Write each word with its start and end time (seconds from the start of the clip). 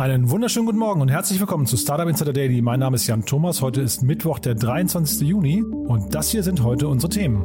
Einen 0.00 0.30
wunderschönen 0.30 0.64
guten 0.64 0.78
Morgen 0.78 1.02
und 1.02 1.10
herzlich 1.10 1.40
willkommen 1.40 1.66
zu 1.66 1.76
Startup 1.76 2.08
Insider 2.08 2.32
Daily. 2.32 2.62
Mein 2.62 2.80
Name 2.80 2.96
ist 2.96 3.06
Jan 3.06 3.26
Thomas. 3.26 3.60
Heute 3.60 3.82
ist 3.82 4.02
Mittwoch, 4.02 4.38
der 4.38 4.54
23. 4.54 5.28
Juni 5.28 5.62
und 5.62 6.14
das 6.14 6.30
hier 6.30 6.42
sind 6.42 6.62
heute 6.62 6.88
unsere 6.88 7.10
Themen. 7.10 7.44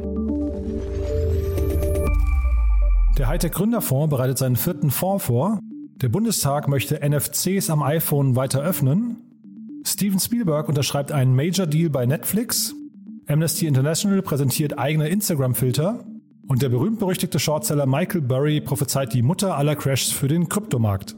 Der 3.18 3.28
Hightech 3.28 3.52
Gründerfonds 3.52 4.08
bereitet 4.08 4.38
seinen 4.38 4.56
vierten 4.56 4.90
Fonds 4.90 5.26
vor. 5.26 5.60
Der 5.96 6.08
Bundestag 6.08 6.66
möchte 6.66 7.06
NFCs 7.06 7.68
am 7.68 7.82
iPhone 7.82 8.36
weiter 8.36 8.62
öffnen. 8.62 9.18
Steven 9.84 10.18
Spielberg 10.18 10.70
unterschreibt 10.70 11.12
einen 11.12 11.36
Major 11.36 11.66
Deal 11.66 11.90
bei 11.90 12.06
Netflix. 12.06 12.74
Amnesty 13.26 13.66
International 13.66 14.22
präsentiert 14.22 14.78
eigene 14.78 15.10
Instagram-Filter. 15.10 16.06
Und 16.48 16.62
der 16.62 16.70
berühmt-berüchtigte 16.70 17.38
Shortseller 17.38 17.84
Michael 17.84 18.22
Burry 18.22 18.62
prophezeit 18.62 19.12
die 19.12 19.20
Mutter 19.20 19.58
aller 19.58 19.76
Crashs 19.76 20.10
für 20.10 20.28
den 20.28 20.48
Kryptomarkt. 20.48 21.16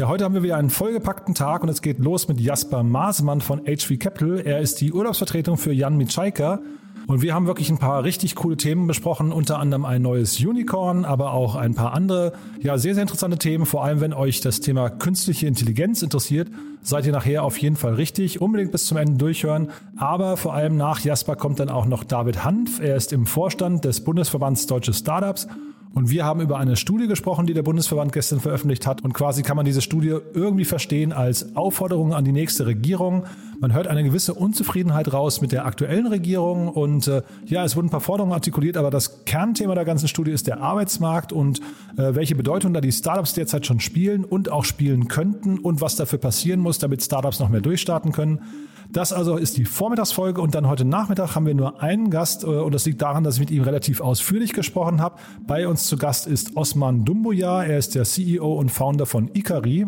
Ja, 0.00 0.08
heute 0.08 0.24
haben 0.24 0.32
wir 0.32 0.42
wieder 0.42 0.56
einen 0.56 0.70
vollgepackten 0.70 1.34
Tag 1.34 1.62
und 1.62 1.68
es 1.68 1.82
geht 1.82 1.98
los 1.98 2.26
mit 2.26 2.40
Jasper 2.40 2.82
Masemann 2.82 3.42
von 3.42 3.66
HV 3.66 3.98
Capital. 3.98 4.40
Er 4.40 4.60
ist 4.60 4.80
die 4.80 4.94
Urlaubsvertretung 4.94 5.58
für 5.58 5.74
Jan 5.74 5.98
Mitschaiker. 5.98 6.62
Und 7.06 7.20
wir 7.20 7.34
haben 7.34 7.46
wirklich 7.46 7.68
ein 7.68 7.76
paar 7.76 8.02
richtig 8.02 8.34
coole 8.34 8.56
Themen 8.56 8.86
besprochen, 8.86 9.30
unter 9.30 9.58
anderem 9.58 9.84
ein 9.84 10.00
neues 10.00 10.40
Unicorn, 10.40 11.04
aber 11.04 11.34
auch 11.34 11.54
ein 11.54 11.74
paar 11.74 11.92
andere, 11.92 12.32
ja, 12.62 12.78
sehr, 12.78 12.94
sehr 12.94 13.02
interessante 13.02 13.36
Themen. 13.36 13.66
Vor 13.66 13.84
allem, 13.84 14.00
wenn 14.00 14.14
euch 14.14 14.40
das 14.40 14.60
Thema 14.60 14.88
künstliche 14.88 15.46
Intelligenz 15.46 16.00
interessiert, 16.00 16.48
seid 16.80 17.04
ihr 17.04 17.12
nachher 17.12 17.44
auf 17.44 17.58
jeden 17.58 17.76
Fall 17.76 17.92
richtig. 17.92 18.40
Unbedingt 18.40 18.72
bis 18.72 18.86
zum 18.86 18.96
Ende 18.96 19.18
durchhören. 19.18 19.68
Aber 19.98 20.38
vor 20.38 20.54
allem 20.54 20.78
nach 20.78 21.00
Jasper 21.00 21.36
kommt 21.36 21.60
dann 21.60 21.68
auch 21.68 21.84
noch 21.84 22.04
David 22.04 22.42
Hanf. 22.42 22.80
Er 22.80 22.96
ist 22.96 23.12
im 23.12 23.26
Vorstand 23.26 23.84
des 23.84 24.02
Bundesverbands 24.02 24.66
Deutsche 24.66 24.94
Startups 24.94 25.46
und 25.94 26.10
wir 26.10 26.24
haben 26.24 26.40
über 26.40 26.58
eine 26.58 26.76
Studie 26.76 27.08
gesprochen, 27.08 27.46
die 27.46 27.54
der 27.54 27.62
Bundesverband 27.62 28.12
gestern 28.12 28.40
veröffentlicht 28.40 28.86
hat. 28.86 29.02
Und 29.02 29.12
quasi 29.12 29.42
kann 29.42 29.56
man 29.56 29.66
diese 29.66 29.82
Studie 29.82 30.16
irgendwie 30.34 30.64
verstehen 30.64 31.12
als 31.12 31.56
Aufforderung 31.56 32.14
an 32.14 32.24
die 32.24 32.32
nächste 32.32 32.66
Regierung. 32.66 33.24
Man 33.60 33.74
hört 33.74 33.88
eine 33.88 34.02
gewisse 34.02 34.32
Unzufriedenheit 34.32 35.12
raus 35.12 35.42
mit 35.42 35.52
der 35.52 35.66
aktuellen 35.66 36.06
Regierung. 36.06 36.68
Und 36.68 37.06
äh, 37.08 37.20
ja, 37.44 37.62
es 37.62 37.76
wurden 37.76 37.88
ein 37.88 37.90
paar 37.90 38.00
Forderungen 38.00 38.32
artikuliert, 38.32 38.78
aber 38.78 38.90
das 38.90 39.26
Kernthema 39.26 39.74
der 39.74 39.84
ganzen 39.84 40.08
Studie 40.08 40.30
ist 40.30 40.46
der 40.46 40.62
Arbeitsmarkt 40.62 41.30
und 41.30 41.60
äh, 41.98 42.14
welche 42.14 42.34
Bedeutung 42.34 42.72
da 42.72 42.80
die 42.80 42.90
Startups 42.90 43.34
derzeit 43.34 43.66
schon 43.66 43.78
spielen 43.78 44.24
und 44.24 44.50
auch 44.50 44.64
spielen 44.64 45.08
könnten 45.08 45.58
und 45.58 45.82
was 45.82 45.94
dafür 45.96 46.18
passieren 46.18 46.60
muss, 46.60 46.78
damit 46.78 47.02
Startups 47.02 47.38
noch 47.38 47.50
mehr 47.50 47.60
durchstarten 47.60 48.12
können. 48.12 48.40
Das 48.92 49.12
also 49.12 49.36
ist 49.36 49.58
die 49.58 49.66
Vormittagsfolge 49.66 50.40
und 50.40 50.54
dann 50.54 50.66
heute 50.66 50.86
Nachmittag 50.86 51.34
haben 51.34 51.44
wir 51.44 51.54
nur 51.54 51.82
einen 51.82 52.08
Gast 52.08 52.44
äh, 52.44 52.46
und 52.46 52.74
das 52.74 52.86
liegt 52.86 53.02
daran, 53.02 53.24
dass 53.24 53.34
ich 53.34 53.40
mit 53.40 53.50
ihm 53.50 53.62
relativ 53.62 54.00
ausführlich 54.00 54.54
gesprochen 54.54 55.02
habe. 55.02 55.16
Bei 55.46 55.68
uns 55.68 55.86
zu 55.86 55.98
Gast 55.98 56.26
ist 56.26 56.56
Osman 56.56 57.04
Dumbuya, 57.04 57.62
er 57.62 57.76
ist 57.76 57.94
der 57.94 58.04
CEO 58.04 58.54
und 58.54 58.70
Founder 58.70 59.04
von 59.04 59.30
Ikari. 59.34 59.86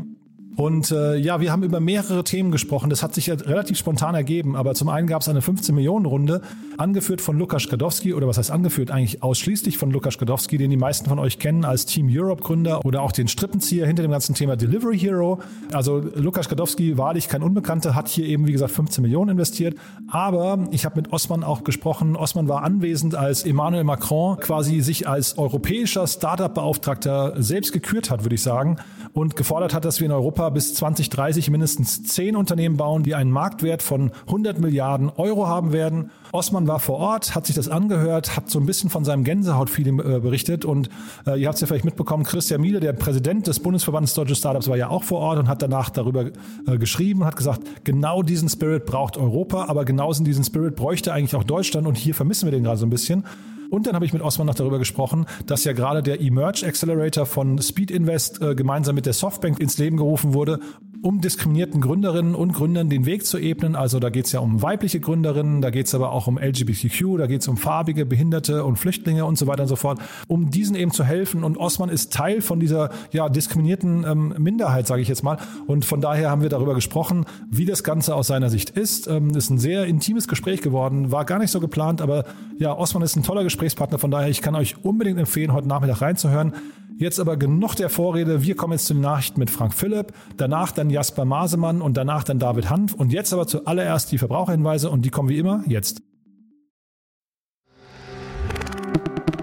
Und 0.57 0.91
äh, 0.91 1.17
ja, 1.17 1.41
wir 1.41 1.51
haben 1.51 1.63
über 1.63 1.81
mehrere 1.81 2.25
Themen 2.25 2.51
gesprochen. 2.51 2.91
Das 2.91 3.03
hat 3.03 3.15
sich 3.15 3.29
ja 3.29 3.35
relativ 3.35 3.79
spontan 3.79 4.15
ergeben. 4.15 4.55
Aber 4.55 4.75
zum 4.75 4.89
einen 4.89 5.07
gab 5.07 5.23
es 5.23 5.29
eine 5.29 5.41
15-Millionen-Runde, 5.41 6.43
angeführt 6.77 7.21
von 7.23 7.39
Lukas 7.39 7.69
Gadowski, 7.69 8.13
oder 8.13 8.27
was 8.27 8.37
heißt 8.37 8.51
angeführt? 8.51 8.91
Eigentlich 8.91 9.23
ausschließlich 9.23 9.79
von 9.79 9.91
Lukas 9.91 10.19
Gadowski, 10.19 10.59
den 10.59 10.71
die 10.71 10.77
meisten 10.77 11.09
von 11.09 11.19
euch 11.19 11.39
kennen 11.39 11.65
als 11.65 11.87
Team 11.87 12.09
Europe-Gründer 12.11 12.85
oder 12.85 13.03
auch 13.03 13.13
den 13.13 13.29
Strippenzieher 13.29 13.87
hinter 13.87 14.03
dem 14.03 14.11
ganzen 14.11 14.35
Thema 14.35 14.57
Delivery 14.57 14.99
Hero. 14.99 15.41
Also 15.73 16.03
Lukas 16.15 16.49
Gadowski, 16.49 16.99
wahrlich 16.99 17.29
kein 17.29 17.43
Unbekannter, 17.43 17.95
hat 17.95 18.09
hier 18.09 18.27
eben, 18.27 18.47
wie 18.47 18.53
gesagt, 18.53 18.73
15 18.73 19.01
Millionen 19.03 19.31
investiert. 19.31 19.77
Aber 20.09 20.69
ich 20.71 20.85
habe 20.85 21.01
mit 21.01 21.13
Osman 21.13 21.45
auch 21.45 21.65
gesprochen. 21.65 22.15
Osman 22.15 22.49
war 22.49 22.63
anwesend, 22.63 23.15
als 23.15 23.45
Emmanuel 23.45 23.85
Macron 23.85 24.39
quasi 24.39 24.81
sich 24.81 25.09
als 25.09 25.39
europäischer 25.39 26.07
Startup-Beauftragter 26.07 27.35
selbst 27.39 27.73
gekürt 27.73 28.11
hat, 28.11 28.25
würde 28.25 28.35
ich 28.35 28.43
sagen, 28.43 28.77
und 29.15 29.37
gefordert 29.37 29.75
hat, 29.75 29.85
dass 29.85 30.01
wir 30.01 30.07
in 30.07 30.13
Europa 30.13 30.42
Europa 30.43 30.51
bis 30.51 30.75
2030 30.75 31.51
mindestens 31.51 32.03
zehn 32.03 32.35
Unternehmen 32.35 32.77
bauen, 32.77 33.03
die 33.05 33.15
einen 33.15 33.31
Marktwert 33.31 33.83
von 33.83 34.11
100 34.27 34.59
Milliarden 34.59 35.09
Euro 35.11 35.47
haben 35.47 35.73
werden. 35.73 36.11
Osman 36.33 36.67
war 36.67 36.81
vor 36.81 36.97
Ort, 36.97 37.35
hat 37.35 37.47
sich 37.47 37.55
das 37.55 37.69
angehört, 37.69 38.37
hat 38.37 38.51
so 38.51 38.59
ein 38.59 38.67
bisschen 38.67 38.91
von 38.91 39.05
seinem 39.05 39.23
Gänsehautfeeling 39.23 40.01
äh, 40.01 40.21
berichtet 40.21 40.65
und 40.65 40.89
äh, 41.27 41.41
ihr 41.41 41.47
habt 41.47 41.57
es 41.57 41.61
ja 41.61 41.67
vielleicht 41.67 41.85
mitbekommen, 41.85 42.25
Christian 42.25 42.61
Miele, 42.61 42.81
der 42.81 42.93
Präsident 42.93 43.47
des 43.47 43.61
Bundesverbandes 43.61 44.15
Deutsche 44.15 44.35
Startups, 44.35 44.69
war 44.69 44.77
ja 44.77 44.89
auch 44.89 45.05
vor 45.05 45.21
Ort 45.21 45.39
und 45.39 45.49
hat 45.49 45.63
danach 45.63 45.91
darüber 45.91 46.27
äh, 46.67 46.79
geschrieben, 46.79 47.25
hat 47.25 47.37
gesagt, 47.37 47.63
genau 47.85 48.23
diesen 48.23 48.49
Spirit 48.49 48.87
braucht 48.87 49.17
Europa, 49.17 49.67
aber 49.67 49.85
genauso 49.85 50.25
diesen 50.25 50.45
Spirit 50.45 50.75
bräuchte 50.75 51.13
eigentlich 51.13 51.37
auch 51.37 51.45
Deutschland 51.45 51.87
und 51.87 51.97
hier 51.97 52.15
vermissen 52.15 52.47
wir 52.47 52.53
den 52.53 52.65
gerade 52.65 52.79
so 52.79 52.87
ein 52.87 52.91
bisschen. 52.91 53.25
Und 53.73 53.87
dann 53.87 53.95
habe 53.95 54.05
ich 54.05 54.13
mit 54.13 54.21
Osman 54.21 54.47
noch 54.47 54.55
darüber 54.55 54.79
gesprochen, 54.79 55.25
dass 55.47 55.65
ja 55.65 55.73
gerade 55.73 56.03
der 56.03 56.21
Emerge 56.21 56.67
Accelerator 56.67 57.25
von 57.25 57.57
Speed 57.57 57.91
Invest 57.91 58.43
äh, 58.43 58.55
gemeinsam 58.55 58.95
mit 58.95 59.07
der 59.07 59.15
Softbank 59.15 59.61
ins 59.61 59.79
Leben 59.79 59.97
gerufen 59.97 60.35
wurde, 60.35 60.61
um 61.03 61.21
diskriminierten 61.21 61.81
Gründerinnen 61.81 62.35
und 62.37 62.53
Gründern 62.53 62.89
den 62.89 63.07
Weg 63.07 63.27
zu 63.27 63.39
ebnen. 63.39 63.75
Also 63.75 63.99
da 63.99 64.09
geht 64.09 64.27
es 64.27 64.33
ja 64.33 64.41
um 64.41 64.63
weibliche 64.63 65.01
Gründerinnen, 65.01 65.61
da 65.61 65.71
geht 65.71 65.87
es 65.87 65.95
aber 65.95 66.13
auch 66.13 66.29
um 66.29 66.39
LGBTQ, 66.39 67.19
da 67.19 67.27
geht 67.27 67.43
es 67.43 67.49
um 67.49 67.57
farbige, 67.57 68.07
Behinderte 68.07 68.65
und 68.65 68.77
Flüchtlinge 68.77 69.25
und 69.25 69.37
so 69.37 69.49
weiter 69.49 69.63
und 69.63 69.69
so 69.69 69.77
fort, 69.77 69.99
um 70.29 70.51
diesen 70.51 70.77
eben 70.77 70.93
zu 70.93 71.03
helfen. 71.03 71.43
Und 71.43 71.59
Osman 71.59 71.89
ist 71.89 72.13
Teil 72.13 72.41
von 72.41 72.61
dieser 72.61 72.91
ja, 73.11 73.29
diskriminierten 73.29 74.05
ähm, 74.09 74.35
Minderheit, 74.39 74.87
sage 74.87 75.03
ich 75.03 75.09
jetzt 75.09 75.25
mal. 75.25 75.39
Und 75.67 75.85
von 75.85 76.01
daher 76.01 76.31
haben 76.31 76.43
wir 76.43 76.49
darüber 76.49 76.75
gesprochen, 76.75 77.27
wie 77.51 77.65
das 77.65 77.83
Ganze 77.83 78.15
aus 78.15 78.29
seiner 78.29 78.49
Sicht 78.49 78.71
ist. 78.71 79.09
Ähm, 79.09 79.31
ist 79.31 79.51
ein 79.51 79.59
sehr 79.59 79.87
intimes 79.87 80.29
Gespräch 80.29 80.63
geworden, 80.63 81.11
war 81.11 81.25
gar 81.25 81.41
nicht 81.41 81.51
so 81.51 81.59
geplant, 81.59 82.01
aber 82.01 82.25
ja, 82.59 82.77
Osman 82.77 83.03
ist 83.03 83.17
ein 83.17 83.25
toller 83.25 83.43
Gesprächspartner. 83.43 83.99
Von 83.99 84.13
daher, 84.13 84.29
ich 84.29 84.41
kann 84.41 84.55
euch 84.55 84.77
unbedingt 84.85 85.19
empfehlen, 85.19 85.53
heute 85.53 85.67
Nachmittag 85.67 86.01
reinzuhören. 86.01 86.53
Jetzt 86.99 87.19
aber 87.19 87.37
genug 87.37 87.75
der 87.75 87.89
Vorrede. 87.89 88.45
Wir 88.45 88.55
kommen 88.55 88.75
jetzt 88.75 88.87
zu 88.87 88.95
den 88.95 89.03
Nachrichten 89.03 89.41
mit 89.41 89.51
Frank 89.51 89.75
Philipp, 89.75 90.13
danach 90.37 90.71
dann 90.71 90.89
Jasper 90.93 91.25
Masemann 91.25 91.83
und 91.83 91.97
danach 91.97 92.25
dann 92.25 92.39
David 92.39 92.71
Hanf. 92.71 92.95
Und 92.95 93.13
jetzt 93.13 93.33
aber 93.33 93.47
zuallererst 93.47 94.13
die 94.13 94.19
Verbraucherhinweise 94.19 94.91
und 94.91 95.03
die 95.05 95.11
kommen 95.11 95.29
wie 95.29 95.39
immer 95.39 95.65
jetzt. 95.67 96.03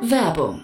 Werbung 0.01 0.63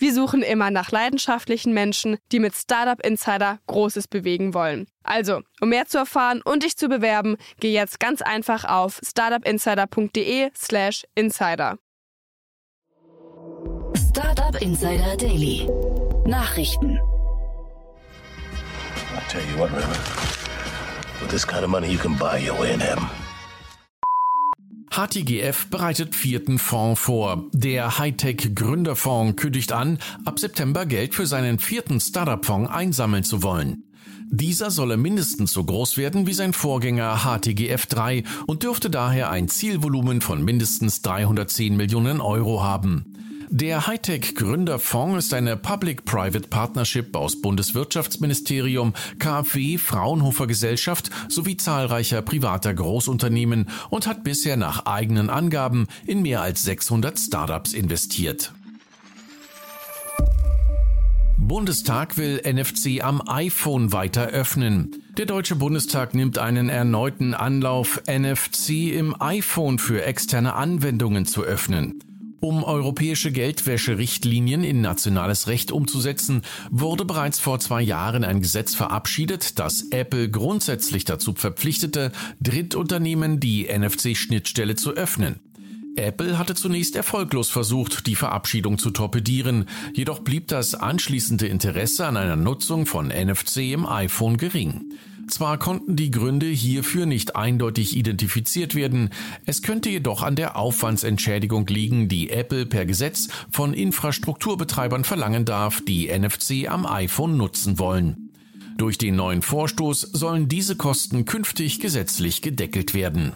Wir 0.01 0.13
suchen 0.15 0.41
immer 0.41 0.71
nach 0.71 0.89
leidenschaftlichen 0.89 1.75
Menschen, 1.75 2.17
die 2.31 2.39
mit 2.39 2.55
Startup 2.55 2.99
Insider 3.05 3.59
Großes 3.67 4.07
bewegen 4.07 4.55
wollen. 4.55 4.87
Also, 5.03 5.41
um 5.61 5.69
mehr 5.69 5.85
zu 5.85 5.99
erfahren 5.99 6.41
und 6.41 6.63
dich 6.63 6.75
zu 6.75 6.87
bewerben, 6.87 7.37
geh 7.59 7.71
jetzt 7.71 7.99
ganz 7.99 8.23
einfach 8.23 8.65
auf 8.65 8.99
startupinsider.de/slash 9.07 11.03
insider. 11.13 11.77
Startup 14.09 14.59
Insider 14.59 15.15
Daily. 15.17 15.69
Nachrichten. 16.25 16.99
I 19.13 19.19
tell 19.29 19.43
you 19.51 19.59
what, 19.59 19.69
Raymond. 19.69 19.99
With 21.21 21.29
this 21.29 21.45
kind 21.45 21.63
of 21.63 21.69
money, 21.69 21.91
you 21.91 21.99
can 21.99 22.15
buy 22.17 22.39
your 22.39 22.59
way 22.59 22.73
in 22.73 22.79
heaven. 22.79 23.07
HTGF 24.93 25.67
bereitet 25.69 26.15
vierten 26.15 26.59
Fonds 26.59 26.99
vor. 26.99 27.45
Der 27.53 27.97
Hightech 27.97 28.53
Gründerfonds 28.53 29.37
kündigt 29.41 29.71
an, 29.71 29.99
ab 30.25 30.37
September 30.37 30.85
Geld 30.85 31.15
für 31.15 31.25
seinen 31.25 31.59
vierten 31.59 32.01
Startup-Fonds 32.01 32.69
einsammeln 32.69 33.23
zu 33.23 33.41
wollen. 33.41 33.85
Dieser 34.29 34.69
solle 34.69 34.97
mindestens 34.97 35.53
so 35.53 35.63
groß 35.63 35.95
werden 35.95 36.27
wie 36.27 36.33
sein 36.33 36.51
Vorgänger 36.51 37.19
HTGF 37.23 37.85
3 37.85 38.23
und 38.47 38.63
dürfte 38.63 38.89
daher 38.89 39.29
ein 39.29 39.47
Zielvolumen 39.47 40.19
von 40.19 40.43
mindestens 40.43 41.01
310 41.01 41.77
Millionen 41.77 42.19
Euro 42.19 42.61
haben. 42.61 43.05
Der 43.53 43.85
Hightech-Gründerfonds 43.85 45.25
ist 45.25 45.33
eine 45.33 45.57
Public-Private 45.57 46.47
Partnership 46.47 47.13
aus 47.17 47.41
Bundeswirtschaftsministerium, 47.41 48.93
KfW, 49.19 49.77
Fraunhofer 49.77 50.47
Gesellschaft 50.47 51.09
sowie 51.27 51.57
zahlreicher 51.57 52.21
privater 52.21 52.73
Großunternehmen 52.73 53.67
und 53.89 54.07
hat 54.07 54.23
bisher 54.23 54.55
nach 54.55 54.85
eigenen 54.85 55.29
Angaben 55.29 55.87
in 56.05 56.21
mehr 56.21 56.41
als 56.41 56.63
600 56.63 57.19
Startups 57.19 57.73
investiert. 57.73 58.53
Bundestag 61.37 62.17
will 62.17 62.41
NFC 62.45 63.03
am 63.03 63.21
iPhone 63.27 63.91
weiter 63.91 64.27
öffnen. 64.27 65.03
Der 65.17 65.25
Deutsche 65.25 65.57
Bundestag 65.57 66.15
nimmt 66.15 66.37
einen 66.37 66.69
erneuten 66.69 67.33
Anlauf, 67.33 68.01
NFC 68.07 68.93
im 68.93 69.13
iPhone 69.19 69.77
für 69.77 70.05
externe 70.05 70.53
Anwendungen 70.53 71.25
zu 71.25 71.43
öffnen. 71.43 72.01
Um 72.41 72.63
europäische 72.63 73.31
Geldwäscherichtlinien 73.31 74.63
in 74.63 74.81
nationales 74.81 75.47
Recht 75.47 75.71
umzusetzen, 75.71 76.41
wurde 76.71 77.05
bereits 77.05 77.39
vor 77.39 77.59
zwei 77.59 77.83
Jahren 77.83 78.23
ein 78.23 78.41
Gesetz 78.41 78.73
verabschiedet, 78.73 79.59
das 79.59 79.83
Apple 79.91 80.27
grundsätzlich 80.27 81.05
dazu 81.05 81.35
verpflichtete, 81.35 82.11
Drittunternehmen 82.41 83.39
die 83.39 83.67
NFC-Schnittstelle 83.67 84.75
zu 84.75 84.93
öffnen. 84.93 85.39
Apple 85.95 86.39
hatte 86.39 86.55
zunächst 86.55 86.95
erfolglos 86.95 87.51
versucht, 87.51 88.07
die 88.07 88.15
Verabschiedung 88.15 88.79
zu 88.79 88.89
torpedieren, 88.89 89.65
jedoch 89.93 90.21
blieb 90.21 90.47
das 90.47 90.73
anschließende 90.73 91.45
Interesse 91.45 92.07
an 92.07 92.17
einer 92.17 92.37
Nutzung 92.37 92.87
von 92.87 93.09
NFC 93.09 93.71
im 93.71 93.85
iPhone 93.85 94.37
gering. 94.37 94.93
Zwar 95.27 95.57
konnten 95.57 95.95
die 95.95 96.11
Gründe 96.11 96.47
hierfür 96.47 97.05
nicht 97.05 97.35
eindeutig 97.35 97.95
identifiziert 97.95 98.75
werden, 98.75 99.09
es 99.45 99.61
könnte 99.61 99.89
jedoch 99.89 100.23
an 100.23 100.35
der 100.35 100.55
Aufwandsentschädigung 100.55 101.67
liegen, 101.67 102.07
die 102.07 102.29
Apple 102.29 102.65
per 102.65 102.85
Gesetz 102.85 103.29
von 103.49 103.73
Infrastrukturbetreibern 103.73 105.03
verlangen 105.03 105.45
darf, 105.45 105.81
die 105.81 106.07
NFC 106.07 106.69
am 106.69 106.85
iPhone 106.85 107.37
nutzen 107.37 107.79
wollen. 107.79 108.31
Durch 108.77 108.97
den 108.97 109.15
neuen 109.15 109.41
Vorstoß 109.41 110.01
sollen 110.01 110.47
diese 110.47 110.75
Kosten 110.75 111.25
künftig 111.25 111.79
gesetzlich 111.79 112.41
gedeckelt 112.41 112.93
werden. 112.93 113.33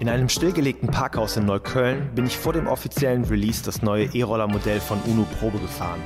In 0.00 0.08
einem 0.08 0.30
stillgelegten 0.30 0.90
Parkhaus 0.90 1.36
in 1.36 1.44
Neukölln 1.44 2.14
bin 2.14 2.24
ich 2.24 2.38
vor 2.38 2.54
dem 2.54 2.68
offiziellen 2.68 3.22
Release 3.24 3.62
das 3.62 3.82
neue 3.82 4.06
E-Roller-Modell 4.06 4.80
von 4.80 4.98
UNO 5.02 5.26
Probe 5.38 5.58
gefahren. 5.58 6.00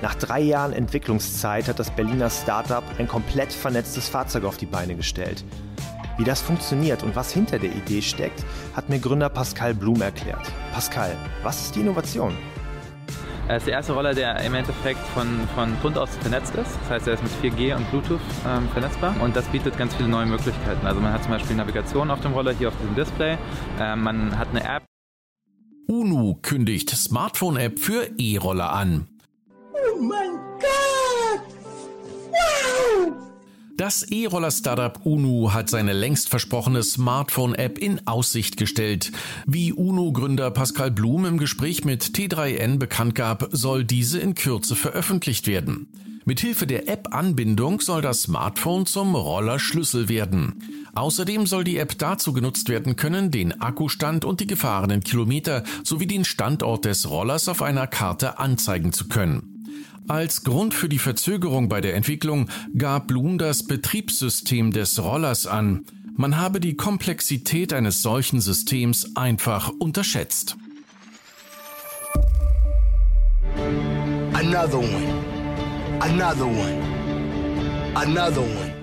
Nach 0.00 0.14
drei 0.14 0.38
Jahren 0.38 0.72
Entwicklungszeit 0.72 1.66
hat 1.66 1.80
das 1.80 1.90
Berliner 1.90 2.30
Startup 2.30 2.84
ein 2.98 3.08
komplett 3.08 3.52
vernetztes 3.52 4.08
Fahrzeug 4.08 4.44
auf 4.44 4.58
die 4.58 4.66
Beine 4.66 4.94
gestellt. 4.94 5.44
Wie 6.18 6.24
das 6.24 6.40
funktioniert 6.40 7.02
und 7.02 7.16
was 7.16 7.32
hinter 7.32 7.58
der 7.58 7.72
Idee 7.72 8.00
steckt, 8.00 8.44
hat 8.76 8.88
mir 8.88 9.00
Gründer 9.00 9.28
Pascal 9.28 9.74
Blum 9.74 10.00
erklärt. 10.02 10.48
Pascal, 10.72 11.16
was 11.42 11.62
ist 11.62 11.74
die 11.74 11.80
Innovation? 11.80 12.36
Er 13.48 13.56
ist 13.56 13.66
der 13.66 13.74
erste 13.74 13.92
Roller, 13.92 14.14
der 14.14 14.40
im 14.44 14.54
Endeffekt 14.54 15.00
von, 15.14 15.26
von 15.54 15.78
Grund 15.80 15.98
aus 15.98 16.16
vernetzt 16.16 16.54
ist. 16.54 16.78
Das 16.82 16.90
heißt, 16.90 17.08
er 17.08 17.14
ist 17.14 17.22
mit 17.22 17.32
4G 17.54 17.74
und 17.74 17.90
Bluetooth 17.90 18.20
ähm, 18.46 18.68
vernetzbar 18.68 19.14
und 19.20 19.34
das 19.34 19.46
bietet 19.48 19.76
ganz 19.76 19.94
viele 19.94 20.08
neue 20.08 20.26
Möglichkeiten. 20.26 20.86
Also 20.86 21.00
man 21.00 21.12
hat 21.12 21.22
zum 21.22 21.32
Beispiel 21.32 21.56
Navigation 21.56 22.10
auf 22.10 22.20
dem 22.20 22.32
Roller 22.32 22.52
hier 22.52 22.68
auf 22.68 22.76
diesem 22.78 22.94
Display. 22.94 23.36
Ähm, 23.80 24.02
man 24.02 24.38
hat 24.38 24.48
eine 24.50 24.64
App. 24.64 24.84
UNU 25.88 26.36
kündigt 26.40 26.90
Smartphone-App 26.90 27.78
für 27.78 28.10
E-Roller 28.16 28.72
an. 28.72 29.08
Oh 29.72 30.00
mein 30.00 30.30
Gott! 30.58 31.42
Wow! 32.30 33.31
Das 33.76 34.02
E-Roller-Startup 34.02 35.00
UNU 35.04 35.52
hat 35.52 35.70
seine 35.70 35.94
längst 35.94 36.28
versprochene 36.28 36.82
Smartphone-App 36.82 37.78
in 37.78 38.06
Aussicht 38.06 38.58
gestellt. 38.58 39.12
Wie 39.46 39.72
UNU-Gründer 39.72 40.50
Pascal 40.50 40.90
Blum 40.90 41.24
im 41.24 41.38
Gespräch 41.38 41.84
mit 41.84 42.04
T3N 42.04 42.78
bekannt 42.78 43.14
gab, 43.14 43.48
soll 43.50 43.84
diese 43.84 44.18
in 44.18 44.34
Kürze 44.34 44.76
veröffentlicht 44.76 45.46
werden. 45.46 45.88
Mithilfe 46.24 46.66
der 46.66 46.88
App-Anbindung 46.88 47.80
soll 47.80 48.02
das 48.02 48.22
Smartphone 48.22 48.86
zum 48.86 49.14
Rollerschlüssel 49.14 50.08
werden. 50.08 50.86
Außerdem 50.94 51.46
soll 51.46 51.64
die 51.64 51.78
App 51.78 51.98
dazu 51.98 52.32
genutzt 52.32 52.68
werden 52.68 52.96
können, 52.96 53.30
den 53.30 53.60
Akkustand 53.60 54.24
und 54.24 54.40
die 54.40 54.46
gefahrenen 54.46 55.00
Kilometer 55.00 55.64
sowie 55.82 56.06
den 56.06 56.24
Standort 56.24 56.84
des 56.84 57.08
Rollers 57.08 57.48
auf 57.48 57.62
einer 57.62 57.86
Karte 57.86 58.38
anzeigen 58.38 58.92
zu 58.92 59.08
können. 59.08 59.51
Als 60.08 60.42
Grund 60.42 60.74
für 60.74 60.88
die 60.88 60.98
Verzögerung 60.98 61.68
bei 61.68 61.80
der 61.80 61.94
Entwicklung 61.94 62.48
gab 62.76 63.08
Blum 63.08 63.38
das 63.38 63.66
Betriebssystem 63.66 64.72
des 64.72 65.02
Rollers 65.02 65.46
an. 65.46 65.84
Man 66.16 66.36
habe 66.36 66.60
die 66.60 66.76
Komplexität 66.76 67.72
eines 67.72 68.02
solchen 68.02 68.40
Systems 68.40 69.16
einfach 69.16 69.70
unterschätzt. 69.70 70.56
Another 74.32 74.78
one. 74.78 75.24
Another 76.00 76.46
one. 76.46 76.78
Another 77.94 78.42
one. 78.42 78.74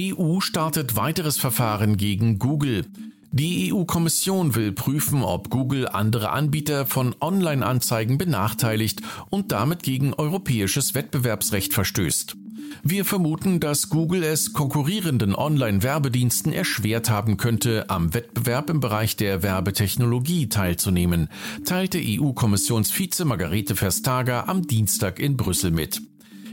EU 0.00 0.40
startet 0.40 0.96
weiteres 0.96 1.36
Verfahren 1.36 1.96
gegen 1.96 2.38
Google. 2.38 2.86
Die 3.32 3.72
EU-Kommission 3.72 4.56
will 4.56 4.72
prüfen, 4.72 5.22
ob 5.22 5.50
Google 5.50 5.86
andere 5.86 6.30
Anbieter 6.30 6.84
von 6.84 7.14
Online-Anzeigen 7.20 8.18
benachteiligt 8.18 9.02
und 9.30 9.52
damit 9.52 9.84
gegen 9.84 10.14
europäisches 10.14 10.96
Wettbewerbsrecht 10.96 11.72
verstößt. 11.72 12.36
Wir 12.82 13.04
vermuten, 13.04 13.60
dass 13.60 13.88
Google 13.88 14.24
es 14.24 14.52
konkurrierenden 14.52 15.36
Online-Werbediensten 15.36 16.52
erschwert 16.52 17.08
haben 17.08 17.36
könnte, 17.36 17.88
am 17.88 18.14
Wettbewerb 18.14 18.68
im 18.68 18.80
Bereich 18.80 19.16
der 19.16 19.44
Werbetechnologie 19.44 20.48
teilzunehmen, 20.48 21.28
teilte 21.64 22.00
EU-Kommissionsvize 22.02 23.24
Margarete 23.24 23.76
Verstager 23.76 24.48
am 24.48 24.66
Dienstag 24.66 25.20
in 25.20 25.36
Brüssel 25.36 25.70
mit. 25.70 26.00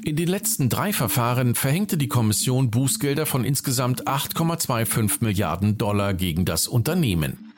In 0.07 0.15
den 0.15 0.30
letzten 0.30 0.69
drei 0.69 0.94
Verfahren 0.94 1.54
verhängte 1.54 1.98
die 1.98 2.07
Kommission 2.07 2.71
Bußgelder 2.71 3.25
von 3.25 3.44
insgesamt 3.44 4.07
8,25 4.07 5.18
Milliarden 5.19 5.77
Dollar 5.77 6.13
gegen 6.13 6.45
das 6.45 6.69
Unternehmen. 6.69 7.51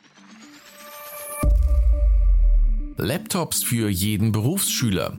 Laptops 2.97 3.61
für 3.61 3.87
jeden 3.87 4.31
Berufsschüler. 4.31 5.15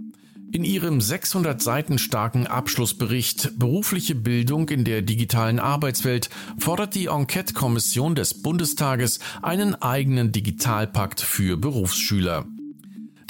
In 0.50 0.65
ihrem 0.65 1.00
600 1.00 1.62
Seiten 1.62 1.99
starken 1.99 2.49
Abschlussbericht 2.49 3.56
Berufliche 3.61 4.17
Bildung 4.17 4.69
in 4.69 4.82
der 4.82 5.00
digitalen 5.00 5.61
Arbeitswelt 5.61 6.31
fordert 6.59 6.97
die 6.97 7.06
Enquete-Kommission 7.06 8.17
des 8.17 8.43
Bundestages 8.43 9.21
einen 9.41 9.77
eigenen 9.77 10.32
Digitalpakt 10.32 11.21
für 11.21 11.56
Berufsschüler. 11.56 12.49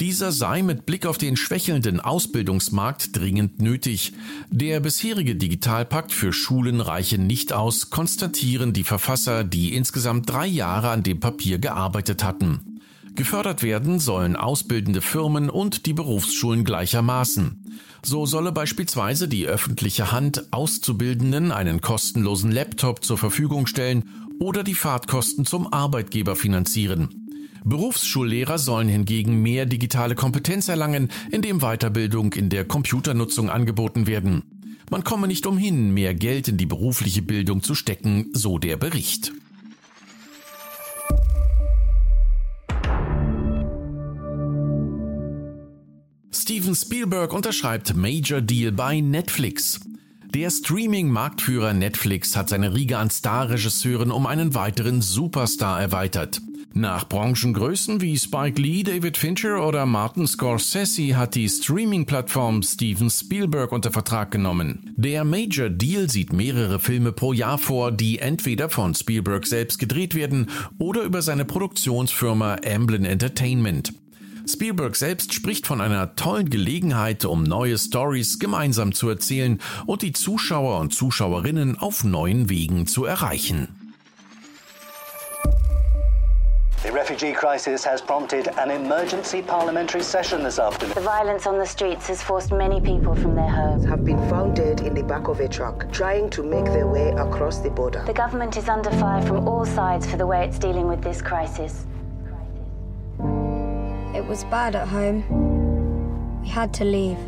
Dieser 0.01 0.31
sei 0.31 0.63
mit 0.63 0.87
Blick 0.87 1.05
auf 1.05 1.19
den 1.19 1.37
schwächelnden 1.37 1.99
Ausbildungsmarkt 1.99 3.15
dringend 3.15 3.61
nötig. 3.61 4.13
Der 4.49 4.79
bisherige 4.79 5.35
Digitalpakt 5.35 6.11
für 6.11 6.33
Schulen 6.33 6.81
reiche 6.81 7.19
nicht 7.19 7.53
aus, 7.53 7.91
konstatieren 7.91 8.73
die 8.73 8.83
Verfasser, 8.83 9.43
die 9.43 9.75
insgesamt 9.75 10.27
drei 10.27 10.47
Jahre 10.47 10.89
an 10.89 11.03
dem 11.03 11.19
Papier 11.19 11.59
gearbeitet 11.59 12.23
hatten. 12.23 12.79
Gefördert 13.13 13.61
werden 13.61 13.99
sollen 13.99 14.35
ausbildende 14.35 15.01
Firmen 15.01 15.51
und 15.51 15.85
die 15.85 15.93
Berufsschulen 15.93 16.63
gleichermaßen. 16.63 17.63
So 18.01 18.25
solle 18.25 18.51
beispielsweise 18.51 19.27
die 19.27 19.45
öffentliche 19.45 20.11
Hand 20.11 20.51
Auszubildenden 20.51 21.51
einen 21.51 21.79
kostenlosen 21.79 22.51
Laptop 22.51 23.05
zur 23.05 23.19
Verfügung 23.19 23.67
stellen 23.67 24.09
oder 24.39 24.63
die 24.63 24.73
Fahrtkosten 24.73 25.45
zum 25.45 25.71
Arbeitgeber 25.71 26.35
finanzieren. 26.35 27.20
Berufsschullehrer 27.63 28.57
sollen 28.57 28.87
hingegen 28.87 29.41
mehr 29.41 29.65
digitale 29.65 30.15
Kompetenz 30.15 30.67
erlangen, 30.67 31.09
indem 31.31 31.59
Weiterbildung 31.59 32.33
in 32.33 32.49
der 32.49 32.65
Computernutzung 32.65 33.49
angeboten 33.49 34.07
werden. 34.07 34.43
Man 34.89 35.03
komme 35.03 35.27
nicht 35.27 35.45
umhin, 35.45 35.93
mehr 35.93 36.13
Geld 36.13 36.47
in 36.47 36.57
die 36.57 36.65
berufliche 36.65 37.21
Bildung 37.21 37.63
zu 37.63 37.75
stecken, 37.75 38.29
so 38.33 38.57
der 38.57 38.77
Bericht. 38.77 39.31
Steven 46.33 46.75
Spielberg 46.75 47.31
unterschreibt 47.33 47.95
Major 47.95 48.41
Deal 48.41 48.71
bei 48.71 48.99
Netflix. 48.99 49.79
Der 50.33 50.49
Streaming-Marktführer 50.49 51.73
Netflix 51.73 52.35
hat 52.35 52.49
seine 52.49 52.73
Riege 52.73 52.97
an 52.97 53.09
Starregisseuren 53.09 54.11
um 54.11 54.25
einen 54.25 54.55
weiteren 54.55 55.01
Superstar 55.01 55.79
erweitert. 55.79 56.41
Nach 56.73 57.07
Branchengrößen 57.07 57.99
wie 57.99 58.17
Spike 58.17 58.61
Lee, 58.61 58.83
David 58.83 59.17
Fincher 59.17 59.67
oder 59.67 59.85
Martin 59.85 60.25
Scorsese 60.25 61.17
hat 61.17 61.35
die 61.35 61.49
Streaming-Plattform 61.49 62.63
Steven 62.63 63.09
Spielberg 63.09 63.73
unter 63.73 63.91
Vertrag 63.91 64.31
genommen. 64.31 64.93
Der 64.95 65.25
Major 65.25 65.69
Deal 65.69 66.09
sieht 66.09 66.31
mehrere 66.31 66.79
Filme 66.79 67.11
pro 67.11 67.33
Jahr 67.33 67.57
vor, 67.57 67.91
die 67.91 68.19
entweder 68.19 68.69
von 68.69 68.95
Spielberg 68.95 69.45
selbst 69.47 69.79
gedreht 69.79 70.15
werden 70.15 70.49
oder 70.79 71.01
über 71.03 71.21
seine 71.21 71.43
Produktionsfirma 71.43 72.55
Amblin 72.65 73.03
Entertainment. 73.03 73.93
Spielberg 74.47 74.95
selbst 74.95 75.33
spricht 75.33 75.67
von 75.67 75.81
einer 75.81 76.15
tollen 76.15 76.49
Gelegenheit, 76.49 77.25
um 77.25 77.43
neue 77.43 77.77
Stories 77.77 78.39
gemeinsam 78.39 78.93
zu 78.93 79.09
erzählen 79.09 79.59
und 79.85 80.03
die 80.03 80.13
Zuschauer 80.13 80.79
und 80.79 80.93
Zuschauerinnen 80.93 81.77
auf 81.77 82.05
neuen 82.05 82.49
Wegen 82.49 82.87
zu 82.87 83.03
erreichen. 83.03 83.80
The 86.83 86.91
refugee 86.91 87.31
crisis 87.31 87.83
has 87.83 88.01
prompted 88.01 88.47
an 88.57 88.71
emergency 88.71 89.43
parliamentary 89.43 90.01
session 90.01 90.41
this 90.41 90.57
afternoon. 90.57 90.95
The 90.95 91.01
violence 91.01 91.45
on 91.45 91.59
the 91.59 91.65
streets 91.65 92.07
has 92.07 92.23
forced 92.23 92.51
many 92.51 92.81
people 92.81 93.13
from 93.13 93.35
their 93.35 93.47
homes. 93.47 93.85
Have 93.85 94.03
been 94.03 94.17
found 94.27 94.55
dead 94.55 94.81
in 94.81 94.95
the 94.95 95.03
back 95.03 95.27
of 95.27 95.39
a 95.41 95.47
truck, 95.47 95.91
trying 95.91 96.27
to 96.31 96.41
make 96.41 96.65
their 96.65 96.87
way 96.87 97.09
across 97.11 97.59
the 97.59 97.69
border. 97.69 98.03
The 98.07 98.13
government 98.13 98.57
is 98.57 98.67
under 98.67 98.89
fire 98.89 99.21
from 99.21 99.47
all 99.47 99.63
sides 99.63 100.07
for 100.09 100.17
the 100.17 100.25
way 100.25 100.43
it's 100.43 100.57
dealing 100.57 100.87
with 100.87 101.03
this 101.03 101.21
crisis. 101.21 101.85
It 104.15 104.25
was 104.25 104.43
bad 104.45 104.75
at 104.75 104.87
home. 104.87 105.21
We 106.41 106.47
had 106.47 106.73
to 106.73 106.83
leave. 106.83 107.19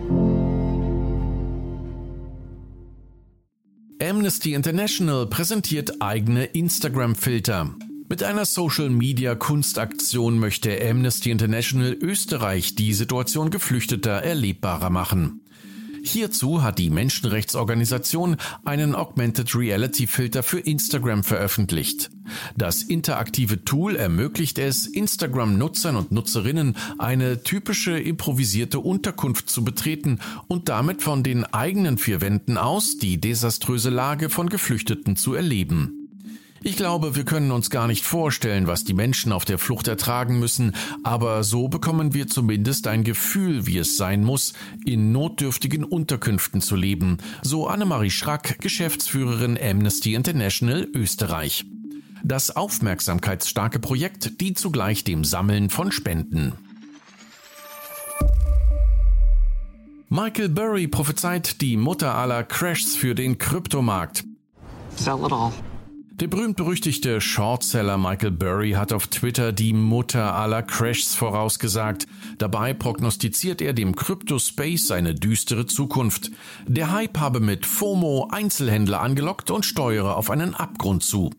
Amnesty 4.01 4.55
International 4.55 5.27
präsentiert 5.27 5.91
eigene 6.01 6.49
Instagram-Filter. 6.53 7.92
Mit 8.13 8.21
einer 8.21 8.45
Social-Media-Kunstaktion 8.45 10.37
möchte 10.37 10.79
Amnesty 10.87 11.31
International 11.31 11.97
Österreich 11.99 12.75
die 12.75 12.93
Situation 12.93 13.49
Geflüchteter 13.49 14.11
erlebbarer 14.11 14.91
machen. 14.91 15.41
Hierzu 16.03 16.61
hat 16.61 16.77
die 16.77 16.91
Menschenrechtsorganisation 16.91 18.37
einen 18.65 18.93
Augmented 18.93 19.55
Reality 19.55 20.05
Filter 20.05 20.43
für 20.43 20.59
Instagram 20.59 21.23
veröffentlicht. 21.23 22.11
Das 22.55 22.83
interaktive 22.83 23.65
Tool 23.65 23.95
ermöglicht 23.95 24.59
es, 24.59 24.85
Instagram-Nutzern 24.85 25.95
und 25.95 26.11
Nutzerinnen 26.11 26.75
eine 26.99 27.41
typische 27.41 27.97
improvisierte 27.97 28.79
Unterkunft 28.79 29.49
zu 29.49 29.63
betreten 29.63 30.19
und 30.47 30.69
damit 30.69 31.01
von 31.01 31.23
den 31.23 31.45
eigenen 31.45 31.97
vier 31.97 32.21
Wänden 32.21 32.59
aus 32.59 32.99
die 32.99 33.19
desaströse 33.19 33.89
Lage 33.89 34.29
von 34.29 34.49
Geflüchteten 34.49 35.15
zu 35.15 35.33
erleben. 35.33 36.02
Ich 36.65 36.77
glaube, 36.77 37.17
wir 37.17 37.25
können 37.25 37.51
uns 37.51 37.69
gar 37.69 37.87
nicht 37.87 38.05
vorstellen, 38.05 38.67
was 38.67 38.85
die 38.85 38.93
Menschen 38.93 39.33
auf 39.33 39.43
der 39.43 39.57
Flucht 39.57 39.89
ertragen 39.89 40.39
müssen, 40.39 40.73
aber 41.03 41.43
so 41.43 41.67
bekommen 41.67 42.13
wir 42.13 42.27
zumindest 42.27 42.87
ein 42.87 43.03
Gefühl, 43.03 43.67
wie 43.67 43.77
es 43.77 43.97
sein 43.97 44.23
muss, 44.23 44.53
in 44.85 45.11
notdürftigen 45.11 45.83
Unterkünften 45.83 46.61
zu 46.61 46.77
leben, 46.77 47.17
so 47.41 47.67
Annemarie 47.67 48.11
Schrack, 48.11 48.59
Geschäftsführerin 48.59 49.59
Amnesty 49.61 50.13
International 50.13 50.87
Österreich. 50.93 51.65
Das 52.23 52.55
aufmerksamkeitsstarke 52.55 53.79
Projekt 53.79 54.39
dient 54.39 54.57
zugleich 54.57 55.03
dem 55.03 55.25
Sammeln 55.25 55.69
von 55.69 55.91
Spenden. 55.91 56.53
Michael 60.07 60.47
Burry 60.47 60.87
prophezeit 60.87 61.59
die 61.59 61.75
Mutter 61.75 62.15
aller 62.15 62.43
Crashs 62.43 62.95
für 62.95 63.15
den 63.15 63.37
Kryptomarkt. 63.37 64.23
Sell 64.95 65.25
it 65.25 65.33
all. 65.33 65.51
Der 66.19 66.27
berühmt-berüchtigte 66.27 67.19
Shortseller 67.19 67.97
Michael 67.97 68.29
Burry 68.29 68.73
hat 68.73 68.93
auf 68.93 69.07
Twitter 69.07 69.51
die 69.51 69.73
Mutter 69.73 70.35
aller 70.35 70.61
Crashs 70.61 71.15
vorausgesagt. 71.15 72.05
Dabei 72.37 72.75
prognostiziert 72.75 73.61
er 73.63 73.73
dem 73.73 73.95
Crypto-Space 73.95 74.91
eine 74.91 75.15
düstere 75.15 75.65
Zukunft. 75.65 76.29
Der 76.67 76.91
Hype 76.91 77.17
habe 77.17 77.39
mit 77.39 77.65
FOMO 77.65 78.27
Einzelhändler 78.31 79.01
angelockt 79.01 79.49
und 79.49 79.65
steuere 79.65 80.15
auf 80.15 80.29
einen 80.29 80.53
Abgrund 80.53 81.01
zu. 81.01 81.31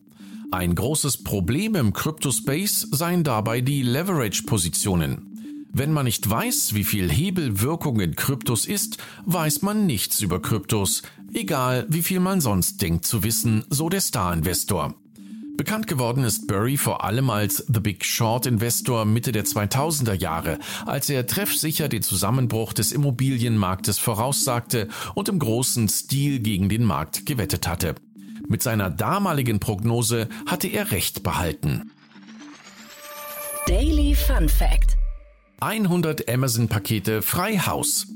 Ein 0.50 0.74
großes 0.74 1.22
Problem 1.22 1.76
im 1.76 1.92
Crypto-Space 1.92 2.88
seien 2.90 3.22
dabei 3.22 3.60
die 3.60 3.82
Leverage-Positionen. 3.82 5.34
Wenn 5.76 5.92
man 5.92 6.04
nicht 6.04 6.30
weiß, 6.30 6.74
wie 6.74 6.84
viel 6.84 7.10
Hebelwirkung 7.10 7.98
in 7.98 8.14
Kryptos 8.14 8.64
ist, 8.64 8.98
weiß 9.26 9.62
man 9.62 9.86
nichts 9.86 10.20
über 10.20 10.40
Kryptos, 10.40 11.02
egal 11.34 11.86
wie 11.88 12.02
viel 12.02 12.20
man 12.20 12.40
sonst 12.40 12.80
denkt 12.82 13.06
zu 13.06 13.22
wissen, 13.22 13.64
so 13.68 13.88
der 13.88 14.00
Star-Investor. 14.00 14.94
Bekannt 15.56 15.86
geworden 15.86 16.24
ist 16.24 16.48
Burry 16.48 16.76
vor 16.76 17.04
allem 17.04 17.30
als 17.30 17.64
The 17.72 17.78
Big 17.78 18.04
Short 18.04 18.44
Investor 18.46 19.04
Mitte 19.04 19.30
der 19.30 19.44
2000er 19.44 20.14
Jahre, 20.14 20.58
als 20.84 21.08
er 21.08 21.28
treffsicher 21.28 21.88
den 21.88 22.02
Zusammenbruch 22.02 22.72
des 22.72 22.90
Immobilienmarktes 22.90 23.98
voraussagte 23.98 24.88
und 25.14 25.28
im 25.28 25.38
großen 25.38 25.88
Stil 25.88 26.40
gegen 26.40 26.68
den 26.68 26.82
Markt 26.82 27.24
gewettet 27.24 27.68
hatte. 27.68 27.94
Mit 28.48 28.64
seiner 28.64 28.90
damaligen 28.90 29.60
Prognose 29.60 30.28
hatte 30.46 30.66
er 30.66 30.90
recht 30.90 31.22
behalten. 31.22 31.92
Daily 33.66 34.14
Fun 34.14 34.48
Fact 34.48 34.96
100 35.60 36.28
Amazon-Pakete 36.28 37.22
frei 37.22 37.58
Haus. 37.58 38.06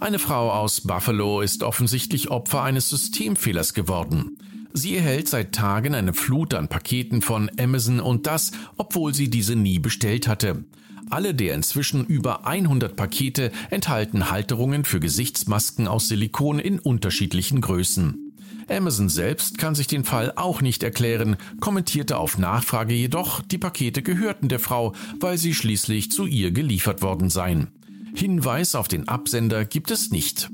Eine 0.00 0.18
Frau 0.18 0.50
aus 0.50 0.82
Buffalo 0.82 1.40
ist 1.40 1.62
offensichtlich 1.62 2.30
Opfer 2.30 2.62
eines 2.62 2.88
Systemfehlers 2.90 3.74
geworden. 3.74 4.38
Sie 4.72 4.96
erhält 4.96 5.28
seit 5.28 5.54
Tagen 5.54 5.94
eine 5.94 6.14
Flut 6.14 6.54
an 6.54 6.68
Paketen 6.68 7.22
von 7.22 7.50
Amazon 7.58 8.00
und 8.00 8.26
das, 8.26 8.52
obwohl 8.76 9.14
sie 9.14 9.30
diese 9.30 9.56
nie 9.56 9.78
bestellt 9.78 10.28
hatte. 10.28 10.64
Alle 11.10 11.34
der 11.34 11.54
inzwischen 11.54 12.04
über 12.04 12.46
100 12.46 12.94
Pakete 12.94 13.50
enthalten 13.70 14.30
Halterungen 14.30 14.84
für 14.84 15.00
Gesichtsmasken 15.00 15.88
aus 15.88 16.08
Silikon 16.08 16.58
in 16.58 16.78
unterschiedlichen 16.78 17.60
Größen. 17.60 18.27
Amazon 18.70 19.08
selbst 19.08 19.58
kann 19.58 19.74
sich 19.74 19.86
den 19.86 20.04
Fall 20.04 20.32
auch 20.36 20.60
nicht 20.60 20.82
erklären, 20.82 21.36
kommentierte 21.60 22.18
auf 22.18 22.38
Nachfrage 22.38 22.94
jedoch, 22.94 23.42
die 23.42 23.58
Pakete 23.58 24.02
gehörten 24.02 24.48
der 24.48 24.60
Frau, 24.60 24.94
weil 25.20 25.38
sie 25.38 25.54
schließlich 25.54 26.10
zu 26.10 26.26
ihr 26.26 26.50
geliefert 26.50 27.02
worden 27.02 27.30
seien. 27.30 27.68
Hinweis 28.14 28.74
auf 28.74 28.88
den 28.88 29.08
Absender 29.08 29.64
gibt 29.64 29.90
es 29.90 30.10
nicht. 30.10 30.50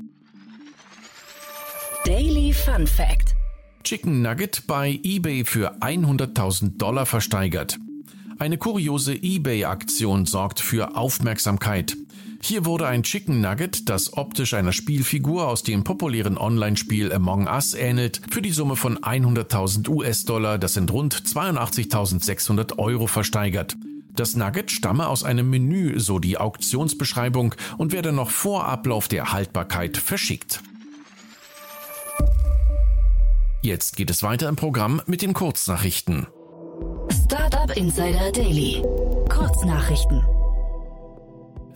Daily 2.05 2.53
Fun 2.53 2.85
Fact 2.85 3.35
Chicken 3.83 4.21
Nugget 4.21 4.65
bei 4.65 4.99
eBay 5.03 5.45
für 5.45 5.77
100.000 5.77 6.77
Dollar 6.77 7.05
versteigert. 7.05 7.77
Eine 8.39 8.57
kuriose 8.57 9.13
eBay-Aktion 9.13 10.25
sorgt 10.25 10.59
für 10.59 10.97
Aufmerksamkeit. 10.97 11.95
Hier 12.47 12.63
wurde 12.63 12.85
ein 12.85 13.01
Chicken 13.01 13.41
Nugget, 13.41 13.89
das 13.89 14.15
optisch 14.15 14.53
einer 14.53 14.71
Spielfigur 14.71 15.47
aus 15.47 15.63
dem 15.63 15.83
populären 15.83 16.37
Online-Spiel 16.37 17.11
Among 17.11 17.47
Us 17.47 17.73
ähnelt, 17.73 18.21
für 18.29 18.43
die 18.43 18.51
Summe 18.51 18.75
von 18.75 18.99
100.000 18.99 19.89
US-Dollar, 19.89 20.59
das 20.59 20.75
sind 20.75 20.93
rund 20.93 21.15
82.600 21.15 22.77
Euro, 22.77 23.07
versteigert. 23.07 23.75
Das 24.13 24.35
Nugget 24.35 24.69
stamme 24.69 25.07
aus 25.07 25.23
einem 25.23 25.49
Menü, 25.49 25.99
so 25.99 26.19
die 26.19 26.37
Auktionsbeschreibung, 26.37 27.55
und 27.79 27.93
werde 27.93 28.11
noch 28.11 28.29
vor 28.29 28.65
Ablauf 28.65 29.07
der 29.07 29.33
Haltbarkeit 29.33 29.97
verschickt. 29.97 30.61
Jetzt 33.63 33.97
geht 33.97 34.11
es 34.11 34.21
weiter 34.21 34.47
im 34.49 34.55
Programm 34.55 35.01
mit 35.07 35.23
den 35.23 35.33
Kurznachrichten. 35.33 36.27
Startup 37.09 37.75
Insider 37.75 38.31
Daily. 38.31 38.83
Kurznachrichten. 39.29 40.34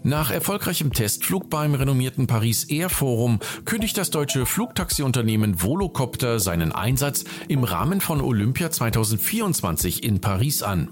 Nach 0.04 0.32
erfolgreichem 0.32 0.94
Testflug 0.94 1.50
beim 1.50 1.76
renommierten 1.76 2.26
Paris 2.26 2.64
Air 2.66 2.90
Forum 2.90 3.40
kündigt 3.66 3.98
das 3.98 4.10
deutsche 4.10 4.46
Flugtaxiunternehmen 4.46 5.62
Volocopter 5.62 6.40
seinen 6.40 6.72
Einsatz 6.72 7.26
im 7.50 7.66
Rahmen 7.66 8.00
von 8.00 8.22
Olympia 8.22 8.72
2024 8.72 10.04
in 10.04 10.22
Paris 10.22 10.64
an. 10.64 10.90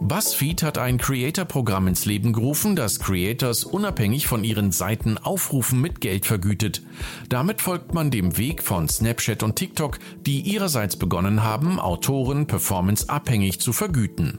BuzzFeed 0.00 0.62
hat 0.62 0.78
ein 0.78 0.96
Creator-Programm 0.96 1.88
ins 1.88 2.06
Leben 2.06 2.32
gerufen, 2.32 2.76
das 2.76 3.00
Creators 3.00 3.64
unabhängig 3.64 4.26
von 4.26 4.44
ihren 4.44 4.72
Seiten 4.72 5.18
Aufrufen 5.18 5.80
mit 5.80 6.00
Geld 6.00 6.24
vergütet. 6.24 6.82
Damit 7.28 7.60
folgt 7.60 7.94
man 7.94 8.10
dem 8.10 8.38
Weg 8.38 8.62
von 8.62 8.88
Snapchat 8.88 9.42
und 9.42 9.56
TikTok, 9.56 9.98
die 10.24 10.40
ihrerseits 10.40 10.96
begonnen 10.96 11.42
haben, 11.42 11.80
Autoren 11.80 12.46
performanceabhängig 12.46 13.60
zu 13.60 13.72
vergüten. 13.72 14.38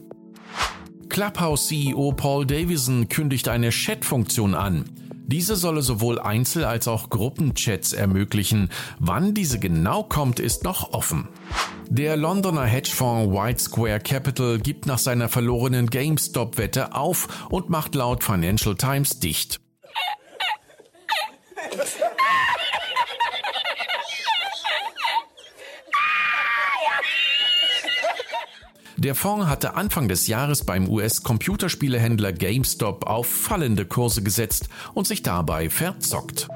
Clubhouse-CEO 1.09 2.13
Paul 2.13 2.45
Davison 2.45 3.09
kündigt 3.09 3.49
eine 3.49 3.69
Chat-Funktion 3.69 4.53
an. 4.55 4.85
Diese 5.25 5.55
solle 5.55 5.81
sowohl 5.81 6.19
Einzel- 6.19 6.63
als 6.65 6.87
auch 6.87 7.09
Gruppenchats 7.09 7.93
ermöglichen. 7.93 8.69
Wann 8.99 9.33
diese 9.33 9.59
genau 9.59 10.03
kommt, 10.03 10.39
ist 10.39 10.63
noch 10.63 10.93
offen. 10.93 11.27
Der 11.89 12.17
Londoner 12.17 12.65
Hedgefonds 12.65 13.31
White 13.33 13.59
Square 13.59 13.99
Capital 13.99 14.59
gibt 14.59 14.85
nach 14.85 14.97
seiner 14.97 15.29
verlorenen 15.29 15.87
GameStop-Wette 15.87 16.95
auf 16.95 17.47
und 17.49 17.69
macht 17.69 17.95
laut 17.95 18.23
Financial 18.23 18.75
Times 18.75 19.19
dicht. 19.19 19.59
Der 28.99 29.15
Fonds 29.15 29.47
hatte 29.47 29.75
Anfang 29.75 30.09
des 30.09 30.27
Jahres 30.27 30.65
beim 30.65 30.89
US-Computerspielehändler 30.89 32.33
GameStop 32.33 33.07
auf 33.07 33.27
fallende 33.27 33.85
Kurse 33.85 34.21
gesetzt 34.21 34.67
und 34.93 35.07
sich 35.07 35.23
dabei 35.23 35.69
verzockt. 35.69 36.49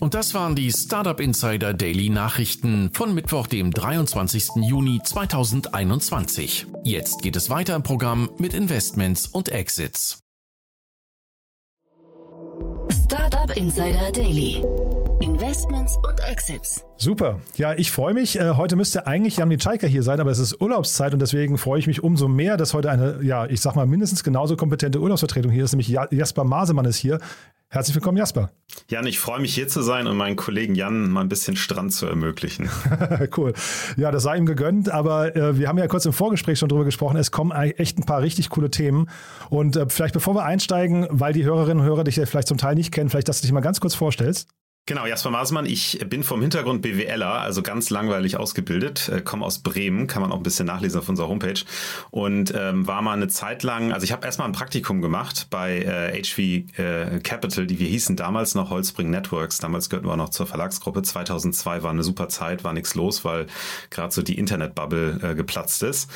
Und 0.00 0.14
das 0.14 0.34
waren 0.34 0.56
die 0.56 0.72
Startup 0.72 1.20
Insider 1.20 1.72
Daily 1.72 2.08
Nachrichten 2.08 2.90
von 2.92 3.14
Mittwoch, 3.14 3.46
dem 3.46 3.70
23. 3.70 4.56
Juni 4.56 5.00
2021. 5.04 6.66
Jetzt 6.82 7.22
geht 7.22 7.36
es 7.36 7.48
weiter 7.48 7.76
im 7.76 7.84
Programm 7.84 8.28
mit 8.38 8.54
Investments 8.54 9.28
und 9.28 9.48
Exits. 9.50 10.18
Startup 12.90 13.56
Insider 13.56 14.10
Daily. 14.10 14.64
Investments 15.22 15.96
und 15.98 16.18
Exits. 16.28 16.84
Super. 16.96 17.38
Ja, 17.56 17.74
ich 17.74 17.92
freue 17.92 18.12
mich. 18.12 18.40
Äh, 18.40 18.54
heute 18.56 18.74
müsste 18.74 19.06
eigentlich 19.06 19.36
Jan 19.36 19.46
Mitschaiker 19.46 19.86
hier 19.86 20.02
sein, 20.02 20.18
aber 20.18 20.32
es 20.32 20.40
ist 20.40 20.60
Urlaubszeit 20.60 21.12
und 21.12 21.22
deswegen 21.22 21.58
freue 21.58 21.78
ich 21.78 21.86
mich 21.86 22.02
umso 22.02 22.26
mehr, 22.26 22.56
dass 22.56 22.74
heute 22.74 22.90
eine, 22.90 23.22
ja, 23.22 23.46
ich 23.46 23.60
sag 23.60 23.76
mal, 23.76 23.86
mindestens 23.86 24.24
genauso 24.24 24.56
kompetente 24.56 25.00
Urlaubsvertretung 25.00 25.52
hier 25.52 25.62
ist, 25.62 25.72
nämlich 25.74 25.96
Jasper 26.10 26.42
Masemann 26.42 26.86
ist 26.86 26.96
hier. 26.96 27.20
Herzlich 27.68 27.94
willkommen, 27.94 28.18
Jasper. 28.18 28.50
Jan, 28.88 29.06
ich 29.06 29.20
freue 29.20 29.40
mich 29.40 29.54
hier 29.54 29.68
zu 29.68 29.80
sein 29.82 30.08
und 30.08 30.16
meinen 30.16 30.34
Kollegen 30.34 30.74
Jan 30.74 31.08
mal 31.08 31.20
ein 31.20 31.28
bisschen 31.28 31.54
Strand 31.54 31.92
zu 31.92 32.06
ermöglichen. 32.06 32.68
cool. 33.36 33.52
Ja, 33.96 34.10
das 34.10 34.24
sei 34.24 34.36
ihm 34.36 34.44
gegönnt, 34.44 34.90
aber 34.90 35.36
äh, 35.36 35.56
wir 35.56 35.68
haben 35.68 35.78
ja 35.78 35.86
kurz 35.86 36.04
im 36.04 36.12
Vorgespräch 36.12 36.58
schon 36.58 36.68
drüber 36.68 36.84
gesprochen. 36.84 37.16
Es 37.16 37.30
kommen 37.30 37.52
echt 37.52 37.96
ein 37.96 38.04
paar 38.04 38.22
richtig 38.22 38.50
coole 38.50 38.70
Themen. 38.70 39.08
Und 39.50 39.76
äh, 39.76 39.86
vielleicht 39.88 40.14
bevor 40.14 40.34
wir 40.34 40.44
einsteigen, 40.44 41.06
weil 41.10 41.32
die 41.32 41.44
Hörerinnen 41.44 41.84
und 41.84 41.86
Hörer 41.86 42.02
dich 42.02 42.16
ja 42.16 42.26
vielleicht 42.26 42.48
zum 42.48 42.58
Teil 42.58 42.74
nicht 42.74 42.92
kennen, 42.92 43.08
vielleicht, 43.08 43.28
dass 43.28 43.40
du 43.40 43.46
dich 43.46 43.52
mal 43.52 43.60
ganz 43.60 43.78
kurz 43.78 43.94
vorstellst. 43.94 44.48
Genau, 44.84 45.06
Jasper 45.06 45.30
Maßmann, 45.30 45.64
ich 45.64 46.00
bin 46.08 46.24
vom 46.24 46.40
Hintergrund 46.40 46.82
BWLer, 46.82 47.40
also 47.40 47.62
ganz 47.62 47.90
langweilig 47.90 48.36
ausgebildet, 48.36 49.08
äh, 49.10 49.20
komme 49.20 49.46
aus 49.46 49.60
Bremen, 49.60 50.08
kann 50.08 50.22
man 50.22 50.32
auch 50.32 50.38
ein 50.38 50.42
bisschen 50.42 50.66
nachlesen 50.66 50.98
auf 50.98 51.08
unserer 51.08 51.28
Homepage. 51.28 51.60
Und 52.10 52.52
ähm, 52.56 52.84
war 52.84 53.00
mal 53.00 53.12
eine 53.12 53.28
Zeit 53.28 53.62
lang, 53.62 53.92
also 53.92 54.02
ich 54.02 54.10
habe 54.10 54.26
erstmal 54.26 54.48
ein 54.48 54.52
Praktikum 54.52 55.00
gemacht 55.00 55.46
bei 55.50 55.82
äh, 55.82 56.20
HV 56.20 56.38
äh, 56.80 57.20
Capital, 57.20 57.68
die 57.68 57.78
wir 57.78 57.86
hießen 57.86 58.16
damals 58.16 58.56
noch 58.56 58.70
Holzbring 58.70 59.08
Networks, 59.08 59.58
damals 59.58 59.88
gehörten 59.88 60.08
wir 60.08 60.16
noch 60.16 60.30
zur 60.30 60.48
Verlagsgruppe, 60.48 61.02
2002 61.02 61.84
war 61.84 61.90
eine 61.90 62.02
super 62.02 62.28
Zeit, 62.28 62.64
war 62.64 62.72
nichts 62.72 62.96
los, 62.96 63.24
weil 63.24 63.46
gerade 63.90 64.12
so 64.12 64.22
die 64.22 64.36
Internetbubble 64.36 65.20
äh, 65.22 65.34
geplatzt 65.36 65.84
ist, 65.84 66.10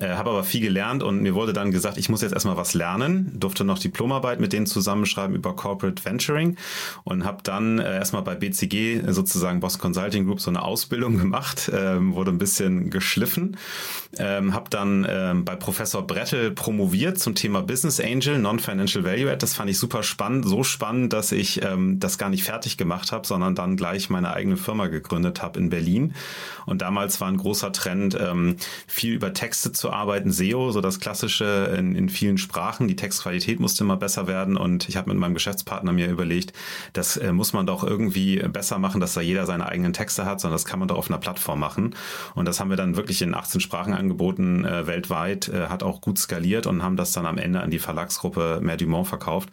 äh, 0.00 0.08
habe 0.08 0.30
aber 0.30 0.42
viel 0.42 0.60
gelernt 0.60 1.04
und 1.04 1.22
mir 1.22 1.36
wurde 1.36 1.52
dann 1.52 1.70
gesagt, 1.70 1.98
ich 1.98 2.08
muss 2.08 2.22
jetzt 2.22 2.32
erstmal 2.32 2.56
was 2.56 2.74
lernen, 2.74 3.30
durfte 3.38 3.62
noch 3.62 3.78
Diplomarbeit 3.78 4.40
mit 4.40 4.52
denen 4.52 4.66
zusammenschreiben 4.66 5.36
über 5.36 5.54
Corporate 5.54 6.04
Venturing 6.04 6.56
und 7.04 7.24
habe 7.24 7.44
dann 7.44 7.78
äh, 7.78 8.07
erstmal 8.08 8.22
bei 8.22 8.36
BCG, 8.36 9.02
sozusagen 9.12 9.60
Boss 9.60 9.78
Consulting 9.78 10.24
Group, 10.24 10.40
so 10.40 10.50
eine 10.50 10.62
Ausbildung 10.62 11.18
gemacht, 11.18 11.70
ähm, 11.74 12.14
wurde 12.14 12.30
ein 12.30 12.38
bisschen 12.38 12.88
geschliffen, 12.88 13.58
ähm, 14.18 14.54
habe 14.54 14.70
dann 14.70 15.06
ähm, 15.06 15.44
bei 15.44 15.56
Professor 15.56 16.06
Brettel 16.06 16.52
promoviert 16.52 17.18
zum 17.18 17.34
Thema 17.34 17.60
Business 17.60 18.00
Angel, 18.00 18.38
Non-Financial 18.38 19.04
Value 19.04 19.30
Add. 19.30 19.42
Das 19.42 19.52
fand 19.52 19.68
ich 19.68 19.76
super 19.76 20.02
spannend, 20.02 20.46
so 20.46 20.64
spannend, 20.64 21.12
dass 21.12 21.32
ich 21.32 21.62
ähm, 21.62 22.00
das 22.00 22.16
gar 22.16 22.30
nicht 22.30 22.44
fertig 22.44 22.78
gemacht 22.78 23.12
habe, 23.12 23.26
sondern 23.26 23.54
dann 23.54 23.76
gleich 23.76 24.08
meine 24.08 24.32
eigene 24.32 24.56
Firma 24.56 24.86
gegründet 24.86 25.42
habe 25.42 25.58
in 25.58 25.68
Berlin. 25.68 26.14
Und 26.64 26.80
damals 26.80 27.20
war 27.20 27.28
ein 27.28 27.36
großer 27.36 27.72
Trend, 27.72 28.16
ähm, 28.18 28.56
viel 28.86 29.12
über 29.12 29.34
Texte 29.34 29.72
zu 29.72 29.90
arbeiten, 29.90 30.32
SEO, 30.32 30.70
so 30.70 30.80
das 30.80 30.98
klassische 30.98 31.74
in, 31.76 31.94
in 31.94 32.08
vielen 32.08 32.38
Sprachen. 32.38 32.88
Die 32.88 32.96
Textqualität 32.96 33.60
musste 33.60 33.84
immer 33.84 33.98
besser 33.98 34.26
werden 34.26 34.56
und 34.56 34.88
ich 34.88 34.96
habe 34.96 35.10
mit 35.10 35.18
meinem 35.18 35.34
Geschäftspartner 35.34 35.92
mir 35.92 36.08
überlegt, 36.08 36.54
das 36.94 37.18
äh, 37.18 37.32
muss 37.34 37.52
man 37.52 37.66
doch 37.66 37.84
irgendwie 37.84 37.97
irgendwie 37.98 38.36
besser 38.36 38.78
machen, 38.78 39.00
dass 39.00 39.14
da 39.14 39.20
jeder 39.20 39.46
seine 39.46 39.66
eigenen 39.66 39.92
Texte 39.92 40.24
hat, 40.24 40.40
sondern 40.40 40.54
das 40.54 40.64
kann 40.64 40.78
man 40.78 40.88
doch 40.88 40.96
auf 40.96 41.10
einer 41.10 41.18
Plattform 41.18 41.60
machen. 41.60 41.94
Und 42.34 42.46
das 42.46 42.60
haben 42.60 42.70
wir 42.70 42.76
dann 42.76 42.96
wirklich 42.96 43.22
in 43.22 43.34
18 43.34 43.60
Sprachen 43.60 43.92
angeboten, 43.92 44.64
äh, 44.64 44.86
weltweit, 44.86 45.48
äh, 45.48 45.66
hat 45.66 45.82
auch 45.82 46.00
gut 46.00 46.18
skaliert 46.18 46.66
und 46.66 46.82
haben 46.82 46.96
das 46.96 47.12
dann 47.12 47.26
am 47.26 47.38
Ende 47.38 47.60
an 47.60 47.70
die 47.70 47.78
Verlagsgruppe 47.78 48.60
Mer 48.62 48.76
Dumont 48.76 49.08
verkauft. 49.08 49.50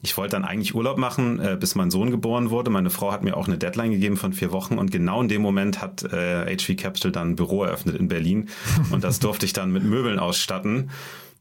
Ich 0.00 0.16
wollte 0.16 0.36
dann 0.36 0.44
eigentlich 0.44 0.74
Urlaub 0.74 0.96
machen, 0.96 1.40
äh, 1.40 1.56
bis 1.58 1.74
mein 1.74 1.90
Sohn 1.90 2.10
geboren 2.10 2.50
wurde. 2.50 2.70
Meine 2.70 2.90
Frau 2.90 3.10
hat 3.10 3.24
mir 3.24 3.36
auch 3.36 3.48
eine 3.48 3.58
Deadline 3.58 3.90
gegeben 3.90 4.16
von 4.16 4.32
vier 4.32 4.52
Wochen 4.52 4.78
und 4.78 4.92
genau 4.92 5.20
in 5.20 5.28
dem 5.28 5.42
Moment 5.42 5.82
hat 5.82 6.04
äh, 6.04 6.56
HV 6.56 6.76
Capital 6.76 7.10
dann 7.10 7.30
ein 7.30 7.36
Büro 7.36 7.64
eröffnet 7.64 7.96
in 7.96 8.06
Berlin 8.08 8.48
und 8.92 9.02
das 9.02 9.18
durfte 9.18 9.44
ich 9.44 9.52
dann 9.52 9.72
mit 9.72 9.82
Möbeln 9.82 10.18
ausstatten 10.20 10.90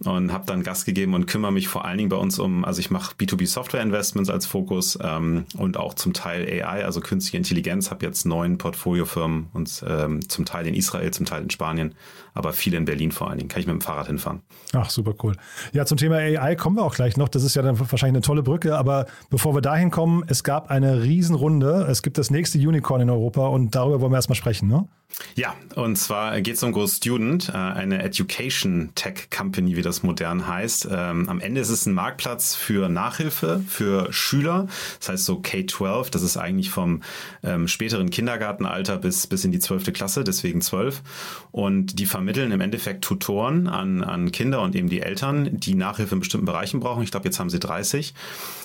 und 0.06 0.32
habe 0.32 0.46
dann 0.46 0.62
Gas 0.62 0.86
gegeben 0.86 1.14
und 1.16 1.26
kümmere 1.26 1.52
mich 1.52 1.68
vor 1.68 1.86
allen 1.86 1.98
Dingen 1.98 2.10
bei 2.10 2.18
uns 2.18 2.38
um, 2.38 2.64
also 2.64 2.80
ich 2.80 2.92
mache 2.92 3.16
B2B 3.16 3.48
Software 3.48 3.82
Investments 3.82 4.30
als 4.30 4.46
Fokus 4.46 4.98
ähm, 5.02 5.46
und 5.58 5.78
auch 5.78 5.96
zum 5.96 6.14
Teil 6.14 6.46
AI, 6.48 6.86
also 6.86 7.02
künstliche 7.02 7.38
Intelligenz, 7.38 7.90
habe 7.90 8.06
jetzt 8.06 8.26
neun 8.26 8.58
Portfoliofirmen 8.58 9.48
und 9.54 9.84
ähm, 9.88 10.28
zum 10.30 10.46
Teil 10.46 10.68
in 10.68 10.76
Israel, 10.76 11.12
zum 11.12 11.26
Teil 11.26 11.42
in 11.42 11.50
Spanien, 11.50 11.96
aber 12.36 12.54
viele 12.54 12.78
in 12.78 12.86
Berlin 12.86 13.12
vor 13.12 13.30
allen 13.30 13.40
Dingen. 13.40 13.50
Kann 13.50 13.60
ich 13.60 13.66
mit 13.68 13.74
dem 13.74 13.82
Fahrrad 13.82 14.08
hinfahren. 14.08 14.42
Ach, 14.74 14.90
super 14.90 15.16
cool. 15.24 15.36
Ja, 15.74 15.86
zum 15.86 15.98
Thema 15.98 16.18
AI 16.18 16.56
kommen 16.56 16.76
wir 16.76 16.84
auch 16.84 16.96
gleich 16.96 17.18
noch. 17.18 17.30
Das 17.30 17.44
ist 17.44 17.56
ja 17.56 17.64
dann 17.64 17.80
wahrscheinlich 17.80 18.18
eine 18.18 18.22
tolle 18.22 18.44
Brücke, 18.44 18.78
aber 18.78 19.08
bevor 19.32 19.56
wir 19.56 19.62
dahin 19.62 19.90
kommen, 19.90 20.24
es 20.28 20.44
gab 20.44 20.70
eine 20.70 21.02
Riesenrunde. 21.02 21.88
Es 21.90 22.04
gibt 22.04 22.20
das 22.20 22.30
nächste 22.30 22.60
Unicorn 22.60 23.02
in 23.02 23.10
Europa 23.10 23.48
und 23.48 23.74
darüber 23.74 24.02
wollen 24.02 24.12
wir 24.12 24.18
erstmal 24.18 24.36
sprechen, 24.36 24.68
ne? 24.68 24.88
Ja, 25.36 25.56
und 25.76 25.98
zwar 25.98 26.42
geht 26.42 26.56
es 26.56 26.64
um 26.64 26.88
Student, 26.88 27.50
äh, 27.50 27.58
eine 27.58 28.04
Education 28.04 28.92
Tech 28.96 29.30
Company, 29.36 29.76
wie 29.76 29.82
das 29.82 30.04
modern 30.04 30.48
heißt. 30.48 30.88
Ähm, 30.92 31.30
am 31.30 31.40
Ende 31.40 31.62
ist 31.62 31.70
es 31.70 31.86
ein 31.86 31.94
Marktplatz 31.94 32.56
für 32.56 32.90
Nachhilfe, 32.90 33.64
für 33.68 34.12
Schüler. 34.12 34.68
Das 35.00 35.10
heißt 35.10 35.26
so 35.26 35.40
K-12, 35.40 36.12
das 36.12 36.22
ist 36.22 36.38
eigentlich 36.38 36.70
vom 36.70 37.02
ähm, 37.44 37.68
späteren 37.68 38.10
Kindergartenalter 38.10 38.98
bis, 38.98 39.28
bis 39.28 39.44
in 39.44 39.52
die 39.52 39.60
12. 39.60 39.94
Klasse, 39.94 40.24
deswegen 40.24 40.62
12. 40.62 41.02
Und 41.52 42.00
die 42.00 42.06
vermitteln 42.06 42.52
im 42.52 42.62
Endeffekt 42.62 43.04
Tutoren 43.04 43.68
an, 43.68 44.04
an 44.04 44.32
Kinder 44.32 44.62
und 44.62 44.76
eben 44.76 44.90
die 44.90 45.02
Eltern, 45.02 45.50
die 45.52 45.76
Nachhilfe 45.76 46.16
in 46.16 46.20
bestimmten 46.20 46.46
Bereichen 46.46 46.80
brauchen. 46.80 47.04
Ich 47.04 47.12
glaube, 47.12 47.26
jetzt 47.26 47.40
haben 47.40 47.50
sie 47.50 47.60
30. 47.60 48.14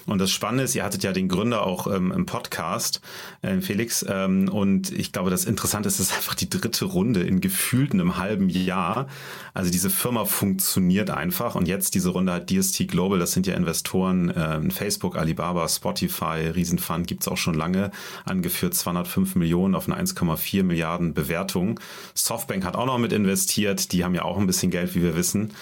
Und 0.07 0.19
das 0.19 0.31
Spannende 0.31 0.65
ist, 0.65 0.75
ihr 0.75 0.85
hattet 0.85 1.03
ja 1.05 1.13
den 1.13 1.29
Gründer 1.29 1.65
auch 1.65 1.87
ähm, 1.87 2.13
im 2.13 2.27
Podcast, 2.27 3.01
äh, 3.43 3.61
Felix. 3.61 4.03
Und 4.03 4.91
ich 4.91 5.13
glaube, 5.13 5.31
das 5.31 5.45
Interessante 5.45 5.89
ist, 5.89 6.01
es 6.01 6.11
ist 6.11 6.17
einfach 6.33 6.35
die 6.35 6.51
dritte 6.51 6.87
Runde 6.87 7.23
in 7.23 7.41
gefühlt 7.41 7.93
einem 7.93 8.17
halben 8.17 8.49
Jahr. 8.49 9.07
Also 9.53 9.71
diese 9.71 9.91
Firma 9.91 10.25
funktioniert 10.25 11.11
einfach. 11.11 11.55
Und 11.55 11.69
jetzt 11.69 11.95
diese 11.95 12.11
Runde 12.11 12.33
hat 12.33 12.51
DST 12.51 12.89
Global, 12.89 13.19
das 13.19 13.33
sind 13.33 13.47
ja 13.47 13.55
Investoren, 13.55 14.31
äh, 14.31 14.71
Facebook, 14.71 15.17
Alibaba, 15.17 15.69
Spotify, 15.69 16.51
Riesenfund, 16.55 17.07
gibt's 17.07 17.29
auch 17.29 17.37
schon 17.37 17.55
lange, 17.55 17.91
angeführt 18.25 18.75
205 18.75 19.35
Millionen 19.35 19.75
auf 19.75 19.87
eine 19.89 19.97
1,4 19.97 20.63
Milliarden 20.63 21.13
Bewertung. 21.13 21.79
Softbank 22.15 22.65
hat 22.65 22.77
auch 22.77 22.87
noch 22.87 22.99
mit 22.99 23.13
investiert, 23.13 23.93
die 23.93 24.05
haben 24.05 24.15
ja 24.15 24.23
auch 24.23 24.39
ein 24.39 24.47
bisschen 24.47 24.71
Geld, 24.71 24.95
wie 24.95 25.03
wir 25.03 25.17
wissen. 25.17 25.53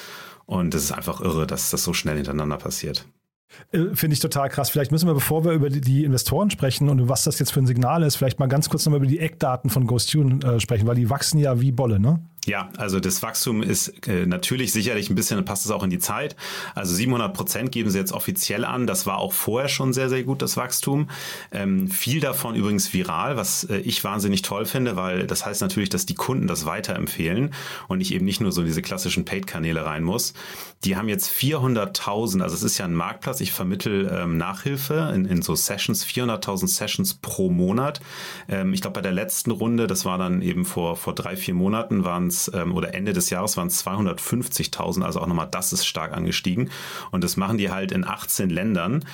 Und 0.46 0.74
es 0.74 0.84
ist 0.84 0.92
einfach 0.92 1.20
irre, 1.20 1.46
dass 1.46 1.70
das 1.70 1.82
so 1.82 1.92
schnell 1.92 2.16
hintereinander 2.16 2.58
passiert. 2.58 3.06
Äh, 3.72 3.94
finde 3.94 4.14
ich 4.14 4.20
total 4.20 4.48
krass. 4.48 4.70
Vielleicht 4.70 4.92
müssen 4.92 5.08
wir, 5.08 5.14
bevor 5.14 5.44
wir 5.44 5.52
über 5.52 5.70
die 5.70 6.04
Investoren 6.04 6.50
sprechen 6.50 6.88
und 6.88 7.08
was 7.08 7.24
das 7.24 7.38
jetzt 7.38 7.52
für 7.52 7.60
ein 7.60 7.66
Signal 7.66 8.02
ist, 8.02 8.16
vielleicht 8.16 8.38
mal 8.38 8.46
ganz 8.46 8.68
kurz 8.68 8.84
nochmal 8.86 8.98
über 8.98 9.06
die 9.06 9.18
Eckdaten 9.18 9.70
von 9.70 9.86
GhostTune 9.86 10.44
äh, 10.44 10.60
sprechen, 10.60 10.86
weil 10.86 10.96
die 10.96 11.10
wachsen 11.10 11.38
ja 11.38 11.60
wie 11.60 11.72
Bolle, 11.72 12.00
ne? 12.00 12.20
Ja, 12.46 12.70
also 12.78 13.00
das 13.00 13.22
Wachstum 13.22 13.62
ist 13.62 14.08
äh, 14.08 14.24
natürlich 14.24 14.72
sicherlich 14.72 15.10
ein 15.10 15.14
bisschen, 15.14 15.44
passt 15.44 15.66
es 15.66 15.70
auch 15.70 15.82
in 15.82 15.90
die 15.90 15.98
Zeit. 15.98 16.36
Also 16.74 16.94
700 16.94 17.34
Prozent 17.34 17.70
geben 17.70 17.90
sie 17.90 17.98
jetzt 17.98 18.12
offiziell 18.12 18.64
an. 18.64 18.86
Das 18.86 19.04
war 19.04 19.18
auch 19.18 19.34
vorher 19.34 19.68
schon 19.68 19.92
sehr, 19.92 20.08
sehr 20.08 20.24
gut, 20.24 20.40
das 20.40 20.56
Wachstum. 20.56 21.10
Ähm, 21.52 21.88
viel 21.88 22.20
davon 22.20 22.54
übrigens 22.54 22.94
viral, 22.94 23.36
was 23.36 23.64
äh, 23.64 23.76
ich 23.78 24.02
wahnsinnig 24.04 24.40
toll 24.40 24.64
finde, 24.64 24.96
weil 24.96 25.26
das 25.26 25.44
heißt 25.44 25.60
natürlich, 25.60 25.90
dass 25.90 26.06
die 26.06 26.14
Kunden 26.14 26.46
das 26.46 26.64
weiterempfehlen 26.64 27.52
und 27.88 28.00
ich 28.00 28.14
eben 28.14 28.24
nicht 28.24 28.40
nur 28.40 28.52
so 28.52 28.62
in 28.62 28.66
diese 28.66 28.82
klassischen 28.82 29.26
Paid-Kanäle 29.26 29.84
rein 29.84 30.02
muss. 30.02 30.32
Die 30.84 30.96
haben 30.96 31.10
jetzt 31.10 31.30
400.000, 31.30 32.40
also 32.40 32.54
es 32.54 32.62
ist 32.62 32.78
ja 32.78 32.86
ein 32.86 32.94
Marktplatz, 32.94 33.42
ich 33.42 33.52
vermittel 33.52 34.10
ähm, 34.10 34.38
Nachhilfe 34.38 35.12
in, 35.14 35.26
in 35.26 35.42
so 35.42 35.54
Sessions, 35.54 36.06
400.000 36.06 36.68
Sessions 36.68 37.12
pro 37.12 37.50
Monat. 37.50 38.00
Ähm, 38.48 38.72
ich 38.72 38.80
glaube, 38.80 38.94
bei 38.94 39.02
der 39.02 39.12
letzten 39.12 39.50
Runde, 39.50 39.86
das 39.86 40.06
war 40.06 40.16
dann 40.16 40.40
eben 40.40 40.64
vor, 40.64 40.96
vor 40.96 41.14
drei, 41.14 41.36
vier 41.36 41.52
Monaten, 41.52 42.04
waren 42.04 42.28
es, 42.28 42.50
ähm, 42.54 42.74
oder 42.74 42.94
Ende 42.94 43.12
des 43.12 43.28
Jahres 43.28 43.58
waren 43.58 43.68
es 43.68 43.84
250.000, 43.84 45.02
also 45.02 45.20
auch 45.20 45.26
nochmal 45.26 45.48
das 45.50 45.74
ist 45.74 45.84
stark 45.84 46.14
angestiegen. 46.14 46.70
Und 47.10 47.24
das 47.24 47.36
machen 47.36 47.58
die 47.58 47.70
halt 47.70 47.92
in 47.92 48.06
18 48.06 48.48
Ländern. 48.48 49.04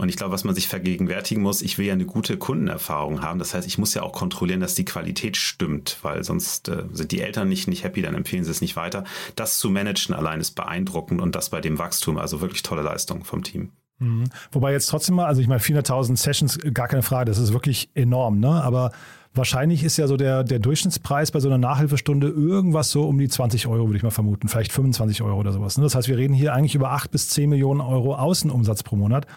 Und 0.00 0.08
ich 0.08 0.16
glaube, 0.16 0.32
was 0.32 0.44
man 0.44 0.54
sich 0.54 0.66
vergegenwärtigen 0.66 1.42
muss, 1.42 1.60
ich 1.60 1.76
will 1.76 1.84
ja 1.84 1.92
eine 1.92 2.06
gute 2.06 2.38
Kundenerfahrung 2.38 3.20
haben. 3.20 3.38
Das 3.38 3.52
heißt, 3.52 3.66
ich 3.66 3.76
muss 3.76 3.92
ja 3.92 4.00
auch 4.02 4.12
kontrollieren, 4.12 4.60
dass 4.60 4.74
die 4.74 4.86
Qualität 4.86 5.36
stimmt, 5.36 5.98
weil 6.00 6.24
sonst 6.24 6.70
äh, 6.70 6.84
sind 6.90 7.12
die 7.12 7.20
Eltern 7.20 7.50
nicht, 7.50 7.68
nicht 7.68 7.84
happy, 7.84 8.00
dann 8.00 8.14
empfehlen 8.14 8.42
sie 8.42 8.50
es 8.50 8.62
nicht 8.62 8.76
weiter. 8.76 9.04
Das 9.36 9.58
zu 9.58 9.68
managen 9.68 10.14
allein 10.14 10.40
ist 10.40 10.52
beeindruckend 10.52 11.20
und 11.20 11.36
das 11.36 11.50
bei 11.50 11.60
dem 11.60 11.78
Wachstum, 11.78 12.16
also 12.16 12.40
wirklich 12.40 12.62
tolle 12.62 12.80
Leistung 12.80 13.24
vom 13.24 13.42
Team. 13.42 13.72
Mhm. 13.98 14.24
Wobei 14.52 14.72
jetzt 14.72 14.86
trotzdem 14.86 15.16
mal, 15.16 15.26
also 15.26 15.42
ich 15.42 15.48
meine, 15.48 15.60
400.000 15.60 16.16
Sessions, 16.16 16.58
gar 16.72 16.88
keine 16.88 17.02
Frage, 17.02 17.26
das 17.26 17.36
ist 17.36 17.52
wirklich 17.52 17.90
enorm, 17.94 18.40
ne? 18.40 18.62
Aber 18.62 18.92
Wahrscheinlich 19.32 19.84
ist 19.84 19.96
ja 19.96 20.08
so 20.08 20.16
der, 20.16 20.42
der 20.42 20.58
Durchschnittspreis 20.58 21.30
bei 21.30 21.38
so 21.38 21.48
einer 21.48 21.56
Nachhilfestunde 21.56 22.26
irgendwas 22.26 22.90
so 22.90 23.04
um 23.04 23.16
die 23.16 23.28
20 23.28 23.68
Euro, 23.68 23.86
würde 23.86 23.96
ich 23.96 24.02
mal 24.02 24.10
vermuten. 24.10 24.48
Vielleicht 24.48 24.72
25 24.72 25.22
Euro 25.22 25.38
oder 25.38 25.52
sowas. 25.52 25.78
Ne? 25.78 25.84
Das 25.84 25.94
heißt, 25.94 26.08
wir 26.08 26.18
reden 26.18 26.34
hier 26.34 26.52
eigentlich 26.52 26.74
über 26.74 26.90
8 26.90 27.12
bis 27.12 27.28
10 27.28 27.48
Millionen 27.48 27.80
Euro 27.80 28.16
Außenumsatz 28.16 28.82
pro 28.82 28.96
Monat. 28.96 29.28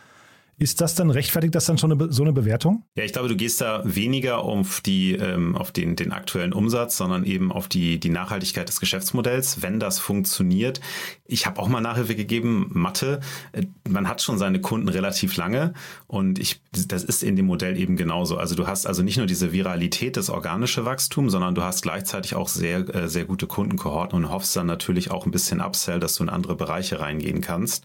Ist 0.59 0.81
das 0.81 0.93
dann 0.95 1.09
rechtfertigt 1.09 1.55
das 1.55 1.65
dann 1.65 1.77
schon 1.77 1.91
eine, 1.91 2.11
so 2.11 2.21
eine 2.21 2.31
Bewertung? 2.31 2.85
Ja, 2.95 3.03
ich 3.03 3.11
glaube, 3.11 3.27
du 3.27 3.35
gehst 3.35 3.59
da 3.59 3.81
weniger 3.85 4.39
auf 4.39 4.81
die, 4.81 5.13
ähm, 5.13 5.55
auf 5.55 5.71
den, 5.71 5.95
den 5.95 6.11
aktuellen 6.11 6.53
Umsatz, 6.53 6.97
sondern 6.97 7.23
eben 7.23 7.51
auf 7.51 7.67
die, 7.67 7.99
die 7.99 8.09
Nachhaltigkeit 8.09 8.67
des 8.67 8.79
Geschäftsmodells, 8.79 9.61
wenn 9.63 9.79
das 9.79 9.99
funktioniert. 9.99 10.79
Ich 11.25 11.47
habe 11.47 11.59
auch 11.59 11.67
mal 11.67 11.81
Nachhilfe 11.81 12.15
gegeben, 12.15 12.69
Mathe. 12.71 13.19
Äh, 13.51 13.63
man 13.89 14.07
hat 14.07 14.21
schon 14.21 14.37
seine 14.37 14.61
Kunden 14.61 14.89
relativ 14.89 15.35
lange 15.37 15.73
und 16.05 16.37
ich, 16.37 16.61
das 16.71 17.03
ist 17.03 17.23
in 17.23 17.35
dem 17.35 17.47
Modell 17.47 17.77
eben 17.77 17.95
genauso. 17.95 18.37
Also 18.37 18.53
du 18.55 18.67
hast 18.67 18.85
also 18.85 19.01
nicht 19.01 19.17
nur 19.17 19.25
diese 19.25 19.53
Viralität, 19.53 20.17
das 20.17 20.29
organische 20.29 20.85
Wachstum, 20.85 21.31
sondern 21.31 21.55
du 21.55 21.63
hast 21.63 21.81
gleichzeitig 21.81 22.35
auch 22.35 22.47
sehr, 22.47 22.87
äh, 22.93 23.09
sehr 23.09 23.25
gute 23.25 23.47
Kundenkohorten 23.47 24.17
und 24.17 24.29
hoffst 24.29 24.55
dann 24.55 24.67
natürlich 24.67 25.09
auch 25.09 25.25
ein 25.25 25.31
bisschen 25.31 25.61
Upsell, 25.61 25.99
dass 25.99 26.15
du 26.15 26.23
in 26.23 26.29
andere 26.29 26.55
Bereiche 26.55 26.99
reingehen 26.99 27.41
kannst. 27.41 27.83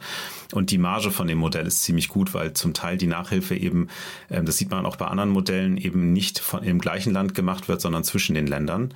Und 0.53 0.71
die 0.71 0.79
Marge 0.79 1.11
von 1.11 1.27
dem 1.27 1.39
Modell 1.39 1.67
ist 1.67 1.83
ziemlich 1.83 2.09
gut, 2.09 2.35
weil 2.35 2.53
zum 2.59 2.75
Teil 2.75 2.97
die 2.97 3.07
Nachhilfe 3.07 3.57
eben, 3.57 3.89
ähm, 4.31 4.45
das 4.45 4.57
sieht 4.57 4.71
man 4.71 4.85
auch 4.87 4.97
bei 4.97 5.07
anderen 5.07 5.31
Modellen, 5.31 5.77
eben 5.77 6.13
nicht 6.13 6.39
von, 6.39 6.63
im 6.63 6.79
gleichen 6.79 7.13
Land 7.13 7.35
gemacht 7.35 7.69
wird, 7.69 7.81
sondern 7.81 8.05
zwischen 8.05 8.35
den 8.35 8.47
Ländern. 8.47 8.93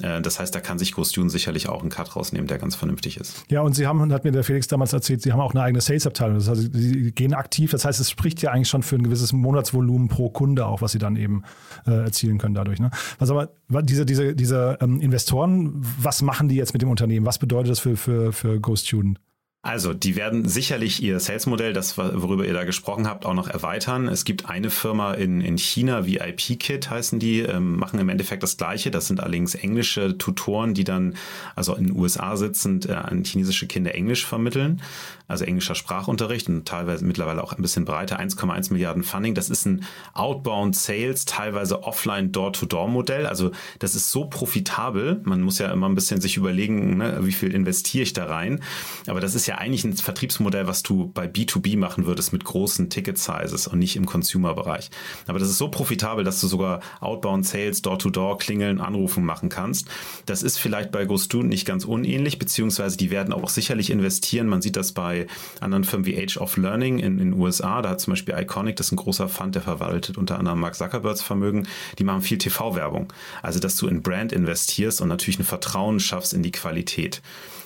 Äh, 0.00 0.20
das 0.22 0.38
heißt, 0.40 0.54
da 0.54 0.60
kann 0.60 0.78
sich 0.78 0.92
GoStune 0.92 1.30
sicherlich 1.30 1.68
auch 1.68 1.80
einen 1.80 1.90
Cut 1.90 2.16
rausnehmen, 2.16 2.46
der 2.46 2.58
ganz 2.58 2.74
vernünftig 2.74 3.18
ist. 3.18 3.44
Ja, 3.48 3.60
und 3.60 3.74
Sie 3.74 3.86
haben, 3.86 4.12
hat 4.12 4.24
mir 4.24 4.32
der 4.32 4.44
Felix 4.44 4.66
damals 4.66 4.92
erzählt, 4.92 5.22
Sie 5.22 5.32
haben 5.32 5.40
auch 5.40 5.54
eine 5.54 5.62
eigene 5.62 5.80
Sales-Abteilung. 5.80 6.38
Das 6.38 6.48
heißt, 6.48 6.70
Sie 6.72 7.12
gehen 7.12 7.34
aktiv. 7.34 7.70
Das 7.70 7.84
heißt, 7.84 8.00
es 8.00 8.10
spricht 8.10 8.42
ja 8.42 8.50
eigentlich 8.50 8.68
schon 8.68 8.82
für 8.82 8.96
ein 8.96 9.02
gewisses 9.02 9.32
Monatsvolumen 9.32 10.08
pro 10.08 10.30
Kunde 10.30 10.66
auch, 10.66 10.82
was 10.82 10.92
Sie 10.92 10.98
dann 10.98 11.16
eben 11.16 11.42
äh, 11.86 11.90
erzielen 11.90 12.38
können 12.38 12.54
dadurch. 12.54 12.80
Ne? 12.80 12.90
Was 13.18 13.30
aber 13.30 13.50
diese, 13.82 14.06
diese, 14.06 14.34
diese 14.34 14.78
ähm, 14.80 15.00
Investoren, 15.00 15.72
was 16.00 16.22
machen 16.22 16.48
die 16.48 16.56
jetzt 16.56 16.72
mit 16.72 16.82
dem 16.82 16.90
Unternehmen? 16.90 17.26
Was 17.26 17.38
bedeutet 17.38 17.70
das 17.70 17.80
für, 17.80 17.96
für, 17.96 18.32
für 18.32 18.60
GoStudent? 18.60 19.18
Also, 19.64 19.94
die 19.94 20.16
werden 20.16 20.48
sicherlich 20.48 21.00
ihr 21.04 21.20
Sales-Modell, 21.20 21.72
das 21.72 21.96
worüber 21.96 22.44
ihr 22.44 22.52
da 22.52 22.64
gesprochen 22.64 23.06
habt, 23.06 23.24
auch 23.24 23.32
noch 23.32 23.46
erweitern. 23.46 24.08
Es 24.08 24.24
gibt 24.24 24.46
eine 24.46 24.70
Firma 24.70 25.14
in, 25.14 25.40
in 25.40 25.56
China, 25.56 26.04
VIP-Kit 26.04 26.90
heißen 26.90 27.20
die, 27.20 27.42
ähm, 27.42 27.76
machen 27.76 28.00
im 28.00 28.08
Endeffekt 28.08 28.42
das 28.42 28.56
Gleiche. 28.56 28.90
Das 28.90 29.06
sind 29.06 29.20
allerdings 29.20 29.54
englische 29.54 30.18
Tutoren, 30.18 30.74
die 30.74 30.82
dann, 30.82 31.14
also 31.54 31.76
in 31.76 31.86
den 31.86 31.96
USA 31.96 32.36
sitzend, 32.36 32.88
äh, 32.88 32.94
an 32.94 33.22
chinesische 33.22 33.68
Kinder 33.68 33.94
Englisch 33.94 34.26
vermitteln. 34.26 34.82
Also 35.28 35.44
englischer 35.44 35.76
Sprachunterricht 35.76 36.48
und 36.48 36.66
teilweise 36.66 37.04
mittlerweile 37.04 37.42
auch 37.42 37.52
ein 37.52 37.62
bisschen 37.62 37.84
breiter. 37.84 38.18
1,1 38.18 38.72
Milliarden 38.72 39.04
Funding. 39.04 39.34
Das 39.34 39.48
ist 39.48 39.64
ein 39.64 39.84
Outbound 40.12 40.74
Sales, 40.74 41.24
teilweise 41.24 41.84
offline 41.84 42.32
Door-to-Door-Modell. 42.32 43.26
Also, 43.26 43.52
das 43.78 43.94
ist 43.94 44.10
so 44.10 44.24
profitabel. 44.24 45.20
Man 45.22 45.40
muss 45.40 45.60
ja 45.60 45.70
immer 45.72 45.88
ein 45.88 45.94
bisschen 45.94 46.20
sich 46.20 46.36
überlegen, 46.36 46.98
ne, 46.98 47.20
wie 47.22 47.32
viel 47.32 47.54
investiere 47.54 48.02
ich 48.02 48.12
da 48.12 48.26
rein. 48.26 48.60
Aber 49.06 49.20
das 49.20 49.34
ist 49.36 49.46
ja 49.46 49.51
ja 49.52 49.58
eigentlich 49.58 49.84
ein 49.84 49.92
Vertriebsmodell, 49.92 50.66
was 50.66 50.82
du 50.82 51.10
bei 51.12 51.26
B2B 51.26 51.76
machen 51.76 52.06
würdest 52.06 52.32
mit 52.32 52.44
großen 52.44 52.90
Ticket-Sizes 52.90 53.66
und 53.66 53.78
nicht 53.78 53.96
im 53.96 54.06
Consumer-Bereich. 54.06 54.90
Aber 55.26 55.38
das 55.38 55.48
ist 55.48 55.58
so 55.58 55.68
profitabel, 55.68 56.24
dass 56.24 56.40
du 56.40 56.46
sogar 56.46 56.80
Outbound 57.00 57.46
Sales, 57.46 57.82
Door-to-Door, 57.82 58.38
Klingeln, 58.38 58.80
Anrufen 58.80 59.24
machen 59.24 59.48
kannst. 59.48 59.88
Das 60.26 60.42
ist 60.42 60.58
vielleicht 60.58 60.90
bei 60.90 61.04
GoStudent 61.04 61.50
nicht 61.50 61.66
ganz 61.66 61.84
unähnlich, 61.84 62.38
beziehungsweise 62.38 62.96
die 62.96 63.10
werden 63.10 63.32
auch 63.32 63.48
sicherlich 63.48 63.90
investieren. 63.90 64.48
Man 64.48 64.62
sieht 64.62 64.76
das 64.76 64.92
bei 64.92 65.26
anderen 65.60 65.84
Firmen 65.84 66.06
wie 66.06 66.20
Age 66.20 66.38
of 66.38 66.56
Learning 66.56 66.98
in 66.98 67.18
den 67.18 67.34
USA. 67.34 67.82
Da 67.82 67.90
hat 67.90 68.00
zum 68.00 68.12
Beispiel 68.12 68.34
Iconic, 68.36 68.76
das 68.76 68.86
ist 68.86 68.92
ein 68.92 68.96
großer 68.96 69.28
Fund, 69.28 69.54
der 69.54 69.62
verwaltet 69.62 70.16
unter 70.16 70.38
anderem 70.38 70.60
Mark 70.60 70.74
Zuckerbergs 70.74 71.22
Vermögen. 71.22 71.68
Die 71.98 72.04
machen 72.04 72.22
viel 72.22 72.38
TV-Werbung. 72.38 73.12
Also, 73.42 73.60
dass 73.60 73.76
du 73.76 73.86
in 73.86 74.02
Brand 74.02 74.32
investierst 74.32 75.00
und 75.00 75.08
natürlich 75.08 75.38
ein 75.38 75.44
Vertrauen 75.44 76.00
schaffst 76.00 76.32
in 76.32 76.42
die 76.42 76.52
Qualität. 76.52 77.20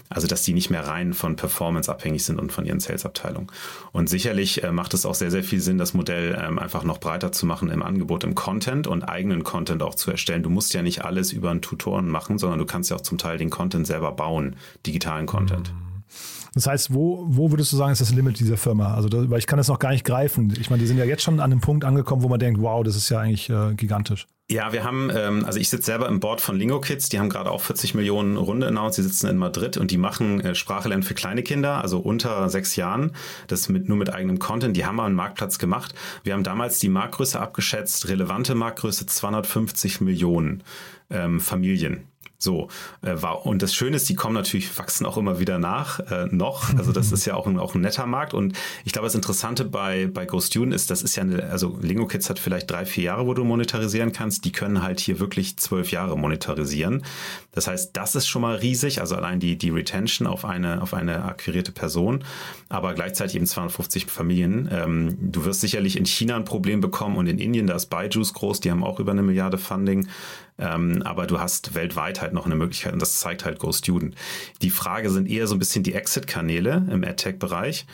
Also, 0.08 0.28
dass 0.28 0.42
die 0.42 0.52
nicht 0.52 0.70
mehr 0.70 0.86
rein 0.86 1.14
von 1.14 1.34
Performance 1.34 1.75
abhängig 1.88 2.24
sind 2.24 2.40
und 2.40 2.52
von 2.52 2.64
ihren 2.64 2.80
Sales-Abteilungen. 2.80 3.48
Und 3.92 4.08
sicherlich 4.08 4.62
äh, 4.64 4.72
macht 4.72 4.94
es 4.94 5.06
auch 5.06 5.14
sehr, 5.14 5.30
sehr 5.30 5.44
viel 5.44 5.60
Sinn, 5.60 5.78
das 5.78 5.94
Modell 5.94 6.38
ähm, 6.40 6.58
einfach 6.58 6.84
noch 6.84 6.98
breiter 6.98 7.32
zu 7.32 7.46
machen 7.46 7.70
im 7.70 7.82
Angebot, 7.82 8.24
im 8.24 8.34
Content 8.34 8.86
und 8.86 9.04
eigenen 9.04 9.44
Content 9.44 9.82
auch 9.82 9.94
zu 9.94 10.10
erstellen. 10.10 10.42
Du 10.42 10.50
musst 10.50 10.74
ja 10.74 10.82
nicht 10.82 11.04
alles 11.04 11.32
über 11.32 11.50
einen 11.50 11.62
Tutoren 11.62 12.08
machen, 12.08 12.38
sondern 12.38 12.58
du 12.58 12.66
kannst 12.66 12.90
ja 12.90 12.96
auch 12.96 13.02
zum 13.02 13.18
Teil 13.18 13.38
den 13.38 13.50
Content 13.50 13.86
selber 13.86 14.12
bauen, 14.12 14.56
digitalen 14.86 15.26
Content. 15.26 15.72
Mhm. 15.72 15.85
Das 16.56 16.66
heißt, 16.66 16.94
wo, 16.94 17.26
wo 17.28 17.50
würdest 17.50 17.70
du 17.70 17.76
sagen, 17.76 17.92
ist 17.92 18.00
das 18.00 18.14
Limit 18.14 18.40
dieser 18.40 18.56
Firma? 18.56 18.94
Also, 18.94 19.10
da, 19.10 19.28
weil 19.28 19.38
ich 19.38 19.46
kann 19.46 19.58
das 19.58 19.68
noch 19.68 19.78
gar 19.78 19.90
nicht 19.90 20.06
greifen. 20.06 20.54
Ich 20.58 20.70
meine, 20.70 20.80
die 20.80 20.86
sind 20.86 20.96
ja 20.96 21.04
jetzt 21.04 21.22
schon 21.22 21.38
an 21.38 21.52
einem 21.52 21.60
Punkt 21.60 21.84
angekommen, 21.84 22.22
wo 22.22 22.28
man 22.28 22.40
denkt, 22.40 22.62
wow, 22.62 22.82
das 22.82 22.96
ist 22.96 23.10
ja 23.10 23.20
eigentlich 23.20 23.50
äh, 23.50 23.74
gigantisch. 23.74 24.26
Ja, 24.48 24.72
wir 24.72 24.82
haben, 24.82 25.10
ähm, 25.14 25.44
also 25.44 25.58
ich 25.58 25.68
sitze 25.68 25.86
selber 25.86 26.08
im 26.08 26.18
Board 26.18 26.40
von 26.40 26.56
Lingo 26.56 26.80
Kids, 26.80 27.10
die 27.10 27.18
haben 27.18 27.28
gerade 27.28 27.50
auch 27.50 27.60
40 27.60 27.94
Millionen 27.94 28.38
Runde 28.38 28.68
announced, 28.68 28.96
die 28.96 29.02
sitzen 29.02 29.26
in 29.26 29.36
Madrid 29.36 29.76
und 29.76 29.90
die 29.90 29.98
machen 29.98 30.40
äh, 30.40 30.54
Sprache 30.54 31.02
für 31.02 31.14
kleine 31.14 31.42
Kinder, 31.42 31.82
also 31.82 31.98
unter 31.98 32.48
sechs 32.48 32.74
Jahren, 32.76 33.10
das 33.48 33.68
mit, 33.68 33.88
nur 33.88 33.98
mit 33.98 34.14
eigenem 34.14 34.38
Content, 34.38 34.76
die 34.76 34.86
haben 34.86 34.96
mal 34.96 35.06
einen 35.06 35.14
Marktplatz 35.14 35.58
gemacht. 35.58 35.94
Wir 36.22 36.32
haben 36.32 36.44
damals 36.44 36.78
die 36.78 36.88
Marktgröße 36.88 37.38
abgeschätzt, 37.38 38.08
relevante 38.08 38.54
Marktgröße 38.54 39.04
250 39.04 40.00
Millionen 40.00 40.62
ähm, 41.10 41.40
Familien. 41.40 42.06
So, 42.38 42.68
äh, 43.02 43.14
war, 43.22 43.46
und 43.46 43.62
das 43.62 43.74
Schöne 43.74 43.96
ist, 43.96 44.08
die 44.08 44.14
kommen 44.14 44.34
natürlich, 44.34 44.76
wachsen 44.78 45.06
auch 45.06 45.16
immer 45.16 45.38
wieder 45.40 45.58
nach, 45.58 46.00
äh, 46.00 46.26
noch. 46.30 46.74
Also 46.76 46.92
das 46.92 47.12
ist 47.12 47.24
ja 47.24 47.34
auch 47.34 47.46
ein, 47.46 47.58
auch 47.58 47.74
ein 47.74 47.80
netter 47.80 48.06
Markt. 48.06 48.34
Und 48.34 48.56
ich 48.84 48.92
glaube, 48.92 49.06
das 49.06 49.14
Interessante 49.14 49.64
bei, 49.64 50.06
bei 50.06 50.26
GoStudent 50.26 50.74
ist, 50.74 50.90
das 50.90 51.02
ist 51.02 51.16
ja 51.16 51.22
eine, 51.22 51.44
also 51.44 51.78
Lingo 51.80 52.06
Kids 52.06 52.28
hat 52.28 52.38
vielleicht 52.38 52.70
drei, 52.70 52.84
vier 52.84 53.04
Jahre, 53.04 53.26
wo 53.26 53.34
du 53.34 53.44
monetarisieren 53.44 54.12
kannst. 54.12 54.44
Die 54.44 54.52
können 54.52 54.82
halt 54.82 55.00
hier 55.00 55.18
wirklich 55.18 55.56
zwölf 55.56 55.90
Jahre 55.90 56.18
monetarisieren. 56.18 57.04
Das 57.52 57.66
heißt, 57.66 57.96
das 57.96 58.14
ist 58.14 58.26
schon 58.26 58.42
mal 58.42 58.56
riesig. 58.56 59.00
Also 59.00 59.16
allein 59.16 59.40
die, 59.40 59.56
die 59.56 59.70
Retention 59.70 60.28
auf 60.28 60.44
eine, 60.44 60.82
auf 60.82 60.92
eine 60.92 61.24
akquirierte 61.24 61.72
Person, 61.72 62.24
aber 62.68 62.94
gleichzeitig 62.94 63.36
eben 63.36 63.46
250 63.46 64.06
Familien. 64.06 64.68
Ähm, 64.70 65.16
du 65.20 65.44
wirst 65.44 65.62
sicherlich 65.62 65.96
in 65.96 66.04
China 66.04 66.36
ein 66.36 66.44
Problem 66.44 66.80
bekommen 66.80 67.16
und 67.16 67.26
in 67.26 67.38
Indien, 67.38 67.66
da 67.66 67.76
ist 67.76 67.86
Baiju's 67.86 68.34
groß, 68.34 68.60
die 68.60 68.70
haben 68.70 68.84
auch 68.84 69.00
über 69.00 69.12
eine 69.12 69.22
Milliarde 69.22 69.58
Funding. 69.58 70.08
Ähm, 70.58 71.02
aber 71.02 71.26
du 71.26 71.38
hast 71.38 71.74
weltweit 71.74 72.20
halt 72.20 72.32
noch 72.32 72.46
eine 72.46 72.54
Möglichkeit 72.56 72.92
und 72.92 73.02
das 73.02 73.20
zeigt 73.20 73.44
halt 73.44 73.58
GoStudent. 73.58 74.14
Die 74.62 74.70
Frage 74.70 75.10
sind 75.10 75.28
eher 75.28 75.46
so 75.46 75.54
ein 75.54 75.58
bisschen 75.58 75.82
die 75.82 75.94
Exit-Kanäle 75.94 76.86
im 76.90 77.04
AdTech-Bereich. 77.04 77.86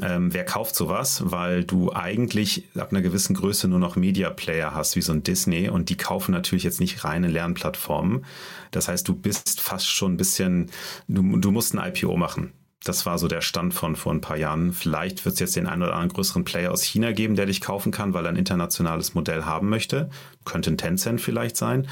Ähm, 0.00 0.32
wer 0.32 0.44
kauft 0.44 0.76
sowas? 0.76 1.22
Weil 1.24 1.64
du 1.64 1.92
eigentlich 1.92 2.64
ab 2.76 2.90
einer 2.90 3.02
gewissen 3.02 3.34
Größe 3.34 3.66
nur 3.66 3.80
noch 3.80 3.96
Media-Player 3.96 4.72
hast, 4.74 4.94
wie 4.96 5.02
so 5.02 5.12
ein 5.12 5.24
Disney, 5.24 5.68
und 5.68 5.88
die 5.88 5.96
kaufen 5.96 6.32
natürlich 6.32 6.64
jetzt 6.64 6.80
nicht 6.80 7.04
reine 7.04 7.28
Lernplattformen. 7.28 8.24
Das 8.70 8.88
heißt, 8.88 9.06
du 9.08 9.14
bist 9.14 9.60
fast 9.60 9.88
schon 9.88 10.14
ein 10.14 10.16
bisschen, 10.16 10.70
du, 11.08 11.36
du 11.36 11.50
musst 11.50 11.74
ein 11.74 11.84
IPO 11.84 12.16
machen. 12.16 12.52
Das 12.84 13.04
war 13.04 13.18
so 13.18 13.28
der 13.28 13.42
Stand 13.42 13.74
von 13.74 13.94
vor 13.94 14.12
ein 14.12 14.20
paar 14.20 14.36
Jahren. 14.36 14.72
Vielleicht 14.72 15.24
wird 15.24 15.34
es 15.34 15.40
jetzt 15.40 15.56
den 15.56 15.66
einen 15.66 15.82
oder 15.82 15.92
anderen 15.92 16.12
größeren 16.12 16.44
Player 16.44 16.72
aus 16.72 16.82
China 16.82 17.12
geben, 17.12 17.36
der 17.36 17.46
dich 17.46 17.60
kaufen 17.60 17.92
kann, 17.92 18.14
weil 18.14 18.24
er 18.24 18.30
ein 18.30 18.36
internationales 18.36 19.14
Modell 19.14 19.44
haben 19.44 19.68
möchte. 19.68 20.08
Könnte 20.44 20.70
ein 20.70 20.78
Tencent 20.78 21.20
vielleicht 21.20 21.56
sein. 21.56 21.88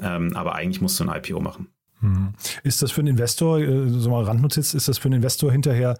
Ähm, 0.00 0.36
aber 0.36 0.54
eigentlich 0.54 0.80
musst 0.80 0.98
du 0.98 1.04
ein 1.04 1.16
IPO 1.16 1.40
machen. 1.40 1.68
Hm. 2.00 2.34
Ist 2.64 2.82
das 2.82 2.90
für 2.90 3.00
einen 3.00 3.08
Investor, 3.08 3.60
äh, 3.60 3.88
so 3.88 4.10
mal 4.10 4.24
Randnotiz, 4.24 4.74
ist 4.74 4.88
das 4.88 4.98
für 4.98 5.06
einen 5.06 5.16
Investor 5.16 5.52
hinterher 5.52 5.96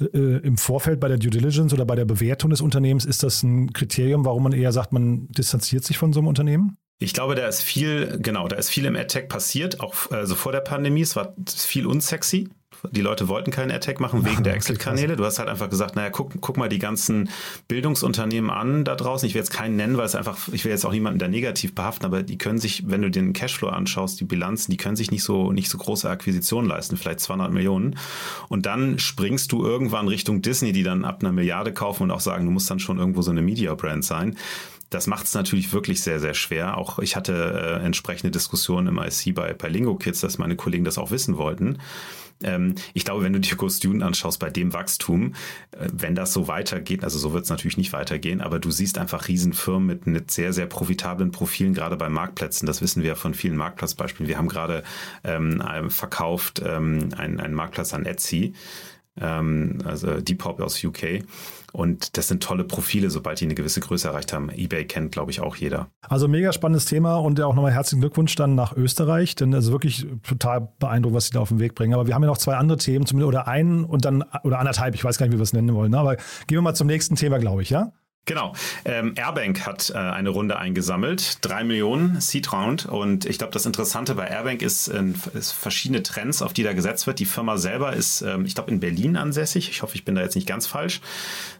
äh, 0.00 0.38
im 0.38 0.58
Vorfeld 0.58 1.00
bei 1.00 1.08
der 1.08 1.16
Due 1.16 1.30
Diligence 1.30 1.72
oder 1.72 1.86
bei 1.86 1.94
der 1.94 2.04
Bewertung 2.04 2.50
des 2.50 2.60
Unternehmens, 2.60 3.04
ist 3.04 3.22
das 3.22 3.42
ein 3.42 3.72
Kriterium, 3.72 4.24
warum 4.24 4.42
man 4.42 4.52
eher 4.52 4.72
sagt, 4.72 4.92
man 4.92 5.28
distanziert 5.28 5.84
sich 5.84 5.96
von 5.96 6.12
so 6.12 6.20
einem 6.20 6.28
Unternehmen? 6.28 6.76
Ich 6.98 7.12
glaube, 7.12 7.34
da 7.34 7.46
ist 7.46 7.62
viel, 7.62 8.18
genau, 8.20 8.48
da 8.48 8.56
ist 8.56 8.70
viel 8.70 8.86
im 8.86 8.96
AdTech 8.96 9.28
passiert, 9.28 9.80
auch 9.80 10.10
also 10.10 10.34
vor 10.34 10.52
der 10.52 10.60
Pandemie. 10.60 11.02
Es 11.02 11.14
war 11.14 11.34
viel 11.46 11.86
unsexy. 11.86 12.48
Die 12.90 13.00
Leute 13.00 13.28
wollten 13.28 13.50
keinen 13.50 13.70
AdTech 13.70 13.98
machen 13.98 14.24
wegen 14.24 14.42
der 14.42 14.54
Exit-Kanäle. 14.54 15.16
Du 15.16 15.24
hast 15.24 15.38
halt 15.38 15.48
einfach 15.48 15.70
gesagt, 15.70 15.96
naja, 15.96 16.10
guck, 16.10 16.40
guck 16.40 16.56
mal 16.56 16.68
die 16.68 16.78
ganzen 16.78 17.30
Bildungsunternehmen 17.68 18.50
an 18.50 18.84
da 18.84 18.94
draußen. 18.94 19.26
Ich 19.26 19.34
will 19.34 19.40
jetzt 19.40 19.52
keinen 19.52 19.76
nennen, 19.76 19.96
weil 19.96 20.06
es 20.06 20.14
einfach, 20.14 20.48
ich 20.52 20.64
will 20.64 20.72
jetzt 20.72 20.84
auch 20.84 20.92
niemanden 20.92 21.18
da 21.18 21.28
negativ 21.28 21.74
behaften, 21.74 22.06
aber 22.06 22.22
die 22.22 22.38
können 22.38 22.58
sich, 22.58 22.88
wenn 22.88 23.02
du 23.02 23.10
den 23.10 23.32
Cashflow 23.32 23.68
anschaust, 23.68 24.20
die 24.20 24.24
Bilanzen, 24.24 24.70
die 24.70 24.76
können 24.76 24.96
sich 24.96 25.10
nicht 25.10 25.22
so, 25.22 25.52
nicht 25.52 25.70
so 25.70 25.78
große 25.78 26.08
Akquisitionen 26.08 26.68
leisten, 26.68 26.96
vielleicht 26.96 27.20
200 27.20 27.52
Millionen. 27.52 27.98
Und 28.48 28.66
dann 28.66 28.98
springst 28.98 29.52
du 29.52 29.64
irgendwann 29.64 30.08
Richtung 30.08 30.42
Disney, 30.42 30.72
die 30.72 30.82
dann 30.82 31.04
ab 31.04 31.18
einer 31.20 31.32
Milliarde 31.32 31.72
kaufen 31.72 32.04
und 32.04 32.10
auch 32.10 32.20
sagen, 32.20 32.44
du 32.44 32.50
musst 32.50 32.70
dann 32.70 32.78
schon 32.78 32.98
irgendwo 32.98 33.22
so 33.22 33.30
eine 33.30 33.42
Media-Brand 33.42 34.04
sein. 34.04 34.36
Das 34.90 35.08
macht 35.08 35.26
es 35.26 35.34
natürlich 35.34 35.72
wirklich 35.72 36.00
sehr, 36.00 36.20
sehr 36.20 36.34
schwer. 36.34 36.78
Auch 36.78 37.00
ich 37.00 37.16
hatte 37.16 37.80
äh, 37.82 37.84
entsprechende 37.84 38.30
Diskussionen 38.30 38.86
im 38.86 38.98
IC 38.98 39.34
bei, 39.34 39.52
bei 39.52 39.68
Lingo 39.68 39.96
Kids, 39.96 40.20
dass 40.20 40.38
meine 40.38 40.54
Kollegen 40.54 40.84
das 40.84 40.96
auch 40.96 41.10
wissen 41.10 41.36
wollten. 41.36 41.78
Ähm, 42.42 42.74
ich 42.94 43.04
glaube, 43.04 43.24
wenn 43.24 43.32
du 43.32 43.40
dir 43.40 43.56
Go 43.56 43.68
Student 43.68 44.02
anschaust, 44.02 44.38
bei 44.38 44.50
dem 44.50 44.72
Wachstum, 44.72 45.34
äh, 45.72 45.88
wenn 45.92 46.14
das 46.14 46.32
so 46.32 46.48
weitergeht, 46.48 47.04
also 47.04 47.18
so 47.18 47.32
wird 47.32 47.44
es 47.44 47.50
natürlich 47.50 47.76
nicht 47.76 47.92
weitergehen, 47.92 48.40
aber 48.40 48.58
du 48.58 48.70
siehst 48.70 48.98
einfach 48.98 49.28
Riesenfirmen 49.28 49.86
mit, 49.86 50.06
mit 50.06 50.30
sehr, 50.30 50.52
sehr 50.52 50.66
profitablen 50.66 51.30
Profilen, 51.30 51.74
gerade 51.74 51.96
bei 51.96 52.08
Marktplätzen. 52.08 52.66
Das 52.66 52.82
wissen 52.82 53.02
wir 53.02 53.10
ja 53.10 53.14
von 53.14 53.34
vielen 53.34 53.56
Marktplatzbeispielen. 53.56 54.28
Wir 54.28 54.38
haben 54.38 54.48
gerade 54.48 54.82
ähm, 55.24 55.62
verkauft 55.88 56.62
ähm, 56.64 57.10
einen, 57.16 57.40
einen 57.40 57.54
Marktplatz 57.54 57.94
an 57.94 58.06
Etsy 58.06 58.54
ähm, 59.20 59.78
also 59.84 60.20
Depop 60.20 60.60
aus 60.60 60.82
UK. 60.82 61.24
Und 61.76 62.16
das 62.16 62.28
sind 62.28 62.42
tolle 62.42 62.64
Profile, 62.64 63.10
sobald 63.10 63.38
die 63.38 63.44
eine 63.44 63.54
gewisse 63.54 63.80
Größe 63.80 64.08
erreicht 64.08 64.32
haben. 64.32 64.48
eBay 64.48 64.86
kennt, 64.86 65.12
glaube 65.12 65.30
ich, 65.30 65.40
auch 65.40 65.56
jeder. 65.56 65.88
Also 66.08 66.26
mega 66.26 66.50
spannendes 66.54 66.86
Thema 66.86 67.16
und 67.16 67.38
auch 67.42 67.54
nochmal 67.54 67.70
herzlichen 67.70 68.00
Glückwunsch 68.00 68.34
dann 68.34 68.54
nach 68.54 68.74
Österreich, 68.74 69.34
denn 69.34 69.54
also 69.54 69.72
wirklich 69.72 70.06
total 70.26 70.68
beeindruckend, 70.78 71.16
was 71.16 71.26
sie 71.26 71.32
da 71.32 71.40
auf 71.40 71.50
den 71.50 71.58
Weg 71.58 71.74
bringen. 71.74 71.92
Aber 71.92 72.06
wir 72.06 72.14
haben 72.14 72.22
ja 72.22 72.28
noch 72.28 72.38
zwei 72.38 72.56
andere 72.56 72.78
Themen, 72.78 73.04
zumindest 73.04 73.28
oder 73.28 73.46
einen 73.46 73.84
und 73.84 74.06
dann 74.06 74.24
oder 74.42 74.58
anderthalb, 74.58 74.94
ich 74.94 75.04
weiß 75.04 75.18
gar 75.18 75.26
nicht, 75.26 75.34
wie 75.34 75.38
wir 75.38 75.42
es 75.42 75.52
nennen 75.52 75.74
wollen. 75.74 75.90
Ne? 75.90 75.98
Aber 75.98 76.16
gehen 76.16 76.56
wir 76.56 76.62
mal 76.62 76.74
zum 76.74 76.86
nächsten 76.86 77.14
Thema, 77.14 77.36
glaube 77.36 77.60
ich, 77.60 77.68
ja? 77.68 77.92
Genau. 78.26 78.54
Ähm, 78.84 79.14
Airbank 79.16 79.66
hat 79.66 79.90
äh, 79.90 79.98
eine 79.98 80.30
Runde 80.30 80.58
eingesammelt, 80.58 81.38
drei 81.42 81.62
Millionen 81.62 82.20
Seed 82.20 82.52
Round. 82.52 82.86
Und 82.86 83.24
ich 83.24 83.38
glaube, 83.38 83.52
das 83.52 83.66
Interessante 83.66 84.16
bei 84.16 84.26
Airbank 84.26 84.62
ist, 84.62 84.88
äh, 84.88 85.04
ist, 85.32 85.52
verschiedene 85.52 86.02
Trends, 86.02 86.42
auf 86.42 86.52
die 86.52 86.64
da 86.64 86.72
gesetzt 86.72 87.06
wird. 87.06 87.20
Die 87.20 87.24
Firma 87.24 87.56
selber 87.56 87.92
ist, 87.92 88.22
ähm, 88.22 88.44
ich 88.44 88.56
glaube, 88.56 88.72
in 88.72 88.80
Berlin 88.80 89.16
ansässig. 89.16 89.70
Ich 89.70 89.82
hoffe, 89.82 89.94
ich 89.94 90.04
bin 90.04 90.16
da 90.16 90.22
jetzt 90.22 90.34
nicht 90.34 90.48
ganz 90.48 90.66
falsch. 90.66 91.00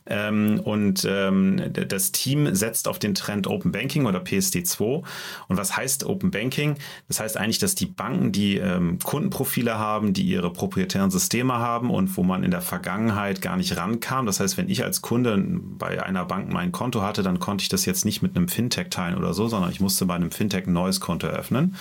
Ähm, 0.07 0.61
und 0.61 1.07
ähm, 1.09 1.73
das 1.73 2.12
Team 2.12 2.55
setzt 2.55 2.88
auf 2.88 2.99
den 2.99 3.14
Trend 3.14 3.47
Open 3.47 3.73
Banking 3.73 4.07
oder 4.07 4.21
PSD2. 4.21 5.03
Und 5.49 5.57
was 5.57 5.77
heißt 5.77 6.05
Open 6.05 6.31
Banking? 6.31 6.77
Das 7.09 7.21
heißt 7.21 7.37
eigentlich, 7.37 7.59
dass 7.59 7.75
die 7.75 7.87
Banken, 7.87 8.33
die 8.33 8.57
ähm, 8.59 8.99
Kundenprofile 9.03 9.79
haben, 9.79 10.12
die 10.12 10.23
ihre 10.23 10.53
proprietären 10.53 11.11
Systeme 11.11 11.55
haben 11.55 11.90
und 11.90 12.16
wo 12.16 12.23
man 12.23 12.45
in 12.45 12.51
der 12.51 12.61
Vergangenheit 12.61 13.42
gar 13.42 13.57
nicht 13.57 13.77
rankam. 13.77 14.27
Das 14.27 14.40
heißt, 14.40 14.57
wenn 14.57 14.69
ich 14.69 14.85
als 14.85 15.03
Kunde 15.03 15.37
bei 15.37 16.03
einer 16.03 16.25
Bank 16.25 16.53
mein 16.53 16.73
Konto 16.73 17.03
hatte, 17.03 17.23
dann 17.23 17.40
konnte 17.40 17.62
ich 17.62 17.69
das 17.69 17.85
jetzt 17.85 18.05
nicht 18.05 18.23
mit 18.23 18.37
einem 18.37 18.49
Fintech 18.49 18.90
teilen 18.90 19.16
oder 19.16 19.35
so, 19.35 19.49
sondern 19.49 19.71
ich 19.71 19.81
musste 19.81 20.07
bei 20.07 20.14
einem 20.14 20.31
Fintech 20.31 20.66
ein 20.66 20.73
neues 20.73 21.01
Konto 21.01 21.27
eröffnen. 21.27 21.77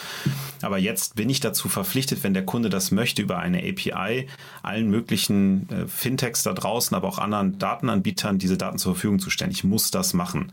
Aber 0.61 0.77
jetzt 0.77 1.15
bin 1.15 1.29
ich 1.29 1.39
dazu 1.39 1.69
verpflichtet, 1.69 2.23
wenn 2.23 2.33
der 2.33 2.45
Kunde 2.45 2.69
das 2.69 2.91
möchte, 2.91 3.21
über 3.21 3.37
eine 3.37 3.59
API 3.59 4.27
allen 4.63 4.89
möglichen 4.89 5.69
äh, 5.69 5.87
Fintechs 5.87 6.43
da 6.43 6.53
draußen, 6.53 6.95
aber 6.95 7.07
auch 7.07 7.19
anderen 7.19 7.59
Datenanbietern 7.59 8.14
diese 8.39 8.57
Daten 8.57 8.77
zur 8.77 8.93
Verfügung 8.93 9.19
zu 9.19 9.29
stellen. 9.29 9.51
Ich 9.51 9.63
muss 9.63 9.91
das 9.91 10.13
machen. 10.13 10.51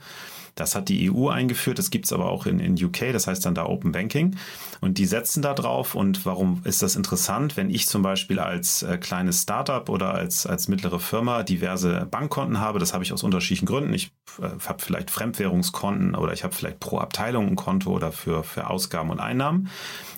Das 0.54 0.74
hat 0.74 0.88
die 0.88 1.10
EU 1.10 1.28
eingeführt, 1.28 1.78
das 1.78 1.90
gibt 1.90 2.04
es 2.04 2.12
aber 2.12 2.30
auch 2.30 2.44
in, 2.46 2.58
in 2.58 2.74
UK, 2.74 3.12
das 3.12 3.26
heißt 3.26 3.46
dann 3.46 3.54
da 3.54 3.66
Open 3.66 3.92
Banking. 3.92 4.36
Und 4.80 4.98
die 4.98 5.06
setzen 5.06 5.42
da 5.42 5.54
drauf. 5.54 5.94
Und 5.94 6.26
warum 6.26 6.60
ist 6.64 6.82
das 6.82 6.96
interessant? 6.96 7.56
Wenn 7.56 7.70
ich 7.70 7.86
zum 7.86 8.02
Beispiel 8.02 8.38
als 8.38 8.82
äh, 8.82 8.98
kleines 8.98 9.42
Startup 9.42 9.88
oder 9.88 10.12
als, 10.12 10.46
als 10.46 10.68
mittlere 10.68 11.00
Firma 11.00 11.42
diverse 11.42 12.06
Bankkonten 12.10 12.58
habe, 12.60 12.78
das 12.78 12.92
habe 12.92 13.04
ich 13.04 13.12
aus 13.12 13.22
unterschiedlichen 13.22 13.66
Gründen. 13.66 13.94
Ich 13.94 14.12
äh, 14.40 14.48
habe 14.66 14.82
vielleicht 14.82 15.10
Fremdwährungskonten 15.10 16.14
oder 16.14 16.32
ich 16.32 16.44
habe 16.44 16.54
vielleicht 16.54 16.80
pro 16.80 16.98
Abteilung 16.98 17.48
ein 17.48 17.56
Konto 17.56 17.90
oder 17.90 18.12
für, 18.12 18.44
für 18.44 18.68
Ausgaben 18.68 19.10
und 19.10 19.20
Einnahmen. 19.20 19.68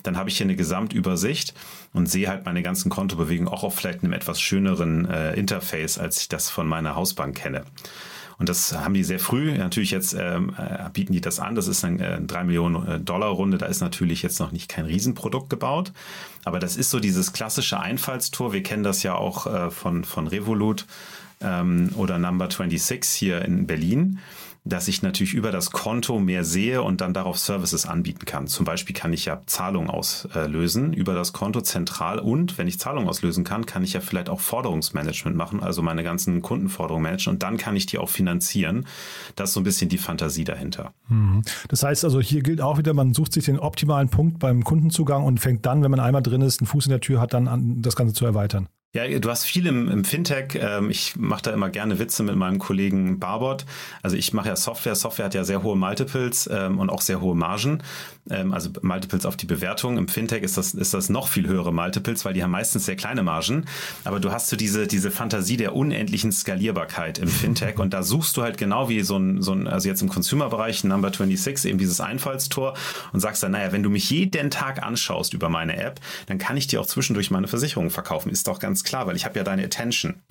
Dann 0.03 0.17
habe 0.17 0.29
ich 0.29 0.37
hier 0.37 0.45
eine 0.45 0.55
Gesamtübersicht 0.55 1.53
und 1.93 2.07
sehe 2.07 2.27
halt 2.27 2.45
meine 2.45 2.61
ganzen 2.61 2.89
Kontobewegungen 2.89 3.51
auch 3.51 3.63
auf 3.63 3.75
vielleicht 3.75 4.03
einem 4.03 4.13
etwas 4.13 4.41
schöneren 4.41 5.05
äh, 5.05 5.33
Interface, 5.33 5.97
als 5.97 6.21
ich 6.21 6.29
das 6.29 6.49
von 6.49 6.67
meiner 6.67 6.95
Hausbank 6.95 7.37
kenne. 7.37 7.63
Und 8.37 8.49
das 8.49 8.73
haben 8.73 8.93
die 8.93 9.03
sehr 9.03 9.19
früh. 9.19 9.57
Natürlich 9.57 9.91
jetzt 9.91 10.13
ähm, 10.13 10.53
äh, 10.57 10.89
bieten 10.91 11.13
die 11.13 11.21
das 11.21 11.39
an. 11.39 11.55
Das 11.55 11.67
ist 11.67 11.85
eine 11.85 12.17
äh, 12.17 12.21
3 12.21 12.43
Millionen 12.43 12.87
äh, 12.87 12.99
Dollar 12.99 13.29
Runde. 13.29 13.57
Da 13.57 13.65
ist 13.67 13.81
natürlich 13.81 14.21
jetzt 14.23 14.39
noch 14.39 14.51
nicht 14.51 14.69
kein 14.69 14.85
Riesenprodukt 14.85 15.49
gebaut. 15.49 15.93
Aber 16.43 16.59
das 16.59 16.75
ist 16.75 16.89
so 16.89 16.99
dieses 16.99 17.33
klassische 17.33 17.79
Einfallstor. 17.79 18.53
Wir 18.53 18.63
kennen 18.63 18.83
das 18.83 19.03
ja 19.03 19.15
auch 19.15 19.47
äh, 19.47 19.71
von, 19.71 20.03
von 20.03 20.27
Revolut 20.27 20.85
ähm, 21.41 21.91
oder 21.95 22.17
Number 22.17 22.45
26 22.45 23.09
hier 23.11 23.41
in 23.43 23.67
Berlin 23.67 24.19
dass 24.65 24.87
ich 24.87 25.03
natürlich 25.03 25.33
über 25.33 25.51
das 25.51 25.71
Konto 25.71 26.19
mehr 26.19 26.43
sehe 26.43 26.81
und 26.81 26.99
dann 26.99 27.13
darauf 27.13 27.37
Services 27.37 27.85
anbieten 27.85 28.25
kann. 28.25 28.47
Zum 28.47 28.65
Beispiel 28.65 28.95
kann 28.95 29.13
ich 29.13 29.25
ja 29.25 29.41
Zahlungen 29.45 29.89
auslösen 29.89 30.91
über 30.91 31.13
das 31.13 31.33
Konto 31.33 31.61
zentral 31.61 32.19
und 32.19 32.57
wenn 32.57 32.67
ich 32.67 32.79
Zahlungen 32.79 33.07
auslösen 33.07 33.43
kann, 33.43 33.67
kann 33.67 33.83
ich 33.83 33.93
ja 33.93 34.01
vielleicht 34.01 34.27
auch 34.27 34.39
Forderungsmanagement 34.39 35.37
machen, 35.37 35.61
also 35.61 35.81
meine 35.81 36.03
ganzen 36.03 36.41
Kundenforderungen 36.41 37.03
managen 37.03 37.33
und 37.33 37.43
dann 37.43 37.57
kann 37.57 37.75
ich 37.75 37.85
die 37.85 37.99
auch 37.99 38.09
finanzieren. 38.09 38.85
Das 39.35 39.49
ist 39.49 39.53
so 39.53 39.59
ein 39.59 39.63
bisschen 39.63 39.87
die 39.87 39.99
Fantasie 39.99 40.43
dahinter. 40.43 40.93
Mhm. 41.07 41.43
Das 41.69 41.83
heißt 41.83 42.03
also, 42.03 42.19
hier 42.19 42.41
gilt 42.41 42.59
auch 42.59 42.77
wieder, 42.77 42.93
man 42.93 43.13
sucht 43.13 43.33
sich 43.33 43.45
den 43.45 43.59
optimalen 43.59 44.09
Punkt 44.09 44.39
beim 44.39 44.63
Kundenzugang 44.63 45.23
und 45.23 45.39
fängt 45.39 45.65
dann, 45.65 45.83
wenn 45.83 45.91
man 45.91 45.99
einmal 45.99 46.23
drin 46.23 46.41
ist, 46.41 46.59
einen 46.59 46.67
Fuß 46.67 46.87
in 46.87 46.91
der 46.91 47.01
Tür 47.01 47.21
hat, 47.21 47.33
dann 47.33 47.47
an, 47.47 47.81
das 47.81 47.95
Ganze 47.95 48.13
zu 48.13 48.25
erweitern. 48.25 48.67
Ja, 48.95 49.05
du 49.19 49.29
hast 49.29 49.43
viel 49.43 49.67
im, 49.67 49.89
im 49.89 50.05
Fintech. 50.05 50.57
Ähm, 50.57 50.89
ich 50.89 51.17
mache 51.17 51.41
da 51.41 51.51
immer 51.51 51.69
gerne 51.69 51.99
Witze 51.99 52.23
mit 52.23 52.37
meinem 52.37 52.59
Kollegen 52.59 53.19
Barbot. 53.19 53.65
Also 54.01 54.15
ich 54.15 54.31
mache 54.31 54.47
ja 54.47 54.55
Software. 54.55 54.95
Software 54.95 55.25
hat 55.25 55.33
ja 55.33 55.43
sehr 55.43 55.63
hohe 55.63 55.75
Multiples 55.75 56.49
ähm, 56.49 56.79
und 56.79 56.89
auch 56.89 57.01
sehr 57.01 57.19
hohe 57.19 57.35
Margen. 57.35 57.83
Ähm, 58.29 58.53
also 58.53 58.69
Multiples 58.83 59.25
auf 59.25 59.35
die 59.35 59.47
Bewertung. 59.47 59.97
Im 59.97 60.07
Fintech 60.07 60.43
ist 60.43 60.55
das, 60.55 60.73
ist 60.73 60.93
das 60.93 61.09
noch 61.09 61.27
viel 61.27 61.45
höhere 61.45 61.73
Multiples, 61.73 62.23
weil 62.23 62.33
die 62.33 62.41
haben 62.41 62.51
meistens 62.51 62.85
sehr 62.85 62.95
kleine 62.95 63.21
Margen. 63.21 63.65
Aber 64.05 64.21
du 64.21 64.31
hast 64.31 64.47
so 64.47 64.55
diese, 64.55 64.87
diese 64.87 65.11
Fantasie 65.11 65.57
der 65.57 65.75
unendlichen 65.75 66.31
Skalierbarkeit 66.31 67.17
im 67.17 67.27
Fintech. 67.27 67.77
Und 67.79 67.93
da 67.93 68.01
suchst 68.01 68.37
du 68.37 68.43
halt 68.43 68.57
genau 68.57 68.87
wie 68.87 69.01
so 69.01 69.17
ein, 69.17 69.41
so 69.41 69.51
ein 69.51 69.67
also 69.67 69.89
jetzt 69.89 70.03
im 70.03 70.07
Consumer-Bereich, 70.07 70.85
Number 70.85 71.09
26, 71.09 71.69
eben 71.69 71.79
dieses 71.79 71.99
Einfallstor 71.99 72.75
und 73.11 73.19
sagst 73.19 73.43
dann, 73.43 73.51
naja, 73.51 73.73
wenn 73.73 73.83
du 73.83 73.89
mich 73.89 74.09
jeden 74.09 74.51
Tag 74.51 74.81
anschaust 74.81 75.33
über 75.33 75.49
meine 75.49 75.75
App, 75.75 75.99
dann 76.27 76.37
kann 76.37 76.55
ich 76.55 76.67
dir 76.67 76.79
auch 76.79 76.85
zwischendurch 76.85 77.29
meine 77.29 77.49
Versicherung 77.49 77.89
verkaufen. 77.89 78.29
Ist 78.29 78.47
doch 78.47 78.59
ganz 78.59 78.84
klar, 78.85 79.07
weil 79.07 79.15
ich 79.15 79.25
habe 79.25 79.37
ja 79.37 79.43
deine 79.43 79.63
Attention. 79.63 80.21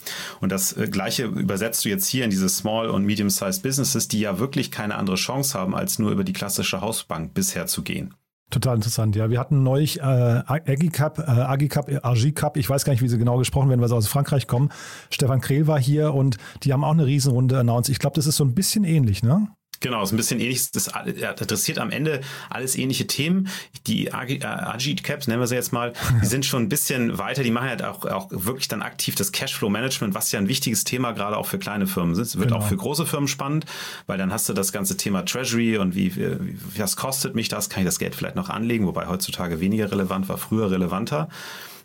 Und 0.40 0.50
das 0.50 0.76
äh, 0.76 0.88
gleiche 0.88 1.24
übersetzt 1.24 1.84
du 1.84 1.88
jetzt 1.88 2.06
hier 2.06 2.24
in 2.24 2.30
diese 2.30 2.48
Small- 2.48 2.88
und 2.88 3.04
Medium-Sized 3.04 3.62
Businesses, 3.62 4.08
die 4.08 4.20
ja 4.20 4.38
wirklich 4.38 4.70
keine 4.70 4.94
andere 4.96 5.16
Chance 5.16 5.58
haben, 5.58 5.74
als 5.74 5.98
nur 5.98 6.10
über 6.10 6.24
die 6.24 6.32
klassische 6.32 6.80
Hausbank 6.80 7.34
bisher 7.34 7.66
zu 7.66 7.82
gehen. 7.82 8.14
Total 8.50 8.76
interessant, 8.76 9.16
ja. 9.16 9.30
Wir 9.30 9.40
hatten 9.40 9.62
neulich 9.62 10.00
äh, 10.00 10.02
Agicap, 10.02 11.18
äh, 11.18 11.22
Agicap, 11.22 11.90
Agicap, 12.04 12.56
ich 12.56 12.68
weiß 12.68 12.84
gar 12.84 12.92
nicht, 12.92 13.02
wie 13.02 13.08
sie 13.08 13.18
genau 13.18 13.38
gesprochen 13.38 13.68
werden, 13.68 13.80
weil 13.80 13.88
sie 13.88 13.96
aus 13.96 14.06
Frankreich 14.06 14.46
kommen. 14.46 14.70
Stefan 15.10 15.40
Krehl 15.40 15.66
war 15.66 15.80
hier 15.80 16.14
und 16.14 16.36
die 16.62 16.72
haben 16.72 16.84
auch 16.84 16.92
eine 16.92 17.06
Riesenrunde 17.06 17.58
announced. 17.58 17.90
Ich 17.90 17.98
glaube, 17.98 18.14
das 18.14 18.26
ist 18.26 18.36
so 18.36 18.44
ein 18.44 18.54
bisschen 18.54 18.84
ähnlich, 18.84 19.22
ne? 19.22 19.48
Genau, 19.84 20.02
ist 20.02 20.12
ein 20.12 20.16
bisschen 20.16 20.40
ähnlich. 20.40 20.70
Das 20.70 20.88
adressiert 20.88 21.78
am 21.78 21.90
Ende 21.90 22.22
alles 22.48 22.74
ähnliche 22.74 23.06
Themen. 23.06 23.48
Die 23.86 24.14
Agit 24.14 25.04
Caps, 25.04 25.26
nennen 25.26 25.42
wir 25.42 25.46
sie 25.46 25.56
jetzt 25.56 25.74
mal, 25.74 25.92
die 26.22 26.26
sind 26.26 26.46
schon 26.46 26.62
ein 26.62 26.68
bisschen 26.70 27.18
weiter. 27.18 27.42
Die 27.42 27.50
machen 27.50 27.68
halt 27.68 27.84
auch, 27.84 28.06
auch 28.06 28.28
wirklich 28.30 28.66
dann 28.68 28.80
aktiv 28.80 29.14
das 29.14 29.30
Cashflow 29.30 29.68
Management, 29.68 30.14
was 30.14 30.32
ja 30.32 30.38
ein 30.38 30.48
wichtiges 30.48 30.84
Thema 30.84 31.12
gerade 31.12 31.36
auch 31.36 31.44
für 31.44 31.58
kleine 31.58 31.86
Firmen 31.86 32.18
ist. 32.18 32.38
Wird 32.38 32.48
genau. 32.48 32.60
auch 32.60 32.66
für 32.66 32.78
große 32.78 33.04
Firmen 33.04 33.28
spannend, 33.28 33.66
weil 34.06 34.16
dann 34.16 34.32
hast 34.32 34.48
du 34.48 34.54
das 34.54 34.72
ganze 34.72 34.96
Thema 34.96 35.26
Treasury 35.26 35.76
und 35.76 35.94
wie, 35.94 36.16
wie, 36.16 36.56
was 36.78 36.96
kostet 36.96 37.34
mich 37.34 37.50
das? 37.50 37.68
Kann 37.68 37.82
ich 37.82 37.86
das 37.86 37.98
Geld 37.98 38.14
vielleicht 38.14 38.36
noch 38.36 38.48
anlegen? 38.48 38.86
Wobei 38.86 39.06
heutzutage 39.06 39.60
weniger 39.60 39.92
relevant 39.92 40.30
war, 40.30 40.38
früher 40.38 40.70
relevanter. 40.70 41.28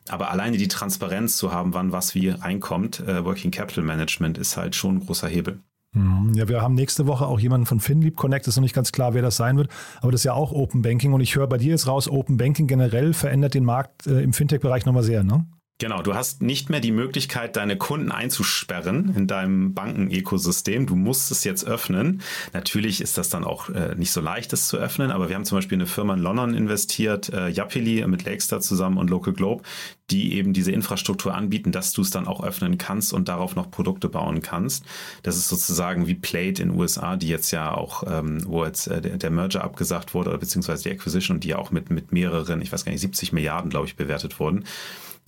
Aber 0.07 0.31
alleine 0.31 0.55
die 0.55 0.69
Transparenz 0.69 1.35
zu 1.35 1.51
haben, 1.51 1.73
wann 1.73 1.91
was 1.91 2.15
wie 2.15 2.29
reinkommt, 2.29 3.01
äh, 3.01 3.25
Working 3.25 3.51
Capital 3.51 3.83
Management 3.83 4.37
ist 4.37 4.55
halt 4.55 4.73
schon 4.73 4.95
ein 4.95 5.05
großer 5.05 5.27
Hebel. 5.27 5.59
Mhm. 5.93 6.33
Ja, 6.35 6.47
wir 6.47 6.61
haben 6.61 6.75
nächste 6.75 7.07
Woche 7.07 7.25
auch 7.25 7.39
jemanden 7.39 7.65
von 7.65 7.79
FinLeap 7.79 8.15
Connect, 8.15 8.47
ist 8.47 8.55
noch 8.55 8.61
nicht 8.61 8.75
ganz 8.75 8.91
klar, 8.91 9.13
wer 9.13 9.21
das 9.21 9.37
sein 9.37 9.57
wird, 9.57 9.69
aber 10.01 10.11
das 10.11 10.21
ist 10.21 10.25
ja 10.25 10.33
auch 10.33 10.51
Open 10.51 10.81
Banking 10.81 11.13
und 11.13 11.21
ich 11.21 11.35
höre 11.35 11.47
bei 11.47 11.57
dir 11.57 11.71
jetzt 11.71 11.87
raus, 11.87 12.07
Open 12.07 12.37
Banking 12.37 12.67
generell 12.67 13.13
verändert 13.13 13.53
den 13.55 13.65
Markt 13.65 14.05
äh, 14.05 14.21
im 14.21 14.33
Fintech-Bereich 14.33 14.85
nochmal 14.85 15.03
sehr, 15.03 15.23
ne? 15.23 15.45
Genau, 15.81 16.01
du 16.01 16.13
hast 16.13 16.41
nicht 16.41 16.69
mehr 16.69 16.81
die 16.81 16.91
Möglichkeit, 16.91 17.55
deine 17.55 17.77
Kunden 17.77 18.11
einzusperren 18.11 19.15
in 19.15 19.27
deinem 19.27 19.73
Bankenökosystem. 19.73 20.85
Du 20.85 20.97
musst 20.97 21.31
es 21.31 21.45
jetzt 21.45 21.65
öffnen. 21.65 22.21
Natürlich 22.51 22.99
ist 22.99 23.17
das 23.17 23.29
dann 23.29 23.45
auch 23.45 23.69
äh, 23.69 23.95
nicht 23.95 24.11
so 24.11 24.19
leicht, 24.19 24.51
das 24.51 24.67
zu 24.67 24.75
öffnen, 24.75 25.09
aber 25.09 25.29
wir 25.29 25.37
haben 25.37 25.45
zum 25.45 25.57
Beispiel 25.57 25.77
eine 25.77 25.85
Firma 25.85 26.15
in 26.15 26.19
London 26.19 26.53
investiert, 26.53 27.29
äh, 27.29 27.47
Yapili 27.47 28.05
mit 28.07 28.25
Lakestar 28.25 28.59
zusammen 28.59 28.97
und 28.97 29.09
Local 29.09 29.31
Globe, 29.31 29.63
die 30.09 30.33
eben 30.33 30.51
diese 30.51 30.73
Infrastruktur 30.73 31.33
anbieten, 31.33 31.71
dass 31.71 31.93
du 31.93 32.01
es 32.01 32.09
dann 32.09 32.27
auch 32.27 32.43
öffnen 32.43 32.77
kannst 32.77 33.13
und 33.13 33.29
darauf 33.29 33.55
noch 33.55 33.71
Produkte 33.71 34.09
bauen 34.09 34.41
kannst. 34.41 34.83
Das 35.23 35.37
ist 35.37 35.47
sozusagen 35.47 36.07
wie 36.07 36.15
Plate 36.15 36.61
in 36.61 36.71
USA, 36.71 37.15
die 37.15 37.29
jetzt 37.29 37.51
ja 37.51 37.73
auch, 37.73 38.03
ähm, 38.05 38.43
wo 38.45 38.65
jetzt 38.65 38.87
äh, 38.87 39.17
der, 39.17 39.29
Merger 39.29 39.63
abgesagt 39.63 40.13
wurde, 40.13 40.31
oder 40.31 40.39
beziehungsweise 40.39 40.83
die 40.83 40.91
Acquisition 40.91 41.39
die 41.39 41.49
ja 41.49 41.57
auch 41.57 41.71
mit, 41.71 41.89
mit 41.89 42.11
mehreren, 42.11 42.61
ich 42.61 42.69
weiß 42.69 42.83
gar 42.83 42.91
nicht, 42.91 42.99
70 42.99 43.31
Milliarden, 43.31 43.69
glaube 43.69 43.87
ich, 43.87 43.95
bewertet 43.95 44.41
wurden 44.41 44.65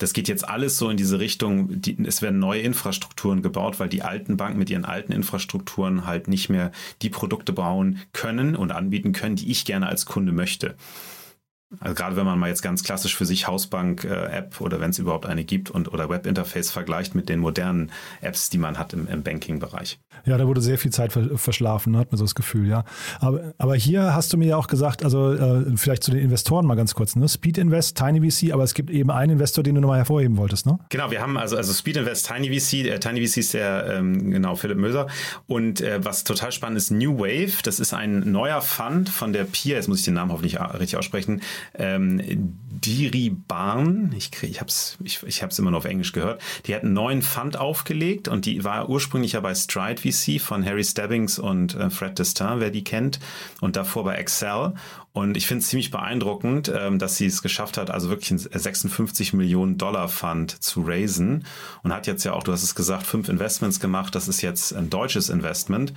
das 0.02 0.12
geht 0.12 0.28
jetzt 0.28 0.48
alles 0.48 0.78
so 0.78 0.90
in 0.90 0.96
diese 0.96 1.20
Richtung, 1.20 1.80
die, 1.80 1.96
es 2.04 2.22
werden 2.22 2.40
neue 2.40 2.60
Infrastrukturen 2.60 3.40
gebaut, 3.40 3.78
weil 3.78 3.88
die 3.88 4.02
alten 4.02 4.36
Banken 4.36 4.58
mit 4.58 4.68
ihren 4.68 4.84
alten 4.84 5.12
Infrastrukturen 5.12 6.06
halt 6.06 6.26
nicht 6.26 6.48
mehr 6.48 6.72
die 7.02 7.10
Produkte 7.10 7.52
bauen 7.52 8.00
können 8.12 8.56
und 8.56 8.72
anbieten 8.72 9.12
können, 9.12 9.36
die 9.36 9.50
ich 9.50 9.64
gerne 9.64 9.86
als 9.86 10.04
Kunde 10.04 10.32
möchte. 10.32 10.74
Also 11.80 11.94
gerade 11.94 12.16
wenn 12.16 12.24
man 12.24 12.38
mal 12.38 12.48
jetzt 12.48 12.62
ganz 12.62 12.82
klassisch 12.82 13.16
für 13.16 13.26
sich 13.26 13.46
Hausbank-App 13.46 14.60
äh, 14.60 14.64
oder 14.64 14.80
wenn 14.80 14.90
es 14.90 14.98
überhaupt 14.98 15.26
eine 15.26 15.44
gibt 15.44 15.70
und 15.70 15.92
oder 15.92 16.08
Webinterface 16.08 16.70
vergleicht 16.70 17.14
mit 17.14 17.28
den 17.28 17.40
modernen 17.40 17.90
Apps, 18.20 18.50
die 18.50 18.58
man 18.58 18.78
hat 18.78 18.92
im, 18.92 19.06
im 19.08 19.22
Banking-Bereich. 19.22 19.98
Ja, 20.24 20.38
da 20.38 20.46
wurde 20.46 20.60
sehr 20.60 20.78
viel 20.78 20.92
Zeit 20.92 21.12
verschlafen, 21.12 21.96
hat 21.96 22.12
man 22.12 22.18
so 22.18 22.24
das 22.24 22.34
Gefühl, 22.34 22.68
ja. 22.68 22.84
Aber, 23.20 23.54
aber 23.58 23.74
hier 23.74 24.14
hast 24.14 24.32
du 24.32 24.36
mir 24.36 24.48
ja 24.48 24.56
auch 24.56 24.66
gesagt, 24.66 25.04
also 25.04 25.32
äh, 25.32 25.76
vielleicht 25.76 26.04
zu 26.04 26.10
den 26.10 26.20
Investoren 26.20 26.66
mal 26.66 26.74
ganz 26.74 26.94
kurz, 26.94 27.16
ne? 27.16 27.28
Speed 27.28 27.58
Invest, 27.58 27.96
Tiny 27.96 28.30
VC, 28.30 28.52
aber 28.52 28.62
es 28.62 28.74
gibt 28.74 28.90
eben 28.90 29.10
einen 29.10 29.32
Investor, 29.32 29.64
den 29.64 29.74
du 29.74 29.80
nochmal 29.80 29.98
hervorheben 29.98 30.36
wolltest, 30.36 30.66
ne? 30.66 30.78
Genau, 30.90 31.10
wir 31.10 31.20
haben 31.20 31.36
also, 31.36 31.56
also 31.56 31.72
Speed 31.72 31.96
Invest, 31.96 32.28
Tiny 32.28 32.48
VC, 32.48 32.86
äh, 32.86 32.98
Tiny 32.98 33.26
VC 33.26 33.38
ist 33.38 33.54
der, 33.54 33.86
ähm, 33.86 34.30
genau, 34.30 34.54
Philipp 34.54 34.78
Möser. 34.78 35.08
Und 35.46 35.80
äh, 35.80 36.04
was 36.04 36.24
total 36.24 36.52
spannend 36.52 36.78
ist, 36.78 36.90
New 36.90 37.18
Wave, 37.18 37.62
das 37.62 37.80
ist 37.80 37.94
ein 37.94 38.30
neuer 38.30 38.60
Fund 38.60 39.08
von 39.08 39.32
der 39.32 39.44
PIA, 39.44 39.76
jetzt 39.76 39.88
muss 39.88 40.00
ich 40.00 40.04
den 40.04 40.14
Namen 40.14 40.30
hoffentlich 40.30 40.60
richtig 40.60 40.96
aussprechen, 40.96 41.40
ähm, 41.74 42.20
Diriban, 42.84 44.12
ich, 44.16 44.30
ich 44.42 44.60
habe 44.60 44.68
es 44.68 44.98
ich, 45.04 45.22
ich 45.22 45.42
hab's 45.42 45.58
immer 45.58 45.70
noch 45.70 45.78
auf 45.78 45.84
Englisch 45.84 46.12
gehört, 46.12 46.42
die 46.66 46.74
hat 46.74 46.82
einen 46.82 46.94
neuen 46.94 47.22
Fund 47.22 47.56
aufgelegt 47.56 48.28
und 48.28 48.46
die 48.46 48.64
war 48.64 48.88
ursprünglich 48.88 49.32
ja 49.32 49.40
bei 49.40 49.54
Stride 49.54 50.00
VC 50.00 50.40
von 50.40 50.64
Harry 50.64 50.84
Stebbings 50.84 51.38
und 51.38 51.74
äh, 51.74 51.90
Fred 51.90 52.18
Destin, 52.18 52.54
wer 52.58 52.70
die 52.70 52.84
kennt, 52.84 53.20
und 53.60 53.76
davor 53.76 54.04
bei 54.04 54.16
Excel. 54.16 54.74
Und 55.12 55.36
ich 55.36 55.46
finde 55.46 55.62
es 55.62 55.68
ziemlich 55.68 55.90
beeindruckend, 55.90 56.72
ähm, 56.74 56.98
dass 56.98 57.16
sie 57.16 57.26
es 57.26 57.42
geschafft 57.42 57.76
hat, 57.76 57.90
also 57.90 58.08
wirklich 58.08 58.30
einen 58.30 58.38
56 58.38 59.34
Millionen 59.34 59.76
Dollar 59.76 60.08
Fund 60.08 60.62
zu 60.62 60.82
raisen 60.86 61.44
und 61.82 61.92
hat 61.92 62.06
jetzt 62.06 62.24
ja 62.24 62.32
auch, 62.32 62.42
du 62.42 62.52
hast 62.52 62.62
es 62.62 62.74
gesagt, 62.74 63.06
fünf 63.06 63.28
Investments 63.28 63.78
gemacht. 63.78 64.14
Das 64.14 64.26
ist 64.26 64.40
jetzt 64.40 64.74
ein 64.74 64.88
deutsches 64.88 65.28
Investment. 65.28 65.92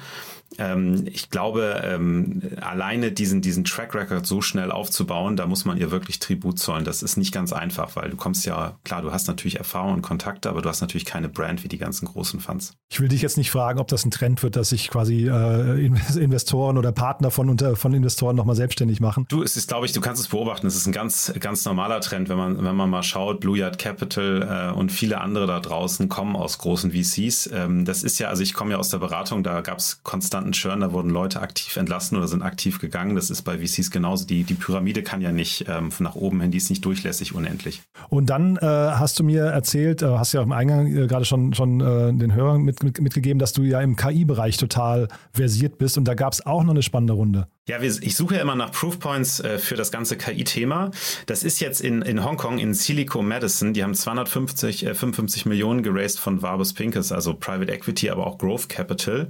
Ähm, 0.57 1.05
ich 1.07 1.29
glaube, 1.29 1.81
ähm, 1.83 2.41
alleine 2.61 3.11
diesen, 3.11 3.41
diesen 3.41 3.63
Track 3.63 3.95
Record 3.95 4.25
so 4.25 4.41
schnell 4.41 4.71
aufzubauen, 4.71 5.35
da 5.37 5.47
muss 5.47 5.63
man 5.63 5.77
ihr 5.77 5.91
wirklich 5.91 6.19
Tribut 6.19 6.59
zollen. 6.59 6.83
Das 6.83 7.01
ist 7.01 7.17
nicht 7.17 7.33
ganz 7.33 7.53
einfach, 7.53 7.95
weil 7.95 8.09
du 8.09 8.17
kommst 8.17 8.45
ja, 8.45 8.77
klar, 8.83 9.01
du 9.01 9.11
hast 9.11 9.27
natürlich 9.27 9.57
Erfahrung 9.57 9.93
und 9.93 10.01
Kontakte, 10.01 10.49
aber 10.49 10.61
du 10.61 10.69
hast 10.69 10.81
natürlich 10.81 11.05
keine 11.05 11.29
Brand 11.29 11.63
wie 11.63 11.67
die 11.67 11.77
ganzen 11.77 12.05
großen 12.05 12.39
Funds. 12.41 12.73
Ich 12.89 12.99
will 12.99 13.07
dich 13.07 13.21
jetzt 13.21 13.37
nicht 13.37 13.51
fragen, 13.51 13.79
ob 13.79 13.87
das 13.87 14.05
ein 14.05 14.11
Trend 14.11 14.43
wird, 14.43 14.55
dass 14.55 14.69
sich 14.69 14.89
quasi 14.89 15.27
äh, 15.27 15.91
Investoren 16.15 16.77
oder 16.77 16.91
Partner 16.91 17.31
von, 17.31 17.49
unter, 17.49 17.75
von 17.75 17.93
Investoren 17.93 18.35
nochmal 18.35 18.55
selbstständig 18.55 18.99
machen. 18.99 19.04
Du, 19.29 19.43
es 19.43 19.57
ist, 19.57 19.67
glaube 19.67 19.85
ich, 19.85 19.91
du 19.91 20.01
kannst 20.01 20.21
es 20.21 20.27
beobachten. 20.27 20.67
Es 20.67 20.75
ist 20.75 20.87
ein 20.87 20.91
ganz, 20.91 21.33
ganz 21.39 21.65
normaler 21.65 22.01
Trend, 22.01 22.29
wenn 22.29 22.37
man, 22.37 22.63
wenn 22.63 22.75
man 22.75 22.89
mal 22.89 23.03
schaut. 23.03 23.39
Blue 23.39 23.57
Yard 23.57 23.77
Capital 23.77 24.71
äh, 24.71 24.77
und 24.77 24.91
viele 24.91 25.21
andere 25.21 25.47
da 25.47 25.59
draußen 25.59 26.09
kommen 26.09 26.35
aus 26.35 26.57
großen 26.57 26.91
VCs. 26.91 27.49
Ähm, 27.53 27.85
das 27.85 28.03
ist 28.03 28.19
ja, 28.19 28.29
also 28.29 28.43
ich 28.43 28.53
komme 28.53 28.71
ja 28.71 28.77
aus 28.77 28.89
der 28.89 28.97
Beratung, 28.99 29.43
da 29.43 29.61
gab 29.61 29.77
es 29.77 30.01
konstanten 30.03 30.51
Churn, 30.51 30.81
da 30.81 30.91
wurden 30.91 31.09
Leute 31.09 31.41
aktiv 31.41 31.75
entlassen 31.77 32.17
oder 32.17 32.27
sind 32.27 32.41
aktiv 32.41 32.79
gegangen. 32.79 33.15
Das 33.15 33.29
ist 33.29 33.43
bei 33.43 33.57
VCs 33.59 33.91
genauso. 33.91 34.25
Die, 34.25 34.43
die 34.43 34.53
Pyramide 34.53 35.03
kann 35.03 35.21
ja 35.21 35.31
nicht 35.31 35.65
ähm, 35.67 35.89
nach 35.99 36.15
oben 36.15 36.41
hin, 36.41 36.51
die 36.51 36.57
ist 36.57 36.69
nicht 36.69 36.83
durchlässig 36.85 37.33
unendlich. 37.33 37.81
Und 38.09 38.29
dann 38.29 38.57
äh, 38.57 38.65
hast 38.65 39.19
du 39.19 39.23
mir 39.23 39.43
erzählt, 39.45 40.01
äh, 40.01 40.07
hast 40.17 40.33
ja 40.33 40.41
im 40.41 40.51
Eingang 40.51 40.87
äh, 40.87 41.07
gerade 41.07 41.25
schon, 41.25 41.53
schon 41.53 41.81
äh, 41.81 42.13
den 42.13 42.33
Hörern 42.33 42.61
mit, 42.61 42.83
mit, 42.83 42.99
mitgegeben, 43.01 43.39
dass 43.39 43.53
du 43.53 43.63
ja 43.63 43.81
im 43.81 43.95
KI-Bereich 43.95 44.57
total 44.57 45.07
versiert 45.33 45.77
bist 45.77 45.97
und 45.97 46.05
da 46.05 46.13
gab 46.13 46.33
es 46.33 46.45
auch 46.45 46.63
noch 46.63 46.71
eine 46.71 46.83
spannende 46.83 47.13
Runde. 47.13 47.47
Ja, 47.67 47.81
ich 47.81 48.15
suche 48.15 48.35
ja 48.35 48.41
immer 48.41 48.53
nach 48.53 48.71
Proofpoints 48.71 49.39
äh, 49.39 49.57
für 49.57 49.73
das 49.73 49.91
ganze 49.91 50.17
KI-Thema. 50.17 50.91
Das 51.25 51.41
ist 51.41 51.59
jetzt 51.59 51.81
in, 51.81 52.03
in 52.03 52.23
Hongkong, 52.23 52.59
in 52.59 52.75
Silico 52.75 53.23
Medicine. 53.23 53.73
Die 53.73 53.83
haben 53.83 53.95
250, 53.95 54.85
äh, 54.85 54.93
55 54.93 55.47
Millionen 55.47 55.81
geraced 55.81 56.19
von 56.19 56.41
Varbus 56.41 56.73
Pincus, 56.73 57.11
also 57.11 57.33
Private 57.33 57.71
Equity, 57.71 58.11
aber 58.11 58.27
auch 58.27 58.37
Growth 58.37 58.69
Capital. 58.69 59.29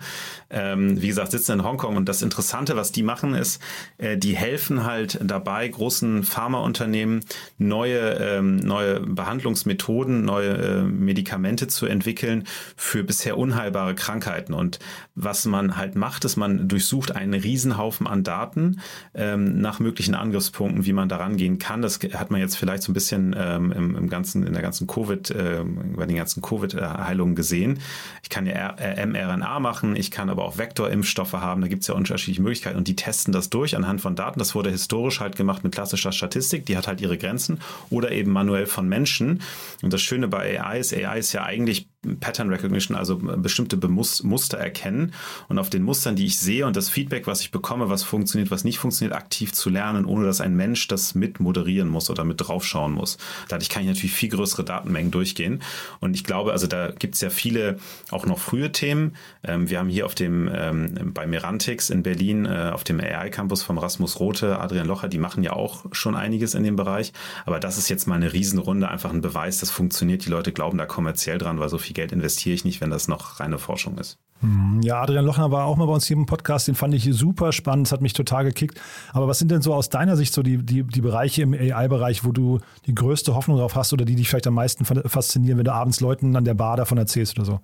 Ähm, 0.50 1.02
wie 1.02 1.08
gesagt, 1.08 1.32
sitzen 1.32 1.54
in 1.54 1.64
Hongkong. 1.64 1.96
Und 1.96 2.10
das 2.10 2.22
Interessante, 2.22 2.76
was 2.76 2.92
die 2.92 3.04
machen, 3.04 3.36
ist, 3.36 3.62
äh, 4.00 4.18
die 4.18 4.36
helfen 4.36 4.84
halt 4.84 5.18
dabei, 5.24 5.66
großen 5.70 6.24
Pharmaunternehmen 6.26 7.24
neue, 7.58 8.16
ähm, 8.20 8.58
neue 8.58 9.00
Behandlungsmethoden, 9.00 10.26
neue 10.26 10.58
äh, 10.58 10.82
Medikamente 10.82 11.68
zu 11.70 11.86
entwickeln 11.86 12.44
für 12.76 13.06
bisher 13.06 13.38
unheilbare 13.38 13.96
Krankheiten. 13.96 14.54
Und 14.54 14.80
was 15.16 15.46
man 15.46 15.78
halt 15.78 15.96
macht, 15.96 16.26
ist, 16.26 16.36
man 16.36 16.68
durchsucht 16.68 17.16
einen 17.16 17.34
Riesenhaufen 17.34 18.08
an 18.08 18.25
Daten 18.26 18.82
ähm, 19.14 19.62
nach 19.62 19.80
möglichen 19.80 20.16
Angriffspunkten, 20.16 20.86
wie 20.86 20.92
man 20.92 21.08
daran 21.08 21.38
gehen 21.38 21.60
kann. 21.60 21.82
Das 21.82 22.00
hat 22.14 22.32
man 22.32 22.42
jetzt 22.42 22.58
vielleicht 22.58 22.84
so 22.84 22.92
ein 22.92 22.94
bisschen 22.94 23.34
ähm, 23.38 23.72
im, 23.72 23.96
im, 23.96 24.10
ganzen, 24.10 24.46
in 24.46 24.52
der 24.52 24.62
ganzen 24.62 24.88
Covid, 24.88 25.32
äh, 25.32 25.64
bei 25.96 26.06
den 26.06 26.18
ganzen 26.18 26.42
Covid-Heilungen 26.42 27.36
gesehen. 27.36 27.80
Ich 28.24 28.30
kann 28.30 28.46
ja 28.46 28.76
mRNA 29.06 29.60
machen, 29.60 29.96
ich 29.96 30.12
kann 30.12 30.30
aber 30.30 30.44
auch 30.44 30.58
Vektorimpfstoffe 30.58 31.34
haben. 31.34 31.62
Da 31.62 31.68
gibt 31.68 31.84
es 31.84 31.88
ja 31.88 31.96
unterschiedliche 31.96 32.42
Möglichkeiten 32.42 32.78
und 32.78 32.88
die 32.88 32.96
testen 32.96 33.32
das 33.32 33.50
durch 33.50 33.76
anhand 33.78 34.02
von 34.02 34.16
Daten. 34.16 34.40
Das 34.40 34.56
wurde 34.56 34.70
historisch 34.70 35.20
halt 35.20 35.36
gemacht 35.36 35.64
mit 35.64 35.74
klassischer 35.74 36.12
Statistik. 36.12 36.66
Die 36.66 36.76
hat 36.76 36.88
halt 36.88 37.02
ihre 37.02 37.18
Grenzen 37.18 37.62
oder 37.90 38.12
eben 38.12 38.32
manuell 38.32 38.66
von 38.66 38.90
Menschen. 38.90 39.42
Und 39.82 39.94
das 39.94 40.02
Schöne 40.02 40.28
bei 40.28 40.60
AI 40.60 40.80
ist, 40.80 40.94
AI 40.94 41.20
ist 41.20 41.34
ja 41.34 41.44
eigentlich 41.44 41.88
Pattern 42.20 42.50
Recognition, 42.50 42.96
also 42.96 43.18
bestimmte 43.18 43.78
Muster 43.88 44.58
erkennen 44.58 45.14
und 45.48 45.60
auf 45.60 45.70
den 45.70 45.84
Mustern, 45.84 46.16
die 46.16 46.26
ich 46.26 46.40
sehe 46.40 46.66
und 46.66 46.76
das 46.76 46.90
Feedback, 46.90 47.28
was 47.28 47.42
ich 47.42 47.52
bekomme, 47.52 47.90
was 47.90 48.04
funktioniert, 48.04 48.52
was 48.52 48.64
nicht 48.64 48.80
funktioniert, 48.80 49.16
aktiv 49.16 49.54
zu 49.54 49.70
lernen, 49.70 50.06
ohne 50.06 50.26
dass 50.26 50.42
ein 50.42 50.56
Mensch 50.56 50.88
das 50.88 51.16
mit 51.16 51.40
moderieren 51.40 51.90
muss 51.90 52.10
oder 52.10 52.24
mit 52.24 52.42
draufschauen 52.42 52.94
muss. 52.94 53.18
Dadurch 53.48 53.70
kann 53.70 53.84
ich 53.84 53.90
natürlich 53.90 54.14
viel 54.14 54.30
größere 54.30 54.64
Datenmengen 54.64 55.12
durchgehen. 55.12 55.62
Und 56.00 56.16
ich 56.16 56.24
glaube, 56.24 56.52
also 56.52 56.68
da 56.68 56.92
gibt 56.92 57.16
es 57.16 57.22
ja 57.22 57.30
viele 57.30 57.78
auch 58.12 58.26
noch 58.26 58.40
frühe 58.40 58.72
Themen. 58.72 59.16
Ähm, 59.44 59.70
wir 59.70 59.80
haben 59.80 59.90
hier 59.90 60.06
auf 60.06 60.16
dem 60.16 60.50
ähm, 60.54 61.12
bei 61.14 61.28
Merantix 61.28 61.90
in 61.90 62.04
Berlin 62.04 62.46
äh, 62.46 62.72
auf 62.74 62.84
dem 62.84 63.00
AI-Campus 63.00 63.64
von 63.64 63.78
Rasmus 63.78 64.20
Rote, 64.20 64.60
Adrian 64.60 64.88
Locher, 64.88 65.08
die 65.08 65.18
machen 65.18 65.44
ja 65.44 65.54
auch 65.54 65.86
schon 65.92 66.16
einiges 66.16 66.54
in 66.54 66.64
dem 66.64 66.76
Bereich. 66.76 67.14
Aber 67.46 67.60
das 67.60 67.78
ist 67.78 67.90
jetzt 67.90 68.08
mal 68.08 68.16
eine 68.16 68.34
Riesenrunde, 68.34 68.90
einfach 68.90 69.12
ein 69.12 69.22
Beweis, 69.22 69.60
das 69.60 69.72
funktioniert. 69.72 70.26
Die 70.26 70.30
Leute 70.30 70.52
glauben 70.52 70.78
da 70.78 70.86
kommerziell 70.86 71.38
dran, 71.38 71.60
weil 71.60 71.70
so 71.70 71.78
viel 71.78 71.95
Geld 71.96 72.12
investiere 72.12 72.54
ich 72.54 72.64
nicht, 72.64 72.82
wenn 72.82 72.92
das 72.92 73.08
noch 73.08 73.40
reine 73.40 73.58
Forschung 73.58 73.98
ist. 73.98 74.20
Hm, 74.42 74.82
ja, 74.84 75.02
Adrian 75.02 75.26
Lochner 75.26 75.50
war 75.52 75.66
auch 75.66 75.78
mal 75.78 75.88
bei 75.88 75.94
uns 75.94 76.06
hier 76.06 76.18
im 76.18 76.26
Podcast, 76.26 76.68
den 76.68 76.76
fand 76.76 76.94
ich 76.94 77.08
super 77.12 77.52
spannend, 77.52 77.88
das 77.88 77.94
hat 77.94 78.02
mich 78.02 78.14
total 78.14 78.44
gekickt. 78.44 78.80
Aber 79.14 79.28
was 79.28 79.40
sind 79.40 79.50
denn 79.50 79.62
so 79.62 79.74
aus 79.74 79.90
deiner 79.90 80.18
Sicht 80.18 80.34
so 80.34 80.44
die, 80.44 80.58
die, 80.58 80.84
die 80.84 81.02
Bereiche 81.02 81.42
im 81.42 81.54
AI-Bereich, 81.54 82.24
wo 82.24 82.32
du 82.32 82.60
die 82.86 82.94
größte 82.94 83.34
Hoffnung 83.34 83.58
drauf 83.58 83.76
hast 83.76 83.94
oder 83.94 84.06
die 84.06 84.16
dich 84.16 84.30
vielleicht 84.30 84.48
am 84.48 84.54
meisten 84.54 84.86
faszinieren, 84.86 85.58
wenn 85.58 85.66
du 85.66 85.74
abends 85.74 86.02
Leuten 86.02 86.36
an 86.36 86.46
der 86.46 86.54
Bar 86.54 86.78
davon 86.78 86.98
erzählst 86.98 87.38
oder 87.40 87.46
so? 87.46 87.60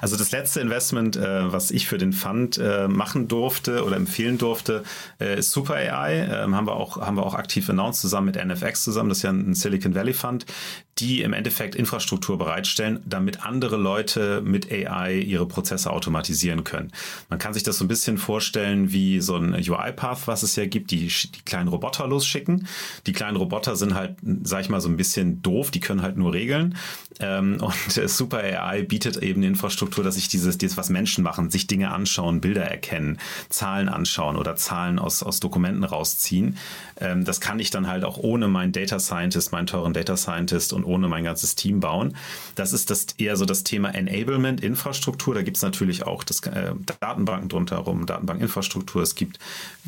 Also 0.00 0.16
das 0.16 0.30
letzte 0.32 0.60
Investment, 0.60 1.16
äh, 1.16 1.52
was 1.52 1.70
ich 1.70 1.86
für 1.86 1.98
den 1.98 2.12
Fund 2.12 2.58
äh, 2.58 2.88
machen 2.88 3.28
durfte 3.28 3.84
oder 3.84 3.96
empfehlen 3.96 4.38
durfte, 4.38 4.84
äh, 5.20 5.38
ist 5.38 5.50
Super 5.50 5.74
AI. 5.74 6.28
Ähm, 6.44 6.54
haben 6.54 6.66
wir 6.66 6.74
auch 6.74 7.00
haben 7.00 7.16
wir 7.16 7.24
auch 7.24 7.34
aktiv 7.34 7.68
announced 7.70 8.00
zusammen 8.00 8.26
mit 8.26 8.44
NFX 8.44 8.84
zusammen. 8.84 9.08
Das 9.08 9.18
ist 9.18 9.24
ja 9.24 9.30
ein 9.30 9.54
Silicon 9.54 9.94
Valley 9.94 10.12
Fund, 10.12 10.46
die 10.98 11.22
im 11.22 11.32
Endeffekt 11.32 11.74
Infrastruktur 11.74 12.38
bereitstellen, 12.38 13.00
damit 13.06 13.44
andere 13.44 13.76
Leute 13.76 14.42
mit 14.42 14.70
AI 14.70 15.14
ihre 15.14 15.46
Prozesse 15.46 15.90
automatisieren 15.90 16.64
können. 16.64 16.92
Man 17.30 17.38
kann 17.38 17.54
sich 17.54 17.62
das 17.62 17.78
so 17.78 17.84
ein 17.84 17.88
bisschen 17.88 18.18
vorstellen 18.18 18.92
wie 18.92 19.20
so 19.20 19.36
ein 19.36 19.54
UI-Path, 19.54 20.26
was 20.26 20.42
es 20.42 20.56
ja 20.56 20.66
gibt, 20.66 20.90
die 20.90 21.06
die 21.06 21.42
kleinen 21.44 21.68
Roboter 21.68 22.06
losschicken. 22.06 22.66
Die 23.06 23.12
kleinen 23.12 23.36
Roboter 23.36 23.76
sind 23.76 23.94
halt, 23.94 24.16
sag 24.42 24.60
ich 24.62 24.68
mal, 24.68 24.80
so 24.80 24.88
ein 24.88 24.96
bisschen 24.96 25.42
doof. 25.42 25.70
Die 25.70 25.80
können 25.80 26.02
halt 26.02 26.16
nur 26.16 26.32
regeln. 26.32 26.76
Ähm, 27.20 27.58
und 27.60 28.08
Super 28.08 28.38
AI 28.38 28.82
bietet 28.82 29.16
eben 29.16 29.42
Infrastruktur 29.42 29.51
Infrastruktur, 29.52 30.02
dass 30.02 30.16
ich 30.16 30.28
dieses, 30.28 30.56
dieses, 30.56 30.76
was 30.76 30.88
Menschen 30.88 31.22
machen, 31.22 31.50
sich 31.50 31.66
Dinge 31.66 31.90
anschauen, 31.90 32.40
Bilder 32.40 32.64
erkennen, 32.64 33.18
Zahlen 33.50 33.88
anschauen 33.88 34.36
oder 34.36 34.56
Zahlen 34.56 34.98
aus, 34.98 35.22
aus 35.22 35.40
Dokumenten 35.40 35.84
rausziehen. 35.84 36.56
Ähm, 36.98 37.24
das 37.24 37.40
kann 37.40 37.58
ich 37.58 37.70
dann 37.70 37.86
halt 37.86 38.04
auch 38.04 38.16
ohne 38.16 38.48
meinen 38.48 38.72
Data 38.72 38.98
Scientist, 38.98 39.52
meinen 39.52 39.66
teuren 39.66 39.92
Data 39.92 40.16
Scientist 40.16 40.72
und 40.72 40.84
ohne 40.84 41.08
mein 41.08 41.24
ganzes 41.24 41.54
Team 41.54 41.80
bauen. 41.80 42.16
Das 42.54 42.72
ist 42.72 42.90
das 42.90 43.06
eher 43.18 43.36
so 43.36 43.44
das 43.44 43.62
Thema 43.62 43.94
Enablement, 43.94 44.62
Infrastruktur. 44.62 45.34
Da 45.34 45.42
gibt 45.42 45.58
es 45.58 45.62
natürlich 45.62 46.06
auch 46.06 46.24
das, 46.24 46.40
äh, 46.46 46.72
Datenbanken 47.00 47.48
drunter 47.48 47.84
Datenbankinfrastruktur. 48.06 49.02
Es 49.02 49.14
gibt 49.14 49.38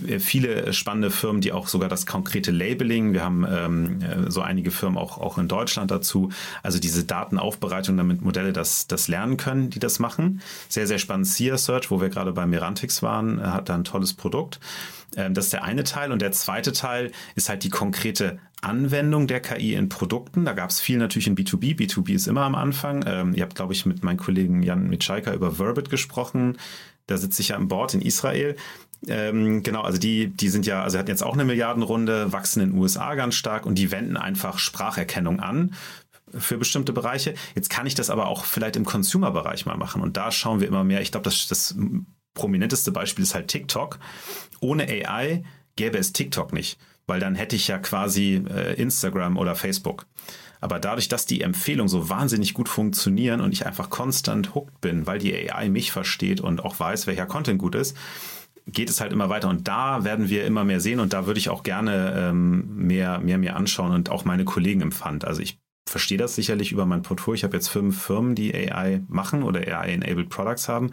äh, 0.06 0.18
viele 0.18 0.72
spannende 0.72 1.10
Firmen, 1.10 1.40
die 1.40 1.52
auch 1.52 1.68
sogar 1.68 1.88
das 1.88 2.04
konkrete 2.04 2.50
Labeling, 2.50 3.12
wir 3.14 3.24
haben 3.24 3.46
ähm, 3.48 4.02
äh, 4.02 4.30
so 4.30 4.42
einige 4.42 4.70
Firmen 4.70 4.98
auch, 4.98 5.18
auch 5.18 5.38
in 5.38 5.48
Deutschland 5.48 5.90
dazu, 5.90 6.30
also 6.62 6.78
diese 6.78 7.04
Datenaufbereitung, 7.04 7.96
damit 7.96 8.22
Modelle 8.22 8.52
das, 8.52 8.86
das 8.86 9.08
lernen 9.08 9.36
können 9.36 9.53
die 9.54 9.78
das 9.78 9.98
machen. 9.98 10.40
Sehr, 10.68 10.86
sehr 10.86 10.98
spannend. 10.98 11.26
SIA 11.26 11.58
Search, 11.58 11.90
wo 11.90 12.00
wir 12.00 12.08
gerade 12.08 12.32
bei 12.32 12.46
Merantix 12.46 13.02
waren, 13.02 13.38
äh, 13.38 13.42
hat 13.42 13.68
da 13.68 13.74
ein 13.74 13.84
tolles 13.84 14.14
Produkt. 14.14 14.60
Ähm, 15.16 15.34
das 15.34 15.46
ist 15.46 15.52
der 15.52 15.64
eine 15.64 15.84
Teil. 15.84 16.12
Und 16.12 16.22
der 16.22 16.32
zweite 16.32 16.72
Teil 16.72 17.12
ist 17.34 17.48
halt 17.48 17.64
die 17.64 17.70
konkrete 17.70 18.38
Anwendung 18.60 19.26
der 19.26 19.40
KI 19.40 19.74
in 19.74 19.88
Produkten. 19.88 20.44
Da 20.44 20.52
gab 20.52 20.70
es 20.70 20.80
viel 20.80 20.98
natürlich 20.98 21.26
in 21.26 21.36
B2B. 21.36 21.76
B2B 21.76 22.14
ist 22.14 22.26
immer 22.26 22.42
am 22.42 22.54
Anfang. 22.54 23.04
Ähm, 23.06 23.34
ihr 23.34 23.42
habt, 23.42 23.54
glaube 23.54 23.72
ich, 23.72 23.86
mit 23.86 24.02
meinem 24.02 24.16
Kollegen 24.16 24.62
Jan 24.62 24.88
Mitschaiker 24.88 25.34
über 25.34 25.52
Verbit 25.52 25.90
gesprochen. 25.90 26.58
Da 27.06 27.18
sitze 27.18 27.42
ich 27.42 27.48
ja 27.48 27.56
an 27.56 27.68
Bord 27.68 27.94
in 27.94 28.00
Israel. 28.00 28.56
Ähm, 29.06 29.62
genau, 29.62 29.82
also 29.82 29.98
die, 29.98 30.28
die 30.28 30.48
sind 30.48 30.64
ja, 30.64 30.82
also 30.82 30.98
hatten 30.98 31.10
jetzt 31.10 31.22
auch 31.22 31.34
eine 31.34 31.44
Milliardenrunde, 31.44 32.32
wachsen 32.32 32.62
in 32.62 32.70
den 32.70 32.78
USA 32.78 33.14
ganz 33.14 33.34
stark 33.34 33.66
und 33.66 33.76
die 33.76 33.90
wenden 33.90 34.16
einfach 34.16 34.58
Spracherkennung 34.58 35.40
an 35.40 35.74
für 36.38 36.58
bestimmte 36.58 36.92
Bereiche. 36.92 37.34
Jetzt 37.54 37.70
kann 37.70 37.86
ich 37.86 37.94
das 37.94 38.10
aber 38.10 38.26
auch 38.26 38.44
vielleicht 38.44 38.76
im 38.76 38.84
Consumer-Bereich 38.84 39.66
mal 39.66 39.76
machen. 39.76 40.02
Und 40.02 40.16
da 40.16 40.30
schauen 40.30 40.60
wir 40.60 40.68
immer 40.68 40.84
mehr. 40.84 41.00
Ich 41.00 41.12
glaube, 41.12 41.24
das, 41.24 41.46
das 41.48 41.74
prominenteste 42.34 42.92
Beispiel 42.92 43.22
ist 43.22 43.34
halt 43.34 43.48
TikTok. 43.48 43.98
Ohne 44.60 44.84
AI 44.84 45.44
gäbe 45.76 45.98
es 45.98 46.12
TikTok 46.12 46.52
nicht, 46.52 46.78
weil 47.06 47.20
dann 47.20 47.34
hätte 47.34 47.56
ich 47.56 47.68
ja 47.68 47.78
quasi 47.78 48.42
äh, 48.48 48.74
Instagram 48.74 49.36
oder 49.36 49.54
Facebook. 49.54 50.06
Aber 50.60 50.78
dadurch, 50.80 51.08
dass 51.08 51.26
die 51.26 51.42
Empfehlungen 51.42 51.88
so 51.88 52.08
wahnsinnig 52.08 52.54
gut 52.54 52.68
funktionieren 52.70 53.40
und 53.40 53.52
ich 53.52 53.66
einfach 53.66 53.90
konstant 53.90 54.54
hooked 54.54 54.80
bin, 54.80 55.06
weil 55.06 55.18
die 55.18 55.50
AI 55.50 55.68
mich 55.68 55.92
versteht 55.92 56.40
und 56.40 56.64
auch 56.64 56.80
weiß, 56.80 57.06
welcher 57.06 57.26
Content 57.26 57.58
gut 57.58 57.74
ist, 57.74 57.96
geht 58.66 58.88
es 58.88 59.00
halt 59.00 59.12
immer 59.12 59.28
weiter. 59.28 59.48
Und 59.48 59.68
da 59.68 60.04
werden 60.04 60.30
wir 60.30 60.46
immer 60.46 60.64
mehr 60.64 60.80
sehen 60.80 61.00
und 61.00 61.12
da 61.12 61.26
würde 61.26 61.38
ich 61.38 61.50
auch 61.50 61.62
gerne 61.62 62.14
ähm, 62.16 62.76
mehr, 62.76 63.20
mehr 63.20 63.38
mir 63.38 63.56
anschauen 63.56 63.92
und 63.92 64.10
auch 64.10 64.24
meine 64.24 64.44
Kollegen 64.44 64.80
im 64.80 64.92
Fund. 64.92 65.26
Also 65.26 65.42
ich 65.42 65.58
verstehe 65.86 66.18
das 66.18 66.34
sicherlich 66.34 66.72
über 66.72 66.86
mein 66.86 67.02
Portfolio. 67.02 67.36
Ich 67.36 67.44
habe 67.44 67.56
jetzt 67.56 67.68
fünf 67.68 68.02
Firmen, 68.02 68.34
die 68.34 68.54
AI 68.54 69.02
machen 69.08 69.42
oder 69.42 69.60
AI-enabled 69.60 70.28
Products 70.28 70.68
haben. 70.68 70.90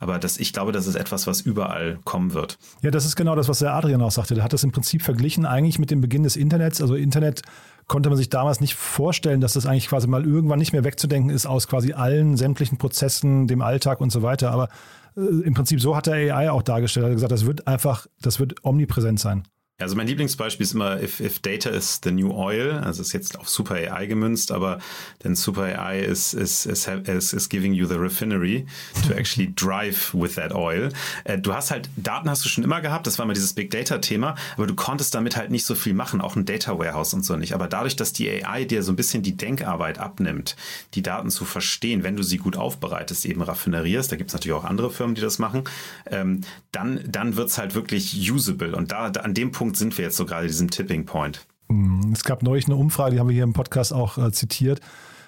Aber 0.00 0.18
das, 0.18 0.38
ich 0.38 0.52
glaube, 0.52 0.72
das 0.72 0.88
ist 0.88 0.96
etwas, 0.96 1.28
was 1.28 1.40
überall 1.40 2.00
kommen 2.04 2.34
wird. 2.34 2.58
Ja, 2.82 2.90
das 2.90 3.04
ist 3.04 3.14
genau 3.14 3.36
das, 3.36 3.48
was 3.48 3.60
der 3.60 3.72
Adrian 3.74 4.02
auch 4.02 4.10
sagte. 4.10 4.34
Der 4.34 4.42
hat 4.42 4.52
das 4.52 4.64
im 4.64 4.72
Prinzip 4.72 5.02
verglichen 5.02 5.46
eigentlich 5.46 5.78
mit 5.78 5.92
dem 5.92 6.00
Beginn 6.00 6.24
des 6.24 6.36
Internets. 6.36 6.80
Also 6.80 6.96
Internet 6.96 7.42
konnte 7.86 8.08
man 8.08 8.18
sich 8.18 8.30
damals 8.30 8.60
nicht 8.60 8.74
vorstellen, 8.74 9.40
dass 9.40 9.52
das 9.52 9.64
eigentlich 9.64 9.88
quasi 9.88 10.08
mal 10.08 10.24
irgendwann 10.24 10.58
nicht 10.58 10.72
mehr 10.72 10.84
wegzudenken 10.84 11.30
ist 11.30 11.46
aus 11.46 11.68
quasi 11.68 11.92
allen 11.92 12.36
sämtlichen 12.36 12.78
Prozessen, 12.78 13.46
dem 13.46 13.62
Alltag 13.62 14.00
und 14.00 14.10
so 14.10 14.22
weiter. 14.22 14.50
Aber 14.50 14.68
äh, 15.16 15.20
im 15.20 15.54
Prinzip 15.54 15.80
so 15.80 15.94
hat 15.94 16.06
der 16.06 16.14
AI 16.14 16.50
auch 16.50 16.62
dargestellt. 16.62 17.04
Er 17.04 17.10
hat 17.10 17.14
gesagt, 17.14 17.32
das 17.32 17.46
wird 17.46 17.68
einfach, 17.68 18.06
das 18.20 18.40
wird 18.40 18.64
omnipräsent 18.64 19.20
sein. 19.20 19.44
Also 19.82 19.96
mein 19.96 20.06
Lieblingsbeispiel 20.06 20.64
ist 20.64 20.74
immer, 20.74 21.02
if, 21.02 21.20
if 21.20 21.38
data 21.40 21.70
is 21.70 22.00
the 22.02 22.10
new 22.10 22.30
oil, 22.32 22.80
also 22.84 23.02
ist 23.02 23.12
jetzt 23.12 23.38
auf 23.38 23.48
Super 23.48 23.74
AI 23.74 24.06
gemünzt, 24.06 24.52
aber 24.52 24.78
denn 25.24 25.34
Super 25.34 25.78
AI 25.78 26.00
is, 26.00 26.34
is, 26.34 26.66
is, 26.66 26.86
is, 26.86 27.32
is 27.32 27.48
giving 27.48 27.72
you 27.72 27.86
the 27.86 27.94
refinery 27.94 28.66
to 29.06 29.14
actually 29.14 29.52
drive 29.54 30.12
with 30.14 30.34
that 30.34 30.54
oil. 30.54 30.90
Äh, 31.24 31.38
du 31.38 31.54
hast 31.54 31.70
halt, 31.70 31.90
Daten 31.96 32.30
hast 32.30 32.44
du 32.44 32.48
schon 32.48 32.64
immer 32.64 32.80
gehabt, 32.80 33.06
das 33.06 33.18
war 33.18 33.24
immer 33.24 33.34
dieses 33.34 33.52
Big 33.52 33.70
Data 33.70 33.98
Thema, 33.98 34.34
aber 34.56 34.66
du 34.66 34.74
konntest 34.74 35.14
damit 35.14 35.36
halt 35.36 35.50
nicht 35.50 35.66
so 35.66 35.74
viel 35.74 35.94
machen, 35.94 36.20
auch 36.20 36.36
ein 36.36 36.44
Data 36.44 36.78
Warehouse 36.78 37.14
und 37.14 37.24
so 37.24 37.36
nicht. 37.36 37.54
Aber 37.54 37.68
dadurch, 37.68 37.96
dass 37.96 38.12
die 38.12 38.28
AI 38.44 38.64
dir 38.64 38.82
so 38.82 38.92
ein 38.92 38.96
bisschen 38.96 39.22
die 39.22 39.36
Denkarbeit 39.36 39.98
abnimmt, 39.98 40.56
die 40.94 41.02
Daten 41.02 41.30
zu 41.30 41.44
verstehen, 41.44 42.02
wenn 42.02 42.16
du 42.16 42.22
sie 42.22 42.38
gut 42.38 42.56
aufbereitest, 42.56 43.26
eben 43.26 43.42
raffinerierst, 43.42 44.10
da 44.12 44.16
gibt 44.16 44.30
es 44.30 44.34
natürlich 44.34 44.56
auch 44.56 44.64
andere 44.64 44.90
Firmen, 44.90 45.14
die 45.14 45.20
das 45.20 45.38
machen, 45.38 45.64
ähm, 46.10 46.42
dann, 46.70 47.00
dann 47.06 47.36
wird's 47.36 47.58
halt 47.58 47.74
wirklich 47.74 48.30
usable. 48.30 48.74
Und 48.74 48.92
da 48.92 49.06
an 49.06 49.34
dem 49.34 49.52
Punkt 49.52 49.71
Punkt 49.72 49.78
sind 49.78 49.96
wir 49.96 50.04
jetzt 50.04 50.18
so 50.18 50.26
gerade, 50.26 50.46
diesem 50.46 50.70
Tipping 50.70 51.06
Point? 51.06 51.46
Hm, 51.70 52.12
es 52.12 52.24
gab 52.24 52.42
neulich 52.42 52.66
eine 52.66 52.76
Umfrage, 52.76 53.14
die 53.14 53.20
haben 53.20 53.28
wir 53.28 53.34
hier 53.34 53.44
im 53.44 53.54
Podcast 53.54 53.94
auch 53.94 54.18
äh, 54.18 54.30
zitiert 54.30 54.80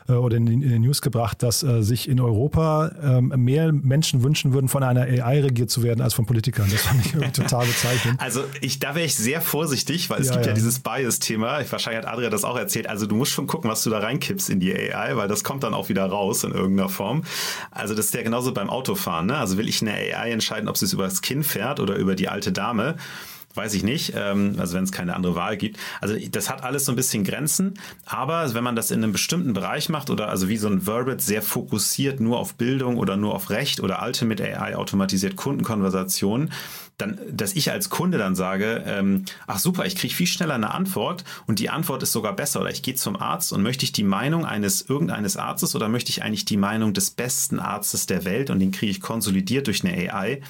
äh, 0.07 0.13
oder 0.13 0.37
in, 0.37 0.47
in, 0.47 0.61
den 0.61 0.83
News 0.83 1.01
gebracht, 1.01 1.43
dass 1.43 1.63
äh, 1.63 1.83
sich 1.83 2.11
in 2.11 2.21
Europa 2.21 2.93
ähm, 3.03 3.33
mehr 3.39 3.73
Menschen 3.73 4.23
wünschen 4.23 4.53
würden, 4.53 4.69
von 4.69 4.83
einer 4.83 5.01
AI 5.01 5.41
regiert 5.41 5.71
zu 5.71 5.83
werden, 5.83 6.03
als 6.03 6.13
von 6.13 6.27
Politikern. 6.27 6.69
Das 6.71 6.83
fand 6.83 7.07
ich 7.07 7.15
irgendwie 7.15 7.33
total 7.43 7.65
bezeichnend. 7.65 8.21
Also 8.21 8.45
ich, 8.61 8.81
da 8.81 8.95
wäre 8.95 9.07
ich 9.07 9.15
sehr 9.15 9.41
vorsichtig, 9.41 10.11
weil 10.11 10.21
es 10.21 10.27
ja, 10.27 10.35
gibt 10.35 10.45
ja, 10.45 10.51
ja 10.51 10.55
dieses 10.55 10.81
Bias-Thema. 10.81 11.61
Wahrscheinlich 11.71 12.05
hat 12.05 12.13
Adria 12.13 12.29
das 12.29 12.45
auch 12.45 12.59
erzählt. 12.59 12.87
Also 12.87 13.07
du 13.07 13.15
musst 13.15 13.33
schon 13.33 13.47
gucken, 13.47 13.71
was 13.71 13.83
du 13.83 13.89
da 13.89 14.01
reinkippst 14.01 14.51
in 14.51 14.61
die 14.61 14.75
AI, 14.75 15.17
weil 15.17 15.29
das 15.29 15.43
kommt 15.43 15.63
dann 15.63 15.73
auch 15.73 15.89
wieder 15.89 16.05
raus 16.05 16.45
in 16.45 16.53
irgendeiner 16.53 16.91
Form. 16.91 17.23
Also 17.71 17.95
das 17.95 18.07
ist 18.07 18.15
ja 18.15 18.23
genauso 18.23 18.53
beim 18.53 18.69
Autofahren. 18.69 19.25
Ne? 19.25 19.39
Also 19.39 19.57
will 19.57 19.71
ich 19.71 19.81
eine 19.81 19.95
AI 19.95 20.33
entscheiden, 20.33 20.69
ob 20.69 20.77
sie 20.77 20.85
es 20.85 20.93
über 20.93 21.05
das 21.05 21.23
Kinn 21.23 21.43
fährt 21.43 21.81
oder 21.81 21.97
über 21.97 22.15
die 22.15 22.29
alte 22.29 22.53
Dame 22.53 22.97
weiß 23.55 23.75
ich 23.75 23.83
nicht, 23.83 24.13
ähm, 24.17 24.57
also 24.59 24.77
wenn 24.77 24.85
es 24.85 24.93
keine 24.93 25.15
andere 25.15 25.35
Wahl 25.35 25.57
gibt. 25.57 25.79
Also 26.01 26.17
das 26.31 26.51
hat 26.51 26.65
alles 26.65 26.85
so 26.85 26.93
ein 26.93 26.97
bisschen 26.97 27.25
Grenzen, 27.25 27.75
aber 28.05 28.53
wenn 28.55 28.65
man 28.65 28.77
das 28.77 28.91
in 28.91 29.03
einem 29.03 29.13
bestimmten 29.13 29.53
Bereich 29.53 29.89
macht 29.89 30.11
oder 30.11 30.29
also 30.29 30.49
wie 30.49 30.57
so 30.57 30.69
ein 30.69 30.83
Verbit 30.83 31.21
sehr 31.21 31.43
fokussiert 31.43 32.21
nur 32.21 32.39
auf 32.39 32.55
Bildung 32.55 32.97
oder 32.97 33.17
nur 33.17 33.35
auf 33.35 33.51
Recht 33.51 33.81
oder 33.81 34.03
Ultimate 34.03 34.43
AI 34.43 34.77
automatisiert 34.77 35.37
Kundenkonversationen, 35.37 36.51
dann, 36.99 37.19
dass 37.31 37.55
ich 37.55 37.71
als 37.71 37.91
Kunde 37.91 38.19
dann 38.19 38.37
sage, 38.37 38.85
ähm, 38.87 39.25
ach 39.47 39.59
super, 39.59 39.85
ich 39.85 39.97
kriege 39.97 40.15
viel 40.15 40.27
schneller 40.27 40.55
eine 40.55 40.73
Antwort 40.73 41.25
und 41.47 41.59
die 41.59 41.71
Antwort 41.71 42.03
ist 42.03 42.13
sogar 42.13 42.35
besser 42.35 42.61
oder 42.61 42.71
ich 42.71 42.83
gehe 42.83 42.95
zum 42.95 43.17
Arzt 43.17 43.53
und 43.53 43.63
möchte 43.63 43.85
ich 43.85 43.93
die 43.93 44.05
Meinung 44.05 44.45
eines 44.45 44.83
irgendeines 44.89 45.37
Arztes 45.37 45.75
oder 45.75 45.89
möchte 45.89 46.11
ich 46.11 46.23
eigentlich 46.23 46.45
die 46.45 46.57
Meinung 46.57 46.93
des 46.93 47.11
besten 47.11 47.59
Arztes 47.59 48.07
der 48.07 48.25
Welt 48.25 48.51
und 48.51 48.61
den 48.61 48.71
kriege 48.71 48.93
ich 48.93 49.01
konsolidiert 49.01 49.67
durch 49.67 49.85
eine 49.85 50.13
AI, 50.13 50.41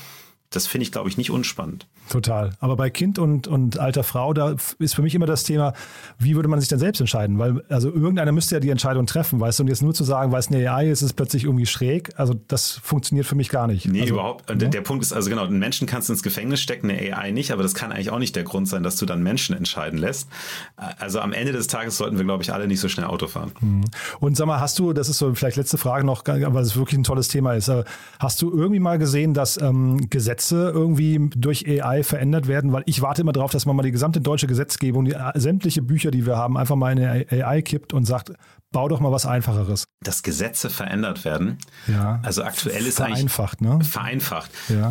das 0.50 0.66
finde 0.66 0.84
ich, 0.84 0.92
glaube 0.92 1.08
ich, 1.08 1.16
nicht 1.16 1.30
unspannend. 1.30 1.86
Total. 2.08 2.50
Aber 2.60 2.76
bei 2.76 2.90
Kind 2.90 3.18
und, 3.18 3.46
und 3.46 3.78
alter 3.78 4.04
Frau, 4.04 4.34
da 4.34 4.54
ist 4.78 4.94
für 4.94 5.02
mich 5.02 5.14
immer 5.14 5.26
das 5.26 5.44
Thema, 5.44 5.72
wie 6.18 6.34
würde 6.34 6.48
man 6.48 6.60
sich 6.60 6.68
denn 6.68 6.78
selbst 6.78 7.00
entscheiden? 7.00 7.38
Weil, 7.38 7.62
also 7.68 7.92
irgendeiner 7.92 8.32
müsste 8.32 8.54
ja 8.56 8.60
die 8.60 8.70
Entscheidung 8.70 9.06
treffen, 9.06 9.40
weißt 9.40 9.58
du? 9.58 9.62
Und 9.62 9.68
jetzt 9.68 9.82
nur 9.82 9.94
zu 9.94 10.04
sagen, 10.04 10.30
weil 10.30 10.40
es 10.40 10.48
eine 10.48 10.70
AI 10.70 10.90
ist, 10.90 11.00
ist 11.00 11.06
es 11.06 11.12
plötzlich 11.14 11.44
irgendwie 11.44 11.66
schräg. 11.66 12.10
Also 12.16 12.34
das 12.48 12.72
funktioniert 12.72 13.26
für 13.26 13.34
mich 13.34 13.48
gar 13.48 13.66
nicht. 13.66 13.88
Nee, 13.88 14.02
also, 14.02 14.14
überhaupt. 14.14 14.50
Ja? 14.50 14.56
Der, 14.56 14.68
der 14.68 14.82
Punkt 14.82 15.02
ist, 15.02 15.12
also 15.12 15.30
genau, 15.30 15.44
einen 15.44 15.58
Menschen 15.58 15.86
kannst 15.86 16.08
du 16.08 16.12
ins 16.12 16.22
Gefängnis 16.22 16.60
stecken, 16.60 16.90
eine 16.90 17.16
AI 17.16 17.30
nicht, 17.30 17.52
aber 17.52 17.62
das 17.62 17.74
kann 17.74 17.90
eigentlich 17.90 18.10
auch 18.10 18.18
nicht 18.18 18.36
der 18.36 18.44
Grund 18.44 18.68
sein, 18.68 18.82
dass 18.82 18.96
du 18.96 19.06
dann 19.06 19.22
Menschen 19.22 19.56
entscheiden 19.56 19.98
lässt. 19.98 20.28
Also 20.76 21.20
am 21.20 21.32
Ende 21.32 21.52
des 21.52 21.68
Tages 21.68 21.96
sollten 21.96 22.18
wir, 22.18 22.24
glaube 22.24 22.42
ich, 22.42 22.52
alle 22.52 22.66
nicht 22.66 22.80
so 22.80 22.88
schnell 22.88 23.06
Auto 23.06 23.28
fahren. 23.28 23.52
Mhm. 23.60 23.84
Und 24.20 24.36
sag 24.36 24.46
mal, 24.46 24.60
hast 24.60 24.78
du, 24.78 24.92
das 24.92 25.08
ist 25.08 25.18
so 25.18 25.34
vielleicht 25.34 25.56
letzte 25.56 25.78
Frage 25.78 26.04
noch, 26.04 26.22
weil 26.26 26.62
es 26.62 26.76
wirklich 26.76 26.98
ein 26.98 27.04
tolles 27.04 27.28
Thema 27.28 27.54
ist, 27.54 27.68
äh, 27.68 27.84
hast 28.18 28.42
du 28.42 28.52
irgendwie 28.52 28.80
mal 28.80 28.98
gesehen, 28.98 29.34
dass 29.34 29.60
ähm, 29.60 30.08
Gesetze 30.10 30.70
irgendwie 30.74 31.30
durch 31.34 31.66
AI 31.66 31.93
verändert 32.02 32.48
werden? 32.48 32.72
weil 32.72 32.82
ich 32.86 33.00
warte 33.02 33.22
immer 33.22 33.32
darauf, 33.32 33.50
dass 33.50 33.66
man 33.66 33.76
mal 33.76 33.82
die 33.82 33.92
gesamte 33.92 34.20
deutsche 34.20 34.46
Gesetzgebung, 34.46 35.04
die, 35.04 35.12
äh, 35.12 35.32
sämtliche 35.34 35.82
Bücher, 35.82 36.10
die 36.10 36.26
wir 36.26 36.36
haben, 36.36 36.56
einfach 36.56 36.76
mal 36.76 36.92
in 36.92 37.04
eine 37.04 37.46
AI 37.46 37.62
kippt 37.62 37.92
und 37.92 38.04
sagt, 38.04 38.32
bau 38.72 38.88
doch 38.88 39.00
mal 39.00 39.12
was 39.12 39.26
Einfacheres. 39.26 39.84
Dass 40.02 40.22
Gesetze 40.22 40.68
verändert 40.68 41.24
werden. 41.24 41.58
Ja. 41.86 42.20
Also 42.22 42.42
aktuell 42.42 42.84
ist 42.86 42.96
vereinfacht, 42.96 43.60
ne? 43.60 43.78
Vereinfacht. 43.82 44.50
Ja. 44.68 44.90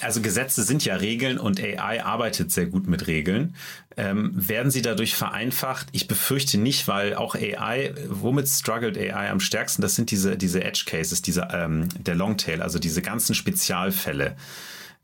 Also 0.00 0.20
Gesetze 0.20 0.62
sind 0.64 0.84
ja 0.84 0.96
Regeln 0.96 1.38
und 1.38 1.60
AI 1.60 2.04
arbeitet 2.04 2.52
sehr 2.52 2.66
gut 2.66 2.86
mit 2.86 3.06
Regeln. 3.06 3.54
Ähm, 3.96 4.32
werden 4.34 4.70
sie 4.70 4.82
dadurch 4.82 5.14
vereinfacht? 5.14 5.86
Ich 5.92 6.08
befürchte 6.08 6.58
nicht, 6.58 6.88
weil 6.88 7.14
auch 7.14 7.34
AI, 7.34 7.94
womit 8.08 8.48
struggelt 8.48 8.98
AI 8.98 9.30
am 9.30 9.40
stärksten? 9.40 9.82
Das 9.82 9.94
sind 9.94 10.10
diese, 10.10 10.36
diese 10.36 10.62
Edge 10.62 10.84
Cases, 10.86 11.22
diese, 11.22 11.48
ähm, 11.52 11.88
der 11.98 12.16
Longtail, 12.16 12.60
also 12.60 12.78
diese 12.78 13.02
ganzen 13.02 13.34
Spezialfälle. 13.34 14.36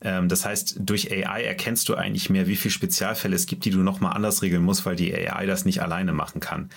Ähm, 0.01 0.27
das 0.27 0.45
heißt, 0.45 0.77
durch 0.79 1.11
AI 1.11 1.43
erkennst 1.43 1.87
du 1.89 1.95
eigentlich 1.95 2.29
mehr, 2.29 2.47
wie 2.47 2.55
viele 2.55 2.71
Spezialfälle 2.71 3.35
es 3.35 3.45
gibt, 3.45 3.65
die 3.65 3.69
du 3.69 3.79
nochmal 3.79 4.13
anders 4.13 4.41
regeln 4.41 4.63
musst, 4.63 4.85
weil 4.85 4.95
die 4.95 5.13
AI 5.13 5.45
das 5.45 5.65
nicht 5.65 5.81
alleine 5.81 6.13
machen 6.13 6.39
kann. 6.39 6.69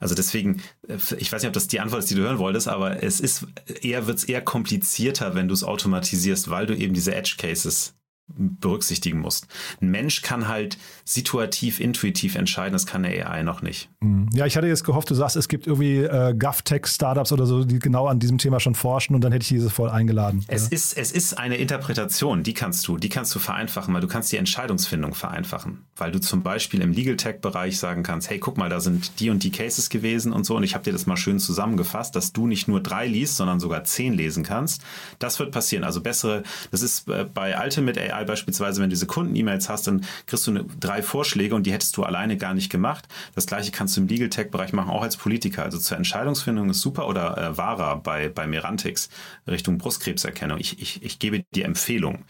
Also 0.00 0.14
deswegen, 0.14 0.62
äh, 0.88 0.96
ich 1.18 1.32
weiß 1.32 1.42
nicht, 1.42 1.48
ob 1.48 1.54
das 1.54 1.68
die 1.68 1.80
Antwort 1.80 2.00
ist, 2.00 2.10
die 2.10 2.14
du 2.14 2.22
hören 2.22 2.38
wolltest, 2.38 2.68
aber 2.68 3.02
es 3.02 3.20
ist 3.20 3.46
eher, 3.82 4.06
wird 4.06 4.18
es 4.18 4.24
eher 4.24 4.42
komplizierter, 4.42 5.34
wenn 5.34 5.48
du 5.48 5.54
es 5.54 5.64
automatisierst, 5.64 6.50
weil 6.50 6.66
du 6.66 6.76
eben 6.76 6.94
diese 6.94 7.14
Edge 7.14 7.36
Cases 7.38 7.94
berücksichtigen 8.28 9.18
musst. 9.18 9.46
Ein 9.80 9.90
Mensch 9.90 10.22
kann 10.22 10.48
halt 10.48 10.78
situativ, 11.04 11.80
intuitiv 11.80 12.34
entscheiden, 12.34 12.72
das 12.72 12.86
kann 12.86 13.04
eine 13.04 13.26
AI 13.26 13.42
noch 13.42 13.62
nicht. 13.62 13.90
Mhm. 14.00 14.28
Ja, 14.32 14.46
ich 14.46 14.56
hatte 14.56 14.66
jetzt 14.66 14.84
gehofft, 14.84 15.10
du 15.10 15.14
sagst, 15.14 15.36
es 15.36 15.48
gibt 15.48 15.66
irgendwie 15.66 15.98
äh, 15.98 16.34
GovTech-Startups 16.34 17.32
oder 17.32 17.46
so, 17.46 17.64
die 17.64 17.78
genau 17.78 18.06
an 18.06 18.20
diesem 18.20 18.38
Thema 18.38 18.60
schon 18.60 18.74
forschen 18.74 19.14
und 19.14 19.22
dann 19.22 19.32
hätte 19.32 19.42
ich 19.42 19.48
diese 19.48 19.70
voll 19.70 19.90
eingeladen. 19.90 20.44
Es, 20.48 20.64
ja. 20.64 20.68
ist, 20.72 20.96
es 20.96 21.12
ist 21.12 21.38
eine 21.38 21.56
Interpretation, 21.56 22.42
die 22.42 22.54
kannst 22.54 22.86
du, 22.88 22.96
die 22.96 23.08
kannst 23.08 23.34
du 23.34 23.38
vereinfachen, 23.38 23.92
weil 23.92 24.00
du 24.00 24.08
kannst 24.08 24.32
die 24.32 24.36
Entscheidungsfindung 24.36 25.14
vereinfachen. 25.14 25.84
Weil 25.96 26.12
du 26.12 26.20
zum 26.20 26.42
Beispiel 26.42 26.80
im 26.80 26.92
Legal 26.92 27.16
Tech-Bereich 27.16 27.78
sagen 27.78 28.02
kannst, 28.02 28.30
hey, 28.30 28.38
guck 28.38 28.56
mal, 28.56 28.70
da 28.70 28.80
sind 28.80 29.20
die 29.20 29.30
und 29.30 29.42
die 29.42 29.50
Cases 29.50 29.90
gewesen 29.90 30.32
und 30.32 30.44
so 30.44 30.56
und 30.56 30.62
ich 30.62 30.74
habe 30.74 30.84
dir 30.84 30.92
das 30.92 31.06
mal 31.06 31.16
schön 31.16 31.38
zusammengefasst, 31.38 32.16
dass 32.16 32.32
du 32.32 32.46
nicht 32.46 32.68
nur 32.68 32.80
drei 32.80 33.06
liest, 33.06 33.36
sondern 33.36 33.60
sogar 33.60 33.84
zehn 33.84 34.14
lesen 34.14 34.42
kannst. 34.42 34.82
Das 35.18 35.38
wird 35.38 35.50
passieren. 35.50 35.84
Also 35.84 36.00
bessere, 36.00 36.42
das 36.70 36.82
ist 36.82 37.08
äh, 37.08 37.26
bei 37.32 37.62
Ultimate 37.62 38.00
AI 38.00 38.11
AI 38.12 38.24
beispielsweise, 38.24 38.80
wenn 38.80 38.88
du 38.88 38.94
diese 38.94 39.06
Kunden-E-Mails 39.06 39.68
hast, 39.68 39.86
dann 39.86 40.04
kriegst 40.26 40.46
du 40.46 40.52
eine, 40.52 40.64
drei 40.80 41.02
Vorschläge 41.02 41.54
und 41.54 41.66
die 41.66 41.72
hättest 41.72 41.96
du 41.96 42.04
alleine 42.04 42.36
gar 42.36 42.54
nicht 42.54 42.70
gemacht. 42.70 43.08
Das 43.34 43.46
gleiche 43.46 43.70
kannst 43.70 43.96
du 43.96 44.00
im 44.00 44.08
Legal 44.08 44.28
Tech-Bereich 44.28 44.72
machen, 44.72 44.90
auch 44.90 45.02
als 45.02 45.16
Politiker. 45.16 45.62
Also 45.62 45.78
zur 45.78 45.96
Entscheidungsfindung 45.96 46.70
ist 46.70 46.80
super 46.80 47.08
oder 47.08 47.38
äh, 47.38 47.56
Vara 47.56 47.96
bei, 47.96 48.28
bei 48.28 48.46
Merantix 48.46 49.08
Richtung 49.46 49.78
Brustkrebserkennung. 49.78 50.58
Ich, 50.58 50.80
ich, 50.80 51.02
ich 51.02 51.18
gebe 51.18 51.44
dir 51.54 51.64
Empfehlungen. 51.64 52.24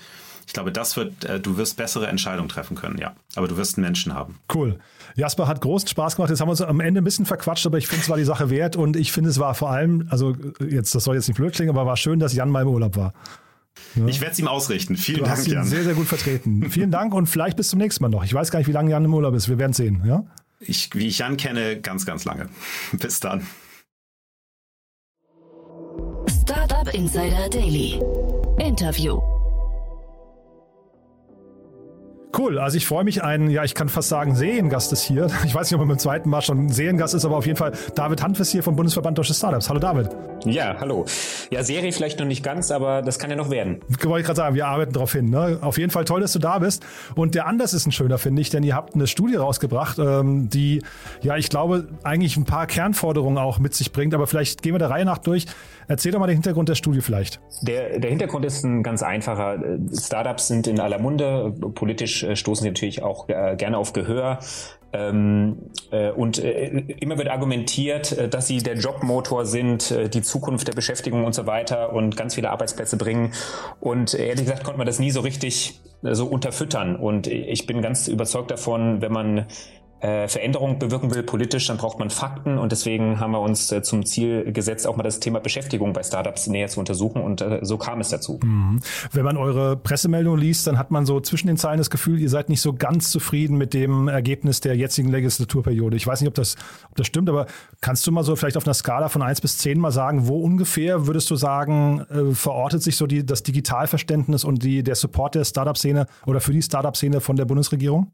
Ich 0.46 0.52
glaube, 0.52 0.72
das 0.72 0.96
wird, 0.96 1.24
äh, 1.24 1.40
du 1.40 1.56
wirst 1.56 1.76
bessere 1.76 2.08
Entscheidungen 2.08 2.48
treffen 2.48 2.76
können, 2.76 2.98
ja. 2.98 3.14
Aber 3.36 3.48
du 3.48 3.56
wirst 3.56 3.78
einen 3.78 3.84
Menschen 3.84 4.14
haben. 4.14 4.38
Cool. 4.52 4.78
Jasper 5.14 5.46
hat 5.46 5.60
großen 5.60 5.88
Spaß 5.88 6.16
gemacht. 6.16 6.30
Jetzt 6.30 6.40
haben 6.40 6.48
wir 6.48 6.52
uns 6.52 6.62
am 6.62 6.80
Ende 6.80 7.00
ein 7.00 7.04
bisschen 7.04 7.26
verquatscht, 7.26 7.66
aber 7.66 7.78
ich 7.78 7.86
finde 7.86 8.02
es 8.02 8.08
war 8.08 8.16
die 8.16 8.24
Sache 8.24 8.50
wert 8.50 8.76
und 8.76 8.96
ich 8.96 9.12
finde 9.12 9.30
es 9.30 9.38
war 9.38 9.54
vor 9.54 9.70
allem, 9.70 10.06
also 10.10 10.34
jetzt, 10.60 10.94
das 10.94 11.04
soll 11.04 11.16
jetzt 11.16 11.28
nicht 11.28 11.36
blöd 11.36 11.52
klingen, 11.52 11.70
aber 11.70 11.86
war 11.86 11.96
schön, 11.96 12.18
dass 12.18 12.34
Jan 12.34 12.50
mal 12.50 12.62
im 12.62 12.68
Urlaub 12.68 12.96
war. 12.96 13.12
Ja. 13.94 14.06
Ich 14.06 14.20
werde 14.20 14.32
es 14.32 14.38
ihm 14.38 14.48
ausrichten. 14.48 14.96
Vielen 14.96 15.18
du 15.18 15.24
Dank, 15.24 15.36
hast 15.36 15.46
ihn 15.46 15.54
Jan. 15.54 15.64
Sehr, 15.64 15.84
sehr 15.84 15.94
gut 15.94 16.06
vertreten. 16.06 16.66
Vielen 16.70 16.90
Dank 16.90 17.14
und 17.14 17.26
vielleicht 17.26 17.56
bis 17.56 17.68
zum 17.68 17.78
nächsten 17.78 18.02
Mal 18.02 18.08
noch. 18.08 18.24
Ich 18.24 18.32
weiß 18.32 18.50
gar 18.50 18.58
nicht, 18.58 18.68
wie 18.68 18.72
lange 18.72 18.90
Jan 18.90 19.04
im 19.04 19.14
Urlaub 19.14 19.34
ist. 19.34 19.48
Wir 19.48 19.58
werden 19.58 19.72
sehen. 19.72 20.02
Ja? 20.06 20.24
Ich, 20.60 20.90
wie 20.94 21.06
ich 21.06 21.18
Jan 21.18 21.36
kenne, 21.36 21.80
ganz, 21.80 22.06
ganz 22.06 22.24
lange. 22.24 22.48
bis 22.92 23.20
dann. 23.20 23.46
Startup 26.28 26.92
Insider 26.94 27.48
Daily. 27.50 28.00
Interview. 28.58 29.20
Cool, 32.36 32.58
also 32.58 32.78
ich 32.78 32.86
freue 32.86 33.04
mich, 33.04 33.22
ein, 33.22 33.50
ja, 33.50 33.62
ich 33.62 33.74
kann 33.74 33.90
fast 33.90 34.08
sagen, 34.08 34.34
Seriengast 34.34 34.90
ist 34.92 35.02
hier. 35.02 35.26
Ich 35.44 35.54
weiß 35.54 35.70
nicht, 35.70 35.74
ob 35.74 35.84
er 35.84 35.88
beim 35.88 35.98
zweiten 35.98 36.30
Mal 36.30 36.40
schon 36.40 36.70
Seriengast 36.70 37.14
ist, 37.14 37.26
aber 37.26 37.36
auf 37.36 37.46
jeden 37.46 37.58
Fall 37.58 37.72
David 37.94 38.22
Handfest 38.22 38.52
hier 38.52 38.62
vom 38.62 38.74
Bundesverband 38.74 39.18
Deutsche 39.18 39.34
Startups. 39.34 39.68
Hallo 39.68 39.80
David. 39.80 40.08
Ja, 40.46 40.76
hallo. 40.80 41.04
Ja, 41.50 41.62
Serie 41.62 41.92
vielleicht 41.92 42.18
noch 42.18 42.26
nicht 42.26 42.42
ganz, 42.42 42.70
aber 42.70 43.02
das 43.02 43.18
kann 43.18 43.28
ja 43.28 43.36
noch 43.36 43.50
werden. 43.50 43.80
Wollte 44.02 44.20
ich 44.20 44.26
gerade 44.26 44.36
sagen, 44.36 44.54
wir 44.54 44.66
arbeiten 44.66 44.92
darauf 44.92 45.12
hin. 45.12 45.30
Ne? 45.30 45.58
Auf 45.60 45.78
jeden 45.78 45.90
Fall 45.90 46.04
toll, 46.04 46.20
dass 46.20 46.32
du 46.32 46.38
da 46.38 46.58
bist. 46.58 46.84
Und 47.14 47.34
der 47.34 47.46
Anlass 47.46 47.74
ist 47.74 47.86
ein 47.86 47.92
schöner, 47.92 48.18
finde 48.18 48.40
ich, 48.40 48.50
denn 48.50 48.62
ihr 48.62 48.74
habt 48.74 48.94
eine 48.94 49.06
Studie 49.06 49.36
rausgebracht, 49.36 49.98
ähm, 49.98 50.48
die, 50.48 50.82
ja, 51.20 51.36
ich 51.36 51.50
glaube, 51.50 51.88
eigentlich 52.02 52.36
ein 52.36 52.44
paar 52.44 52.66
Kernforderungen 52.66 53.38
auch 53.38 53.58
mit 53.58 53.74
sich 53.74 53.92
bringt. 53.92 54.14
Aber 54.14 54.26
vielleicht 54.26 54.62
gehen 54.62 54.74
wir 54.74 54.78
der 54.78 54.90
Reihe 54.90 55.04
nach 55.04 55.18
durch. 55.18 55.46
Erzähl 55.88 56.12
doch 56.12 56.18
mal 56.18 56.26
den 56.26 56.36
Hintergrund 56.36 56.68
der 56.68 56.74
Studie 56.74 57.00
vielleicht. 57.00 57.40
Der, 57.62 57.98
der 57.98 58.10
Hintergrund 58.10 58.44
ist 58.44 58.64
ein 58.64 58.82
ganz 58.82 59.02
einfacher. 59.02 59.58
Startups 59.92 60.48
sind 60.48 60.66
in 60.66 60.80
aller 60.80 60.98
Munde. 60.98 61.52
Politisch 61.74 62.22
äh, 62.22 62.36
stoßen 62.36 62.62
sie 62.62 62.70
natürlich 62.70 63.02
auch 63.02 63.28
äh, 63.28 63.56
gerne 63.56 63.78
auf 63.78 63.92
Gehör. 63.92 64.38
Ähm, 64.94 65.56
äh, 65.90 66.10
und 66.10 66.38
äh, 66.38 66.68
immer 67.00 67.16
wird 67.16 67.28
argumentiert, 67.28 68.12
äh, 68.12 68.28
dass 68.28 68.46
sie 68.46 68.58
der 68.58 68.74
Jobmotor 68.74 69.46
sind, 69.46 69.90
äh, 69.90 70.10
die 70.10 70.20
Zukunft 70.20 70.68
der 70.68 70.74
Beschäftigung 70.74 71.24
und 71.24 71.34
so 71.34 71.46
weiter 71.46 71.94
und 71.94 72.16
ganz 72.16 72.34
viele 72.34 72.50
Arbeitsplätze 72.50 72.98
bringen. 72.98 73.32
Und 73.80 74.12
ehrlich 74.12 74.44
gesagt 74.44 74.64
konnte 74.64 74.78
man 74.78 74.86
das 74.86 74.98
nie 74.98 75.10
so 75.10 75.20
richtig 75.20 75.80
so 76.02 76.26
unterfüttern. 76.26 76.96
Und 76.96 77.28
ich 77.28 77.66
bin 77.66 77.80
ganz 77.80 78.08
überzeugt 78.08 78.50
davon, 78.50 79.00
wenn 79.00 79.12
man 79.12 79.46
äh, 80.02 80.26
Veränderung 80.26 80.80
bewirken 80.80 81.14
will 81.14 81.22
politisch, 81.22 81.68
dann 81.68 81.76
braucht 81.76 81.98
man 82.00 82.10
Fakten 82.10 82.58
und 82.58 82.72
deswegen 82.72 83.20
haben 83.20 83.30
wir 83.30 83.40
uns 83.40 83.70
äh, 83.70 83.82
zum 83.82 84.04
Ziel 84.04 84.52
gesetzt, 84.52 84.86
auch 84.86 84.96
mal 84.96 85.04
das 85.04 85.20
Thema 85.20 85.38
Beschäftigung 85.38 85.92
bei 85.92 86.02
Startups 86.02 86.48
näher 86.48 86.66
zu 86.66 86.80
untersuchen 86.80 87.22
und 87.22 87.40
äh, 87.40 87.60
so 87.62 87.78
kam 87.78 88.00
es 88.00 88.08
dazu. 88.08 88.40
Mhm. 88.42 88.80
Wenn 89.12 89.24
man 89.24 89.36
eure 89.36 89.76
Pressemeldung 89.76 90.36
liest, 90.36 90.66
dann 90.66 90.76
hat 90.76 90.90
man 90.90 91.06
so 91.06 91.20
zwischen 91.20 91.46
den 91.46 91.56
Zeilen 91.56 91.78
das 91.78 91.88
Gefühl, 91.88 92.18
ihr 92.20 92.30
seid 92.30 92.48
nicht 92.48 92.60
so 92.60 92.72
ganz 92.72 93.12
zufrieden 93.12 93.56
mit 93.56 93.74
dem 93.74 94.08
Ergebnis 94.08 94.60
der 94.60 94.76
jetzigen 94.76 95.08
Legislaturperiode. 95.08 95.96
Ich 95.96 96.06
weiß 96.06 96.20
nicht, 96.20 96.28
ob 96.28 96.34
das, 96.34 96.56
ob 96.90 96.96
das 96.96 97.06
stimmt, 97.06 97.28
aber 97.28 97.46
kannst 97.80 98.04
du 98.04 98.10
mal 98.10 98.24
so 98.24 98.34
vielleicht 98.34 98.56
auf 98.56 98.66
einer 98.66 98.74
Skala 98.74 99.08
von 99.08 99.22
eins 99.22 99.40
bis 99.40 99.58
zehn 99.58 99.78
mal 99.78 99.92
sagen, 99.92 100.26
wo 100.26 100.40
ungefähr 100.40 101.06
würdest 101.06 101.30
du 101.30 101.36
sagen, 101.36 102.00
äh, 102.10 102.34
verortet 102.34 102.82
sich 102.82 102.96
so 102.96 103.06
die, 103.06 103.24
das 103.24 103.44
Digitalverständnis 103.44 104.42
und 104.42 104.64
die, 104.64 104.82
der 104.82 104.96
Support 104.96 105.36
der 105.36 105.44
Startup-Szene 105.44 106.06
oder 106.26 106.40
für 106.40 106.52
die 106.52 106.62
Startup-Szene 106.62 107.20
von 107.20 107.36
der 107.36 107.44
Bundesregierung? 107.44 108.10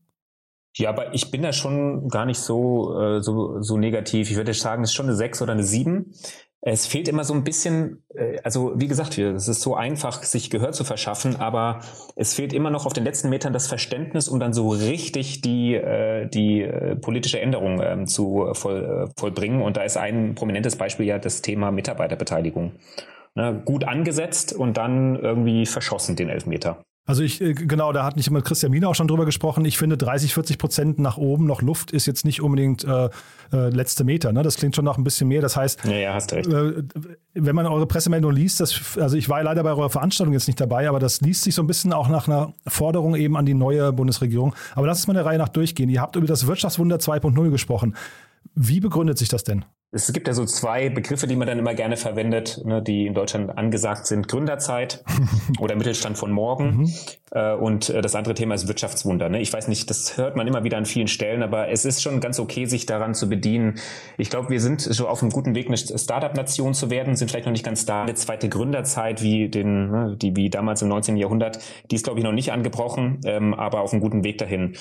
Ja, 0.76 0.90
aber 0.90 1.14
ich 1.14 1.30
bin 1.30 1.42
da 1.42 1.52
schon 1.52 2.08
gar 2.08 2.26
nicht 2.26 2.38
so, 2.38 3.00
äh, 3.00 3.20
so, 3.20 3.60
so 3.62 3.78
negativ. 3.78 4.30
Ich 4.30 4.36
würde 4.36 4.54
sagen, 4.54 4.82
es 4.82 4.90
ist 4.90 4.94
schon 4.94 5.06
eine 5.06 5.16
6 5.16 5.42
oder 5.42 5.52
eine 5.52 5.64
7. 5.64 6.12
Es 6.60 6.86
fehlt 6.86 7.08
immer 7.08 7.24
so 7.24 7.34
ein 7.34 7.44
bisschen, 7.44 8.04
äh, 8.14 8.38
also 8.42 8.72
wie 8.76 8.88
gesagt, 8.88 9.16
es 9.18 9.48
ist 9.48 9.60
so 9.60 9.74
einfach, 9.74 10.22
sich 10.22 10.50
Gehör 10.50 10.72
zu 10.72 10.84
verschaffen, 10.84 11.36
aber 11.36 11.80
es 12.16 12.34
fehlt 12.34 12.52
immer 12.52 12.70
noch 12.70 12.84
auf 12.84 12.92
den 12.92 13.04
letzten 13.04 13.28
Metern 13.28 13.52
das 13.52 13.68
Verständnis, 13.68 14.28
um 14.28 14.40
dann 14.40 14.52
so 14.52 14.68
richtig 14.68 15.40
die, 15.40 15.74
äh, 15.74 16.28
die 16.28 16.62
äh, 16.62 16.96
politische 16.96 17.40
Änderung 17.40 17.80
ähm, 17.82 18.06
zu 18.06 18.48
voll, 18.52 19.08
vollbringen. 19.16 19.62
Und 19.62 19.76
da 19.76 19.82
ist 19.82 19.96
ein 19.96 20.34
prominentes 20.34 20.76
Beispiel 20.76 21.06
ja 21.06 21.18
das 21.18 21.42
Thema 21.42 21.70
Mitarbeiterbeteiligung. 21.70 22.72
Ne, 23.34 23.62
gut 23.64 23.84
angesetzt 23.84 24.52
und 24.52 24.76
dann 24.76 25.16
irgendwie 25.16 25.64
verschossen 25.64 26.16
den 26.16 26.28
Elfmeter. 26.28 26.84
Also 27.08 27.22
ich, 27.22 27.40
äh, 27.40 27.54
genau, 27.54 27.90
da 27.92 28.04
hat 28.04 28.16
nicht 28.16 28.30
mit 28.30 28.44
Christian 28.44 28.70
Miener 28.70 28.90
auch 28.90 28.94
schon 28.94 29.08
drüber 29.08 29.24
gesprochen. 29.24 29.64
Ich 29.64 29.78
finde 29.78 29.96
30, 29.96 30.34
40 30.34 30.58
Prozent 30.58 30.98
nach 30.98 31.16
oben 31.16 31.46
noch 31.46 31.62
Luft 31.62 31.90
ist 31.90 32.04
jetzt 32.04 32.26
nicht 32.26 32.42
unbedingt 32.42 32.84
äh, 32.84 33.08
äh, 33.50 33.70
letzte 33.70 34.04
Meter. 34.04 34.30
Ne? 34.30 34.42
Das 34.42 34.56
klingt 34.56 34.76
schon 34.76 34.84
noch 34.84 34.98
ein 34.98 35.04
bisschen 35.04 35.26
mehr. 35.26 35.40
Das 35.40 35.56
heißt, 35.56 35.86
ja, 35.86 35.96
ja, 35.96 36.14
hast 36.14 36.34
recht. 36.34 36.46
Äh, 36.46 36.82
wenn 37.32 37.56
man 37.56 37.66
eure 37.66 37.86
Pressemeldung 37.86 38.32
liest, 38.32 38.60
das, 38.60 38.98
also 38.98 39.16
ich 39.16 39.30
war 39.30 39.42
leider 39.42 39.62
bei 39.62 39.70
eurer 39.70 39.88
Veranstaltung 39.88 40.34
jetzt 40.34 40.48
nicht 40.48 40.60
dabei, 40.60 40.86
aber 40.86 40.98
das 40.98 41.22
liest 41.22 41.44
sich 41.44 41.54
so 41.54 41.62
ein 41.62 41.66
bisschen 41.66 41.94
auch 41.94 42.08
nach 42.08 42.28
einer 42.28 42.52
Forderung 42.66 43.16
eben 43.16 43.38
an 43.38 43.46
die 43.46 43.54
neue 43.54 43.90
Bundesregierung. 43.94 44.54
Aber 44.74 44.86
lass 44.86 44.98
uns 44.98 45.06
mal 45.06 45.14
der 45.14 45.24
Reihe 45.24 45.38
nach 45.38 45.48
durchgehen. 45.48 45.88
Ihr 45.88 46.02
habt 46.02 46.14
über 46.14 46.26
das 46.26 46.46
Wirtschaftswunder 46.46 46.96
2.0 46.96 47.48
gesprochen. 47.48 47.96
Wie 48.54 48.80
begründet 48.80 49.16
sich 49.16 49.30
das 49.30 49.44
denn? 49.44 49.64
Es 49.90 50.12
gibt 50.12 50.28
ja 50.28 50.34
so 50.34 50.44
zwei 50.44 50.90
Begriffe, 50.90 51.26
die 51.26 51.34
man 51.34 51.48
dann 51.48 51.58
immer 51.58 51.72
gerne 51.72 51.96
verwendet, 51.96 52.60
ne, 52.62 52.82
die 52.82 53.06
in 53.06 53.14
Deutschland 53.14 53.56
angesagt 53.56 54.06
sind. 54.06 54.28
Gründerzeit 54.28 55.02
oder 55.60 55.76
Mittelstand 55.76 56.18
von 56.18 56.30
morgen. 56.30 56.76
Mhm. 56.76 56.92
Äh, 57.30 57.54
und 57.54 57.88
äh, 57.88 58.02
das 58.02 58.14
andere 58.14 58.34
Thema 58.34 58.54
ist 58.54 58.68
Wirtschaftswunder. 58.68 59.30
Ne? 59.30 59.40
Ich 59.40 59.50
weiß 59.50 59.66
nicht, 59.66 59.88
das 59.88 60.18
hört 60.18 60.36
man 60.36 60.46
immer 60.46 60.62
wieder 60.62 60.76
an 60.76 60.84
vielen 60.84 61.08
Stellen, 61.08 61.42
aber 61.42 61.70
es 61.70 61.86
ist 61.86 62.02
schon 62.02 62.20
ganz 62.20 62.38
okay, 62.38 62.66
sich 62.66 62.84
daran 62.84 63.14
zu 63.14 63.30
bedienen. 63.30 63.78
Ich 64.18 64.28
glaube, 64.28 64.50
wir 64.50 64.60
sind 64.60 64.82
schon 64.92 65.06
auf 65.06 65.22
einem 65.22 65.32
guten 65.32 65.54
Weg, 65.54 65.68
eine 65.68 65.78
Startup-Nation 65.78 66.74
zu 66.74 66.90
werden, 66.90 67.16
sind 67.16 67.30
vielleicht 67.30 67.46
noch 67.46 67.52
nicht 67.52 67.64
ganz 67.64 67.86
da. 67.86 68.02
Eine 68.02 68.14
zweite 68.14 68.50
Gründerzeit, 68.50 69.22
wie 69.22 69.48
den, 69.48 69.90
ne, 69.90 70.16
die 70.20 70.36
wie 70.36 70.50
damals 70.50 70.82
im 70.82 70.88
19. 70.88 71.16
Jahrhundert, 71.16 71.60
die 71.90 71.96
ist, 71.96 72.04
glaube 72.04 72.20
ich, 72.20 72.24
noch 72.24 72.32
nicht 72.32 72.52
angebrochen, 72.52 73.20
ähm, 73.24 73.54
aber 73.54 73.80
auf 73.80 73.92
einem 73.92 74.02
guten 74.02 74.22
Weg 74.22 74.36
dahin. 74.36 74.76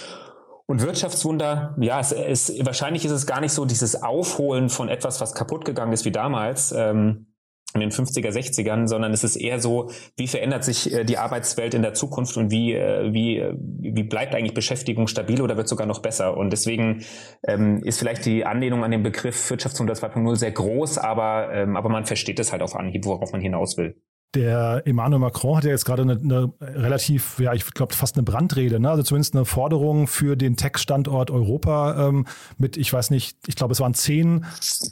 Und 0.70 0.82
Wirtschaftswunder, 0.82 1.76
ja, 1.80 2.00
es, 2.00 2.12
es, 2.12 2.54
wahrscheinlich 2.66 3.06
ist 3.06 3.12
es 3.12 3.26
gar 3.26 3.40
nicht 3.40 3.54
so 3.54 3.64
dieses 3.64 4.04
Aufholen 4.04 4.70
von 4.70 4.90
etwas, 4.90 5.22
was 5.22 5.34
kaputt 5.34 5.64
gegangen 5.64 5.94
ist 5.94 6.04
wie 6.04 6.12
damals. 6.12 6.74
Ähm, 6.74 7.28
in 7.74 7.82
den 7.82 7.92
50er, 7.92 8.30
60ern, 8.32 8.88
sondern 8.88 9.14
es 9.14 9.24
ist 9.24 9.36
eher 9.36 9.60
so, 9.60 9.92
wie 10.16 10.28
verändert 10.28 10.64
sich 10.64 10.92
äh, 10.92 11.04
die 11.04 11.18
Arbeitswelt 11.18 11.74
in 11.74 11.82
der 11.82 11.94
Zukunft 11.94 12.38
und 12.38 12.50
wie, 12.50 12.74
äh, 12.74 13.14
wie, 13.14 13.44
wie 13.80 14.04
bleibt 14.04 14.34
eigentlich 14.34 14.54
Beschäftigung 14.54 15.08
stabil 15.08 15.42
oder 15.42 15.58
wird 15.58 15.68
sogar 15.68 15.86
noch 15.86 16.02
besser? 16.02 16.38
Und 16.38 16.52
deswegen 16.52 17.04
ähm, 17.46 17.82
ist 17.84 18.00
vielleicht 18.00 18.26
die 18.26 18.46
Anlehnung 18.46 18.84
an 18.84 18.92
den 18.92 19.04
Begriff 19.04 19.50
Wirtschaftswunder 19.50 19.94
2.0 19.94 20.36
sehr 20.36 20.52
groß, 20.52 20.98
aber, 20.98 21.54
ähm, 21.54 21.76
aber 21.76 21.90
man 21.90 22.06
versteht 22.06 22.40
es 22.40 22.52
halt 22.52 22.62
auf 22.62 22.76
Anhieb, 22.76 23.06
worauf 23.06 23.32
man 23.32 23.42
hinaus 23.42 23.78
will. 23.78 24.02
Der 24.36 24.84
Emmanuel 24.86 25.20
Macron 25.20 25.58
hat 25.58 25.64
ja 25.64 25.72
jetzt 25.72 25.86
gerade 25.86 26.02
eine, 26.02 26.14
eine 26.14 26.52
relativ, 26.62 27.40
ja, 27.40 27.54
ich 27.54 27.66
glaube 27.74 27.94
fast 27.94 28.18
eine 28.18 28.24
Brandrede, 28.24 28.80
ne? 28.80 28.90
also 28.90 29.02
zumindest 29.02 29.36
eine 29.36 29.46
Forderung 29.46 30.08
für 30.08 30.36
den 30.36 30.58
Tech-Standort 30.58 31.32
Europa 31.32 32.08
ähm, 32.08 32.28
mit, 32.58 32.76
ich 32.76 32.92
weiß 32.92 33.10
nicht, 33.10 33.38
ich 33.48 33.56
glaube 33.56 33.72
es 33.72 33.80
waren 33.80 33.94
10, 33.94 34.46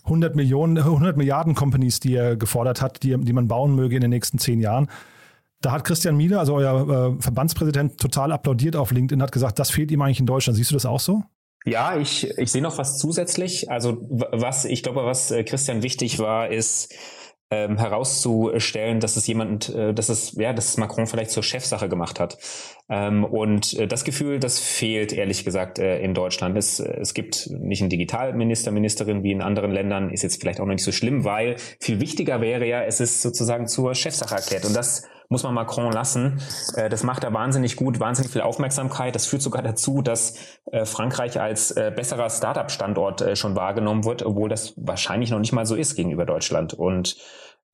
100 0.05 0.35
Millionen, 0.35 0.77
100 0.77 1.17
Milliarden 1.17 1.53
Companies, 1.53 1.99
die 1.99 2.15
er 2.15 2.37
gefordert 2.37 2.81
hat, 2.81 3.03
die, 3.03 3.17
die 3.17 3.33
man 3.33 3.47
bauen 3.49 3.75
möge 3.75 3.95
in 3.95 4.01
den 4.01 4.09
nächsten 4.09 4.39
zehn 4.39 4.61
Jahren. 4.61 4.87
Da 5.61 5.71
hat 5.71 5.83
Christian 5.83 6.15
Miele, 6.15 6.39
also 6.39 6.55
euer 6.55 7.15
äh, 7.17 7.21
Verbandspräsident, 7.21 7.99
total 7.99 8.31
applaudiert 8.31 8.75
auf 8.75 8.91
LinkedIn, 8.91 9.21
hat 9.21 9.31
gesagt, 9.31 9.59
das 9.59 9.69
fehlt 9.69 9.91
ihm 9.91 10.01
eigentlich 10.01 10.19
in 10.19 10.27
Deutschland. 10.27 10.55
Siehst 10.57 10.71
du 10.71 10.75
das 10.75 10.85
auch 10.85 10.99
so? 10.99 11.23
Ja, 11.65 11.97
ich, 11.97 12.29
ich 12.37 12.51
sehe 12.51 12.61
noch 12.61 12.77
was 12.77 12.99
zusätzlich. 12.99 13.71
Also 13.71 13.97
was, 14.09 14.65
ich 14.65 14.83
glaube, 14.83 15.03
was 15.05 15.31
äh, 15.31 15.43
Christian 15.43 15.81
wichtig 15.81 16.19
war, 16.19 16.49
ist, 16.51 16.93
ähm, 17.51 17.77
herauszustellen, 17.77 18.99
dass 18.99 19.17
es 19.17 19.27
jemand, 19.27 19.69
äh, 19.69 19.93
dass 19.93 20.09
es, 20.09 20.33
ja, 20.33 20.53
dass 20.53 20.69
es 20.69 20.77
Macron 20.77 21.05
vielleicht 21.05 21.31
zur 21.31 21.43
Chefsache 21.43 21.87
gemacht 21.89 22.19
hat. 22.19 22.37
Ähm, 22.89 23.23
und 23.23 23.73
äh, 23.73 23.87
das 23.87 24.03
Gefühl, 24.03 24.39
das 24.39 24.59
fehlt 24.59 25.13
ehrlich 25.13 25.45
gesagt 25.45 25.77
äh, 25.77 25.99
in 25.99 26.13
Deutschland. 26.13 26.57
Es, 26.57 26.79
es 26.79 27.13
gibt 27.13 27.49
nicht 27.51 27.81
einen 27.81 27.89
Digitalminister, 27.89 28.71
Ministerin 28.71 29.23
wie 29.23 29.31
in 29.31 29.41
anderen 29.41 29.71
Ländern, 29.71 30.09
ist 30.09 30.23
jetzt 30.23 30.41
vielleicht 30.41 30.59
auch 30.59 30.65
noch 30.65 30.73
nicht 30.73 30.83
so 30.83 30.91
schlimm, 30.91 31.23
weil 31.23 31.55
viel 31.79 31.99
wichtiger 31.99 32.41
wäre 32.41 32.67
ja, 32.67 32.83
es 32.83 32.99
ist 32.99 33.21
sozusagen 33.21 33.67
zur 33.67 33.93
Chefsache 33.93 34.35
erklärt. 34.35 34.65
Und 34.65 34.75
das 34.75 35.03
muss 35.29 35.43
man 35.43 35.53
Macron 35.53 35.91
lassen. 35.91 36.39
Äh, 36.75 36.89
das 36.89 37.03
macht 37.03 37.23
er 37.23 37.33
wahnsinnig 37.33 37.75
gut, 37.75 37.99
wahnsinnig 37.99 38.31
viel 38.31 38.41
Aufmerksamkeit. 38.41 39.15
Das 39.15 39.25
führt 39.25 39.41
sogar 39.41 39.61
dazu, 39.61 40.01
dass 40.01 40.35
äh, 40.71 40.85
Frankreich 40.85 41.39
als 41.39 41.71
äh, 41.71 41.91
besserer 41.95 42.29
Startup-Standort 42.29 43.21
äh, 43.21 43.35
schon 43.35 43.55
wahrgenommen 43.55 44.05
wird, 44.05 44.23
obwohl 44.23 44.49
das 44.49 44.73
wahrscheinlich 44.77 45.31
noch 45.31 45.39
nicht 45.39 45.53
mal 45.53 45.65
so 45.65 45.75
ist 45.75 45.95
gegenüber 45.95 46.25
Deutschland. 46.25 46.73
Und 46.73 47.17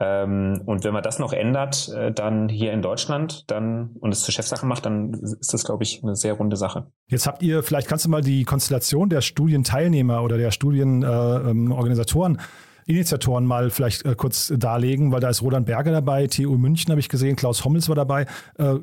ähm, 0.01 0.61
und 0.65 0.83
wenn 0.83 0.93
man 0.93 1.03
das 1.03 1.19
noch 1.19 1.31
ändert, 1.31 1.89
äh, 1.89 2.11
dann 2.11 2.49
hier 2.49 2.73
in 2.73 2.81
Deutschland, 2.81 3.51
dann 3.51 3.91
und 3.99 4.11
es 4.11 4.23
zur 4.23 4.33
Chefsache 4.33 4.65
macht, 4.65 4.87
dann 4.87 5.13
ist 5.13 5.53
das, 5.53 5.63
glaube 5.63 5.83
ich, 5.83 6.01
eine 6.01 6.15
sehr 6.15 6.33
runde 6.33 6.55
Sache. 6.55 6.87
Jetzt 7.07 7.27
habt 7.27 7.43
ihr, 7.43 7.61
vielleicht 7.61 7.87
kannst 7.87 8.05
du 8.05 8.09
mal 8.09 8.21
die 8.21 8.43
Konstellation 8.43 9.09
der 9.09 9.21
Studienteilnehmer 9.21 10.23
oder 10.23 10.39
der 10.39 10.49
Studienorganisatoren 10.49 12.37
äh, 12.37 12.39
Initiatoren 12.85 13.45
mal 13.45 13.69
vielleicht 13.69 14.05
äh, 14.05 14.15
kurz 14.15 14.53
darlegen, 14.55 15.11
weil 15.11 15.19
da 15.19 15.29
ist 15.29 15.41
Roland 15.41 15.65
Berger 15.65 15.91
dabei, 15.91 16.27
TU 16.27 16.57
München 16.57 16.91
habe 16.91 16.99
ich 16.99 17.09
gesehen, 17.09 17.35
Klaus 17.35 17.63
Hommels 17.65 17.89
war 17.89 17.95
dabei. 17.95 18.25
Äh, 18.57 18.75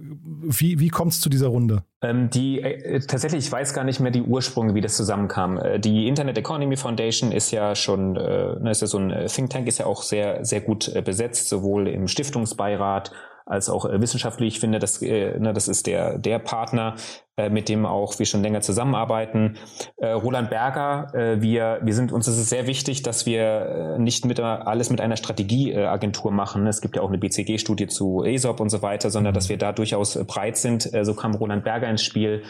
wie 0.43 0.81
wie 0.81 0.89
kommt 0.89 1.13
es 1.13 1.21
zu 1.21 1.29
dieser 1.29 1.49
Runde? 1.49 1.83
Ähm, 2.03 2.31
die 2.31 2.61
äh, 2.61 3.01
tatsächlich, 3.01 3.47
ich 3.47 3.53
weiß 3.53 3.75
gar 3.75 3.85
nicht 3.85 4.01
mehr 4.01 4.11
die 4.11 4.23
Ursprünge, 4.23 4.75
wie 4.75 4.81
das 4.81 4.97
zusammenkam. 4.97 5.59
Äh, 5.59 5.81
die 5.81 6.07
Internet 6.07 6.39
Economy 6.39 6.77
Foundation 6.77 7.33
ist 7.33 7.51
ja 7.51 7.75
schon, 7.75 8.17
äh, 8.17 8.61
ne, 8.61 8.71
ist 8.71 8.83
ja 8.83 8.87
so 8.87 8.99
ein 8.99 9.27
Think 9.27 9.51
Tank, 9.51 9.67
ist 9.67 9.79
ja 9.79 9.87
auch 9.87 10.03
sehr 10.03 10.45
sehr 10.45 10.61
gut 10.61 10.95
äh, 10.95 11.03
besetzt, 11.03 11.49
sowohl 11.49 11.89
im 11.89 12.09
Stiftungsbeirat 12.09 13.13
als 13.49 13.69
auch 13.69 13.87
äh, 13.87 14.01
wissenschaftlich. 14.01 14.55
Ich 14.55 14.61
finde, 14.61 14.79
das, 14.79 15.01
äh, 15.03 15.39
ne, 15.39 15.53
das 15.53 15.69
ist 15.69 15.87
der, 15.87 16.19
der 16.19 16.39
Partner, 16.39 16.95
äh, 17.37 17.49
mit 17.49 17.69
dem 17.69 17.87
auch 17.87 18.19
wir 18.19 18.27
schon 18.27 18.43
länger 18.43 18.61
zusammenarbeiten. 18.61 19.57
Äh, 19.97 20.11
Roland 20.11 20.51
Berger, 20.51 21.13
äh, 21.15 21.41
wir, 21.41 21.81
wir 21.83 21.95
sind, 21.95 22.13
uns 22.13 22.29
ist 22.29 22.39
es 22.39 22.51
sehr 22.51 22.67
wichtig, 22.67 23.03
dass 23.03 23.27
wir 23.27 23.97
äh, 23.97 23.99
nicht 23.99 24.25
mit 24.25 24.39
alles 24.39 24.91
mit 24.91 25.01
einer 25.01 25.17
Strategieagentur 25.17 26.31
machen. 26.31 26.67
Es 26.67 26.81
gibt 26.81 26.97
ja 26.97 27.03
auch 27.03 27.09
eine 27.09 27.19
BCG-Studie 27.19 27.87
zu 27.87 28.23
ESOP 28.23 28.61
und 28.61 28.69
so 28.69 28.83
weiter, 28.83 29.11
sondern 29.11 29.35
dass 29.35 29.49
wir 29.49 29.57
da 29.57 29.73
durchaus 29.73 30.19
breit 30.27 30.57
sind. 30.57 30.93
Äh, 30.93 31.05
so 31.05 31.15
kam 31.15 31.35
Roland 31.35 31.65
Berger 31.65 31.89
ins 31.89 32.03
Spiel. 32.03 32.43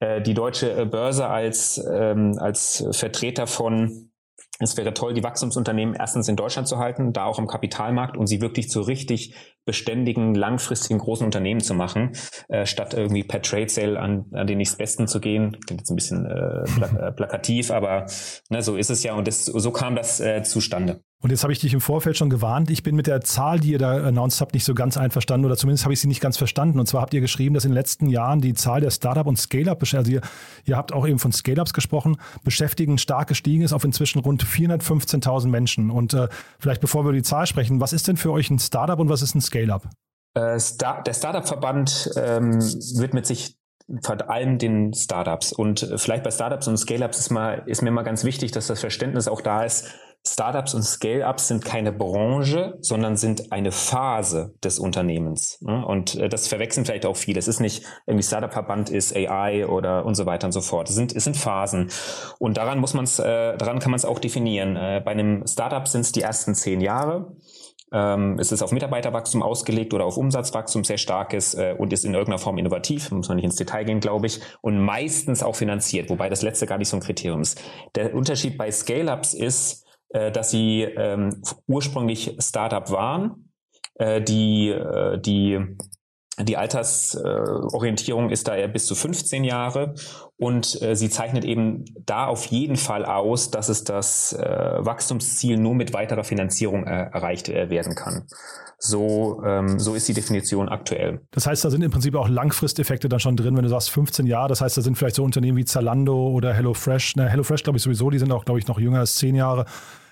Äh, 0.00 0.22
die 0.22 0.34
deutsche 0.34 0.86
Börse 0.86 1.26
als, 1.26 1.82
ähm, 1.92 2.38
als 2.38 2.86
Vertreter 2.92 3.46
von 3.46 4.07
es 4.58 4.76
wäre 4.76 4.92
toll, 4.94 5.14
die 5.14 5.22
Wachstumsunternehmen 5.22 5.94
erstens 5.94 6.28
in 6.28 6.36
Deutschland 6.36 6.66
zu 6.66 6.78
halten, 6.78 7.12
da 7.12 7.24
auch 7.24 7.38
am 7.38 7.46
Kapitalmarkt 7.46 8.16
und 8.16 8.26
sie 8.26 8.40
wirklich 8.40 8.68
zu 8.68 8.80
richtig 8.80 9.34
beständigen, 9.64 10.34
langfristigen 10.34 10.98
großen 10.98 11.24
Unternehmen 11.24 11.60
zu 11.60 11.74
machen, 11.74 12.12
äh, 12.48 12.66
statt 12.66 12.94
irgendwie 12.94 13.24
per 13.24 13.42
Trade 13.42 13.68
Sale 13.68 14.00
an, 14.00 14.26
an 14.32 14.46
den 14.46 14.58
nächstbesten 14.58 15.06
zu 15.06 15.20
gehen. 15.20 15.58
Klingt 15.66 15.82
jetzt 15.82 15.90
ein 15.90 15.96
bisschen 15.96 16.26
äh, 16.26 16.64
äh, 17.06 17.12
plakativ, 17.12 17.70
aber 17.70 18.06
ne, 18.50 18.62
so 18.62 18.76
ist 18.76 18.90
es 18.90 19.02
ja 19.02 19.14
und 19.14 19.28
das, 19.28 19.44
so 19.44 19.70
kam 19.70 19.94
das 19.94 20.20
äh, 20.20 20.42
zustande. 20.42 21.02
Und 21.20 21.30
jetzt 21.30 21.42
habe 21.42 21.52
ich 21.52 21.58
dich 21.58 21.74
im 21.74 21.80
Vorfeld 21.80 22.16
schon 22.16 22.30
gewarnt. 22.30 22.70
Ich 22.70 22.84
bin 22.84 22.94
mit 22.94 23.08
der 23.08 23.20
Zahl, 23.22 23.58
die 23.58 23.72
ihr 23.72 23.78
da 23.78 24.06
announced 24.06 24.40
habt, 24.40 24.54
nicht 24.54 24.64
so 24.64 24.72
ganz 24.72 24.96
einverstanden 24.96 25.46
oder 25.46 25.56
zumindest 25.56 25.84
habe 25.84 25.92
ich 25.92 26.00
sie 26.00 26.06
nicht 26.06 26.20
ganz 26.20 26.36
verstanden. 26.36 26.78
Und 26.78 26.86
zwar 26.86 27.02
habt 27.02 27.12
ihr 27.12 27.20
geschrieben, 27.20 27.54
dass 27.54 27.64
in 27.64 27.72
den 27.72 27.74
letzten 27.74 28.06
Jahren 28.06 28.40
die 28.40 28.54
Zahl 28.54 28.80
der 28.80 28.90
Startup 28.90 29.26
und 29.26 29.36
Scale-up, 29.36 29.82
also 29.82 30.10
ihr, 30.10 30.20
ihr 30.64 30.76
habt 30.76 30.92
auch 30.92 31.08
eben 31.08 31.18
von 31.18 31.32
Scale-ups 31.32 31.72
gesprochen, 31.72 32.18
Beschäftigten 32.44 32.98
stark 32.98 33.26
gestiegen 33.26 33.64
ist 33.64 33.72
auf 33.72 33.82
inzwischen 33.82 34.20
rund 34.20 34.44
415.000 34.44 35.48
Menschen. 35.48 35.90
Und 35.90 36.14
äh, 36.14 36.28
vielleicht 36.60 36.80
bevor 36.80 37.02
wir 37.04 37.08
über 37.08 37.16
die 37.16 37.22
Zahl 37.22 37.46
sprechen, 37.46 37.80
was 37.80 37.92
ist 37.92 38.06
denn 38.06 38.16
für 38.16 38.30
euch 38.30 38.48
ein 38.50 38.60
Startup 38.60 38.98
und 38.98 39.08
was 39.08 39.22
ist 39.22 39.34
ein 39.34 39.40
Scale-up? 39.40 39.88
Äh, 40.34 40.60
Star 40.60 41.02
der 41.02 41.14
Startup-Verband 41.14 42.12
ähm, 42.16 42.60
widmet 42.60 43.26
sich 43.26 43.58
vor 44.02 44.30
allem 44.30 44.58
den 44.58 44.94
Startups. 44.94 45.52
Und 45.52 45.82
äh, 45.82 45.98
vielleicht 45.98 46.22
bei 46.22 46.30
Startups 46.30 46.68
und 46.68 46.76
Scale-ups 46.76 47.18
ist, 47.18 47.30
mal, 47.30 47.62
ist 47.66 47.82
mir 47.82 47.90
mal 47.90 48.02
ganz 48.02 48.22
wichtig, 48.22 48.52
dass 48.52 48.68
das 48.68 48.78
Verständnis 48.80 49.26
auch 49.26 49.40
da 49.40 49.64
ist, 49.64 49.94
Startups 50.32 50.74
und 50.74 50.82
Scale-Ups 50.82 51.48
sind 51.48 51.64
keine 51.64 51.92
Branche, 51.92 52.76
sondern 52.80 53.16
sind 53.16 53.52
eine 53.52 53.72
Phase 53.72 54.54
des 54.62 54.78
Unternehmens. 54.78 55.60
Ne? 55.60 55.84
Und 55.84 56.14
äh, 56.16 56.28
das 56.28 56.48
verwechseln 56.48 56.84
vielleicht 56.84 57.06
auch 57.06 57.16
viele. 57.16 57.38
Es 57.38 57.48
ist 57.48 57.60
nicht 57.60 57.84
irgendwie 58.06 58.24
Startup-Verband 58.24 58.90
ist 58.90 59.14
AI 59.14 59.66
oder 59.66 60.04
und 60.04 60.14
so 60.14 60.26
weiter 60.26 60.46
und 60.46 60.52
so 60.52 60.60
fort. 60.60 60.88
Es 60.88 60.94
sind, 60.94 61.14
es 61.14 61.24
sind 61.24 61.36
Phasen. 61.36 61.90
Und 62.38 62.56
daran 62.56 62.78
muss 62.78 62.94
man 62.94 63.04
es, 63.04 63.18
äh, 63.18 63.56
daran 63.56 63.78
kann 63.78 63.90
man 63.90 63.98
es 63.98 64.04
auch 64.04 64.18
definieren. 64.18 64.76
Äh, 64.76 65.02
bei 65.04 65.12
einem 65.12 65.46
Startup 65.46 65.86
sind 65.86 66.02
es 66.02 66.12
die 66.12 66.22
ersten 66.22 66.54
zehn 66.54 66.80
Jahre. 66.80 67.32
Ähm, 67.90 68.38
es 68.38 68.52
ist 68.52 68.62
auf 68.62 68.72
Mitarbeiterwachstum 68.72 69.42
ausgelegt 69.42 69.94
oder 69.94 70.04
auf 70.04 70.16
Umsatzwachstum 70.16 70.84
sehr 70.84 70.98
starkes 70.98 71.54
äh, 71.54 71.74
und 71.76 71.92
ist 71.92 72.04
in 72.04 72.12
irgendeiner 72.12 72.38
Form 72.38 72.58
innovativ, 72.58 73.10
muss 73.10 73.28
man 73.28 73.36
nicht 73.36 73.46
ins 73.46 73.56
Detail 73.56 73.84
gehen, 73.84 74.00
glaube 74.00 74.26
ich, 74.26 74.40
und 74.60 74.78
meistens 74.78 75.42
auch 75.42 75.56
finanziert, 75.56 76.10
wobei 76.10 76.28
das 76.28 76.42
letzte 76.42 76.66
gar 76.66 76.78
nicht 76.78 76.88
so 76.88 76.96
ein 76.96 77.02
Kriterium 77.02 77.40
ist. 77.40 77.60
Der 77.94 78.14
Unterschied 78.14 78.58
bei 78.58 78.70
Scale-Ups 78.70 79.32
ist, 79.32 79.86
äh, 80.10 80.30
dass 80.32 80.50
sie 80.50 80.82
ähm, 80.82 81.42
ursprünglich 81.66 82.36
Startup 82.40 82.90
waren, 82.90 83.50
äh, 83.94 84.22
die, 84.22 84.70
äh, 84.70 85.18
die 85.20 85.76
die 86.40 86.56
Altersorientierung 86.56 88.30
ist 88.30 88.48
da 88.48 88.56
eher 88.56 88.68
bis 88.68 88.86
zu 88.86 88.94
15 88.94 89.44
Jahre 89.44 89.94
und 90.36 90.80
äh, 90.82 90.94
sie 90.94 91.10
zeichnet 91.10 91.44
eben 91.44 91.84
da 92.06 92.26
auf 92.26 92.46
jeden 92.46 92.76
Fall 92.76 93.04
aus, 93.04 93.50
dass 93.50 93.68
es 93.68 93.84
das 93.84 94.32
äh, 94.32 94.38
Wachstumsziel 94.78 95.58
nur 95.58 95.74
mit 95.74 95.92
weiterer 95.92 96.24
Finanzierung 96.24 96.86
äh, 96.86 97.10
erreicht 97.12 97.48
äh, 97.48 97.70
werden 97.70 97.94
kann. 97.94 98.26
So, 98.80 99.42
ähm, 99.44 99.80
so 99.80 99.94
ist 99.94 100.06
die 100.06 100.14
Definition 100.14 100.68
aktuell. 100.68 101.20
Das 101.32 101.48
heißt, 101.48 101.64
da 101.64 101.70
sind 101.70 101.82
im 101.82 101.90
Prinzip 101.90 102.14
auch 102.14 102.28
Langfristeffekte 102.28 103.08
dann 103.08 103.18
schon 103.18 103.36
drin, 103.36 103.56
wenn 103.56 103.64
du 103.64 103.68
sagst 103.68 103.90
15 103.90 104.26
Jahre. 104.26 104.48
Das 104.48 104.60
heißt, 104.60 104.76
da 104.76 104.82
sind 104.82 104.96
vielleicht 104.96 105.16
so 105.16 105.24
Unternehmen 105.24 105.58
wie 105.58 105.64
Zalando 105.64 106.28
oder 106.28 106.54
HelloFresh. 106.54 107.16
Ne, 107.16 107.28
HelloFresh 107.28 107.64
glaube 107.64 107.78
ich 107.78 107.82
sowieso, 107.82 108.08
die 108.10 108.20
sind 108.20 108.30
auch, 108.30 108.44
glaube 108.44 108.60
ich, 108.60 108.68
noch 108.68 108.78
jünger 108.78 109.00
als 109.00 109.16
10 109.16 109.34
Jahre. 109.34 109.64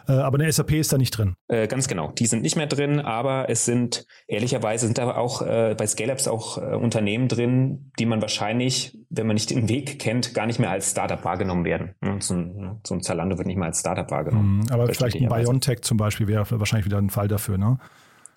Äh, 0.09 0.13
aber 0.13 0.39
eine 0.39 0.51
SAP 0.51 0.73
ist 0.73 0.93
da 0.93 0.99
nicht 0.99 1.11
drin. 1.13 1.35
Äh, 1.49 1.67
ganz 1.67 1.89
genau. 1.89 2.13
Die 2.13 2.27
sind 2.27 2.43
nicht 2.43 2.57
mehr 2.57 2.67
drin, 2.67 3.01
aber 3.01 3.49
es 3.49 3.65
sind, 3.65 4.07
ehrlicherweise 4.27 4.87
sind 4.87 4.99
aber 4.99 5.19
auch 5.19 5.43
äh, 5.43 5.75
bei 5.77 5.87
Scale-Ups 5.87 6.29
auch 6.29 6.57
Unternehmen 6.57 7.29
drin, 7.29 7.93
die 7.99 8.07
man 8.07 8.21
wahrscheinlich, 8.21 8.99
wenn 9.11 9.27
man 9.27 9.35
nicht 9.35 9.51
den 9.51 9.69
Weg 9.69 9.99
kennt, 9.99 10.35
gar 10.35 10.47
nicht 10.47 10.59
mehr 10.59 10.71
als 10.71 10.91
Startup 10.91 11.25
wahrgenommen 11.25 11.65
werden. 11.65 11.95
So 12.21 12.35
ein, 12.35 12.81
so 12.85 12.95
ein 12.95 13.03
Zalando 13.03 13.37
wird 13.39 13.47
nicht 13.47 13.57
mal 13.57 13.67
als 13.67 13.81
Startup 13.81 14.11
wahrgenommen. 14.11 14.59
Mhm, 14.59 14.73
aber 14.73 14.87
vielleicht 14.93 15.17
ein 15.17 15.29
Biontech 15.29 15.83
zum 15.83 15.97
Beispiel 15.97 16.29
wäre 16.29 16.47
wahrscheinlich 16.59 16.87
wieder 16.87 16.99
ein 16.99 17.11
Fall 17.11 17.29
dafür, 17.29 17.59
ne? 17.59 17.79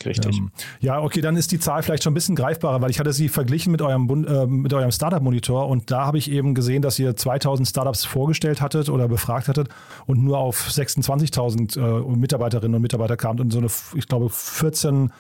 Richtig. 0.06 0.38
Ähm, 0.38 0.52
ja, 0.80 1.02
okay, 1.02 1.22
dann 1.22 1.36
ist 1.36 1.52
die 1.52 1.60
Zahl 1.60 1.84
vielleicht 1.84 2.04
schon 2.04 2.12
ein 2.12 2.14
bisschen 2.14 2.36
greifbarer, 2.36 2.82
weil 2.82 2.89
ich 2.89 3.00
hatte 3.00 3.12
sie 3.12 3.28
verglichen 3.28 3.72
mit 3.72 3.82
eurem, 3.82 4.26
äh, 4.26 4.45
mit 4.45 4.74
eurem 4.74 4.91
Startup-Monitor 4.91 5.68
und 5.68 5.91
da 5.91 6.06
habe 6.06 6.18
ich 6.18 6.32
eben 6.32 6.56
gesehen, 6.56 6.82
dass 6.82 6.97
ihr 7.00 7.16
2000 7.16 7.68
Startups 7.68 8.06
vorgestellt 8.06 8.62
hattet 8.62 8.89
oder 8.89 9.08
befragt 9.08 9.47
hattet 9.47 9.70
und 10.06 10.24
nur 10.24 10.38
auf 10.38 10.70
26.000 10.70 11.78
äh, 11.78 12.16
Mitarbeiterinnen 12.16 12.76
und 12.76 12.82
Mitarbeiter 12.82 13.18
kamt 13.18 13.41
und 13.41 13.52
so 13.52 13.60
eine, 13.60 13.68
ich 13.95 14.08
glaube, 14.08 14.30
14 14.30 15.12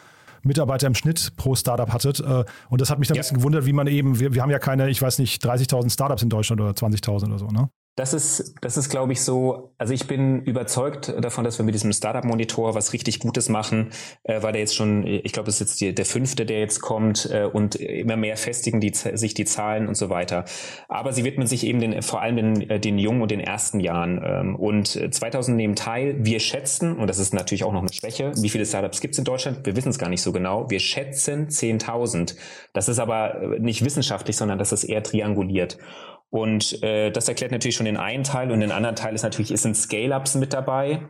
Mitarbeiter 0.43 0.87
im 0.87 0.95
Schnitt 0.95 1.35
pro 1.35 1.55
Startup 1.55 1.91
hattet. 1.91 2.19
Äh, 2.19 2.45
und 2.69 2.81
das 2.81 2.89
hat 2.89 2.99
mich 2.99 3.07
dann 3.07 3.15
ja. 3.15 3.19
ein 3.19 3.23
bisschen 3.23 3.37
gewundert, 3.37 3.65
wie 3.65 3.73
man 3.73 3.87
eben, 3.87 4.19
wir, 4.19 4.33
wir 4.33 4.41
haben 4.41 4.51
ja 4.51 4.59
keine, 4.59 4.89
ich 4.89 5.01
weiß 5.01 5.19
nicht, 5.19 5.43
30.000 5.43 5.91
Startups 5.91 6.23
in 6.23 6.29
Deutschland 6.29 6.61
oder 6.61 6.71
20.000 6.71 7.27
oder 7.27 7.39
so, 7.39 7.47
ne? 7.47 7.69
Das 7.99 8.13
ist, 8.13 8.55
das 8.61 8.77
ist, 8.77 8.87
glaube 8.87 9.11
ich, 9.11 9.21
so. 9.21 9.73
Also 9.77 9.93
ich 9.93 10.07
bin 10.07 10.41
überzeugt 10.43 11.13
davon, 11.19 11.43
dass 11.43 11.57
wir 11.59 11.65
mit 11.65 11.75
diesem 11.75 11.91
Startup-Monitor 11.91 12.73
was 12.73 12.93
richtig 12.93 13.19
Gutes 13.19 13.49
machen, 13.49 13.89
äh, 14.23 14.41
weil 14.41 14.53
der 14.53 14.61
jetzt 14.61 14.73
schon, 14.73 15.05
ich 15.05 15.33
glaube, 15.33 15.47
das 15.47 15.55
ist 15.55 15.59
jetzt 15.59 15.81
die, 15.81 15.93
der 15.93 16.05
fünfte, 16.05 16.45
der 16.45 16.59
jetzt 16.59 16.79
kommt 16.79 17.29
äh, 17.29 17.43
und 17.43 17.75
immer 17.75 18.15
mehr 18.15 18.37
festigen 18.37 18.79
die, 18.79 18.93
sich 18.93 19.33
die 19.33 19.43
Zahlen 19.43 19.89
und 19.89 19.95
so 19.95 20.09
weiter. 20.09 20.45
Aber 20.87 21.11
sie 21.11 21.25
widmen 21.25 21.45
sich 21.45 21.65
eben 21.65 21.81
den, 21.81 22.01
vor 22.01 22.21
allem 22.21 22.37
den, 22.37 22.69
äh, 22.69 22.79
den 22.79 22.99
jungen 22.99 23.21
und 23.21 23.31
den 23.31 23.41
ersten 23.41 23.81
Jahren. 23.81 24.21
Ähm, 24.23 24.55
und 24.55 24.87
2000 24.87 25.57
nehmen 25.57 25.75
teil. 25.75 26.15
Wir 26.19 26.39
schätzen, 26.39 26.95
und 26.95 27.07
das 27.07 27.19
ist 27.19 27.33
natürlich 27.33 27.65
auch 27.65 27.73
noch 27.73 27.81
eine 27.81 27.91
Schwäche, 27.91 28.31
wie 28.37 28.47
viele 28.47 28.65
Startups 28.65 29.01
gibt 29.01 29.15
es 29.15 29.17
in 29.19 29.25
Deutschland? 29.25 29.65
Wir 29.65 29.75
wissen 29.75 29.89
es 29.89 29.99
gar 29.99 30.07
nicht 30.07 30.21
so 30.21 30.31
genau. 30.31 30.69
Wir 30.69 30.79
schätzen 30.79 31.49
10.000. 31.49 32.37
Das 32.71 32.87
ist 32.87 32.99
aber 32.99 33.41
äh, 33.41 33.59
nicht 33.59 33.83
wissenschaftlich, 33.83 34.37
sondern 34.37 34.57
das 34.57 34.71
ist 34.71 34.85
eher 34.85 35.03
trianguliert. 35.03 35.77
Und 36.31 36.83
äh, 36.83 37.09
das 37.09 37.27
erklärt 37.27 37.51
natürlich 37.51 37.75
schon 37.75 37.87
den 37.87 37.97
einen 37.97 38.23
Teil 38.23 38.51
und 38.51 38.59
den 38.59 38.71
anderen 38.71 38.95
Teil 38.95 39.15
ist 39.15 39.23
natürlich, 39.23 39.49
es 39.49 39.63
sind 39.63 39.75
Scale-Ups 39.75 40.35
mit 40.35 40.53
dabei 40.53 41.07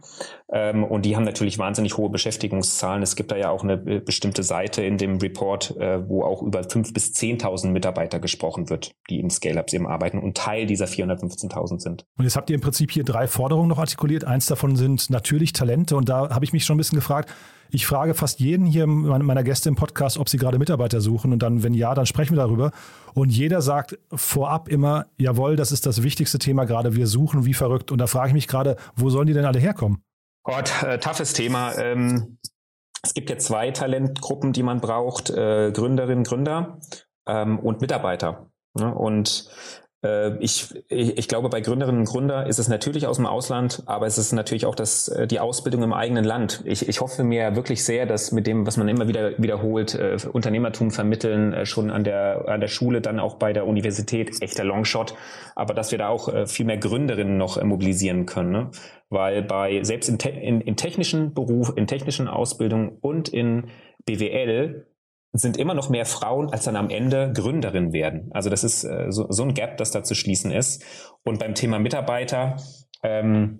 ähm, 0.51 0.85
und 0.85 1.03
die 1.03 1.17
haben 1.17 1.25
natürlich 1.25 1.59
wahnsinnig 1.59 1.97
hohe 1.97 2.09
Beschäftigungszahlen. 2.09 3.03
Es 3.03 3.17
gibt 3.17 3.31
da 3.31 3.35
ja 3.35 3.49
auch 3.49 3.63
eine 3.63 3.73
äh, 3.73 3.99
bestimmte 3.99 4.43
Seite 4.43 4.81
in 4.81 4.97
dem 4.97 5.17
Report, 5.17 5.75
äh, 5.77 6.07
wo 6.07 6.23
auch 6.23 6.41
über 6.41 6.63
fünf 6.63 6.93
bis 6.93 7.11
zehntausend 7.11 7.73
Mitarbeiter 7.73 8.19
gesprochen 8.19 8.69
wird, 8.69 8.93
die 9.09 9.19
in 9.19 9.29
Scale-Ups 9.29 9.73
eben 9.73 9.87
arbeiten 9.87 10.19
und 10.19 10.37
Teil 10.37 10.65
dieser 10.65 10.85
415.000 10.85 11.79
sind. 11.79 12.05
Und 12.17 12.23
jetzt 12.23 12.37
habt 12.37 12.49
ihr 12.49 12.55
im 12.55 12.61
Prinzip 12.61 12.91
hier 12.91 13.03
drei 13.03 13.27
Forderungen 13.27 13.67
noch 13.67 13.79
artikuliert. 13.79 14.23
Eins 14.23 14.45
davon 14.45 14.77
sind 14.77 15.09
natürlich 15.09 15.51
Talente 15.51 15.97
und 15.97 16.07
da 16.07 16.29
habe 16.29 16.45
ich 16.45 16.53
mich 16.53 16.63
schon 16.63 16.75
ein 16.75 16.77
bisschen 16.77 16.97
gefragt, 16.97 17.29
ich 17.71 17.85
frage 17.85 18.13
fast 18.13 18.39
jeden 18.39 18.65
hier 18.65 18.87
meiner 18.87 19.43
Gäste 19.43 19.69
im 19.69 19.75
Podcast, 19.75 20.17
ob 20.17 20.29
sie 20.29 20.37
gerade 20.37 20.57
Mitarbeiter 20.57 21.01
suchen. 21.01 21.31
Und 21.31 21.39
dann, 21.39 21.63
wenn 21.63 21.73
ja, 21.73 21.93
dann 21.93 22.05
sprechen 22.05 22.35
wir 22.35 22.41
darüber. 22.41 22.71
Und 23.13 23.29
jeder 23.29 23.61
sagt 23.61 23.97
vorab 24.11 24.67
immer, 24.67 25.05
jawohl, 25.17 25.55
das 25.55 25.71
ist 25.71 25.85
das 25.85 26.03
wichtigste 26.03 26.39
Thema 26.39 26.65
gerade. 26.65 26.95
Wir 26.95 27.07
suchen 27.07 27.45
wie 27.45 27.53
verrückt. 27.53 27.91
Und 27.91 27.99
da 27.99 28.07
frage 28.07 28.29
ich 28.29 28.33
mich 28.33 28.47
gerade, 28.47 28.75
wo 28.95 29.09
sollen 29.09 29.27
die 29.27 29.33
denn 29.33 29.45
alle 29.45 29.59
herkommen? 29.59 30.03
Gott, 30.43 30.71
äh, 30.83 30.97
toughes 30.99 31.33
Thema. 31.33 31.75
Ähm, 31.77 32.39
es 33.03 33.13
gibt 33.13 33.29
ja 33.29 33.37
zwei 33.37 33.71
Talentgruppen, 33.71 34.51
die 34.51 34.63
man 34.63 34.81
braucht. 34.81 35.29
Äh, 35.29 35.71
Gründerinnen, 35.71 36.23
Gründer 36.23 36.79
ähm, 37.27 37.59
und 37.59 37.81
Mitarbeiter. 37.81 38.49
Ne? 38.73 38.93
Und 38.93 39.49
ich, 40.39 40.73
ich, 40.87 41.17
ich 41.17 41.27
glaube, 41.27 41.49
bei 41.49 41.59
Gründerinnen 41.59 42.01
und 42.01 42.07
Gründer 42.07 42.47
ist 42.47 42.57
es 42.57 42.69
natürlich 42.69 43.05
aus 43.05 43.17
dem 43.17 43.25
Ausland, 43.25 43.83
aber 43.85 44.07
es 44.07 44.17
ist 44.17 44.31
natürlich 44.31 44.65
auch 44.65 44.75
das, 44.75 45.09
äh, 45.09 45.27
die 45.27 45.41
Ausbildung 45.41 45.83
im 45.83 45.91
eigenen 45.91 46.23
Land. 46.23 46.61
Ich, 46.65 46.87
ich 46.87 47.01
hoffe 47.01 47.25
mir 47.25 47.55
wirklich 47.57 47.83
sehr, 47.83 48.05
dass 48.05 48.31
mit 48.31 48.47
dem, 48.47 48.65
was 48.65 48.77
man 48.77 48.87
immer 48.87 49.09
wieder 49.09 49.37
wiederholt, 49.37 49.95
äh, 49.95 50.17
Unternehmertum 50.31 50.91
vermitteln, 50.91 51.51
äh, 51.51 51.65
schon 51.65 51.91
an 51.91 52.05
der, 52.05 52.47
an 52.47 52.61
der 52.61 52.69
Schule, 52.69 53.01
dann 53.01 53.19
auch 53.19 53.35
bei 53.35 53.51
der 53.51 53.67
Universität, 53.67 54.41
echter 54.41 54.63
Longshot, 54.63 55.15
aber 55.55 55.73
dass 55.73 55.91
wir 55.91 55.97
da 55.97 56.07
auch 56.07 56.33
äh, 56.33 56.47
viel 56.47 56.65
mehr 56.65 56.77
Gründerinnen 56.77 57.37
noch 57.37 57.57
äh, 57.57 57.65
mobilisieren 57.65 58.25
können. 58.25 58.51
Ne? 58.51 58.71
Weil 59.09 59.41
bei, 59.41 59.83
selbst 59.83 60.07
in, 60.07 60.17
te 60.17 60.29
in, 60.29 60.61
in 60.61 60.77
technischen 60.77 61.33
Beruf, 61.33 61.73
in 61.75 61.87
technischen 61.87 62.29
Ausbildungen 62.29 62.97
und 63.01 63.27
in 63.27 63.65
BWL 64.05 64.85
sind 65.31 65.57
immer 65.57 65.73
noch 65.73 65.89
mehr 65.89 66.05
Frauen, 66.05 66.51
als 66.51 66.63
dann 66.63 66.75
am 66.75 66.89
Ende 66.89 67.31
Gründerin 67.33 67.93
werden. 67.93 68.29
Also 68.33 68.49
das 68.49 68.63
ist 68.63 68.83
äh, 68.83 69.07
so, 69.09 69.27
so 69.29 69.43
ein 69.43 69.53
Gap, 69.53 69.77
das 69.77 69.91
da 69.91 70.03
zu 70.03 70.15
schließen 70.15 70.51
ist. 70.51 70.83
Und 71.23 71.39
beim 71.39 71.53
Thema 71.53 71.79
Mitarbeiter, 71.79 72.57
ähm, 73.03 73.59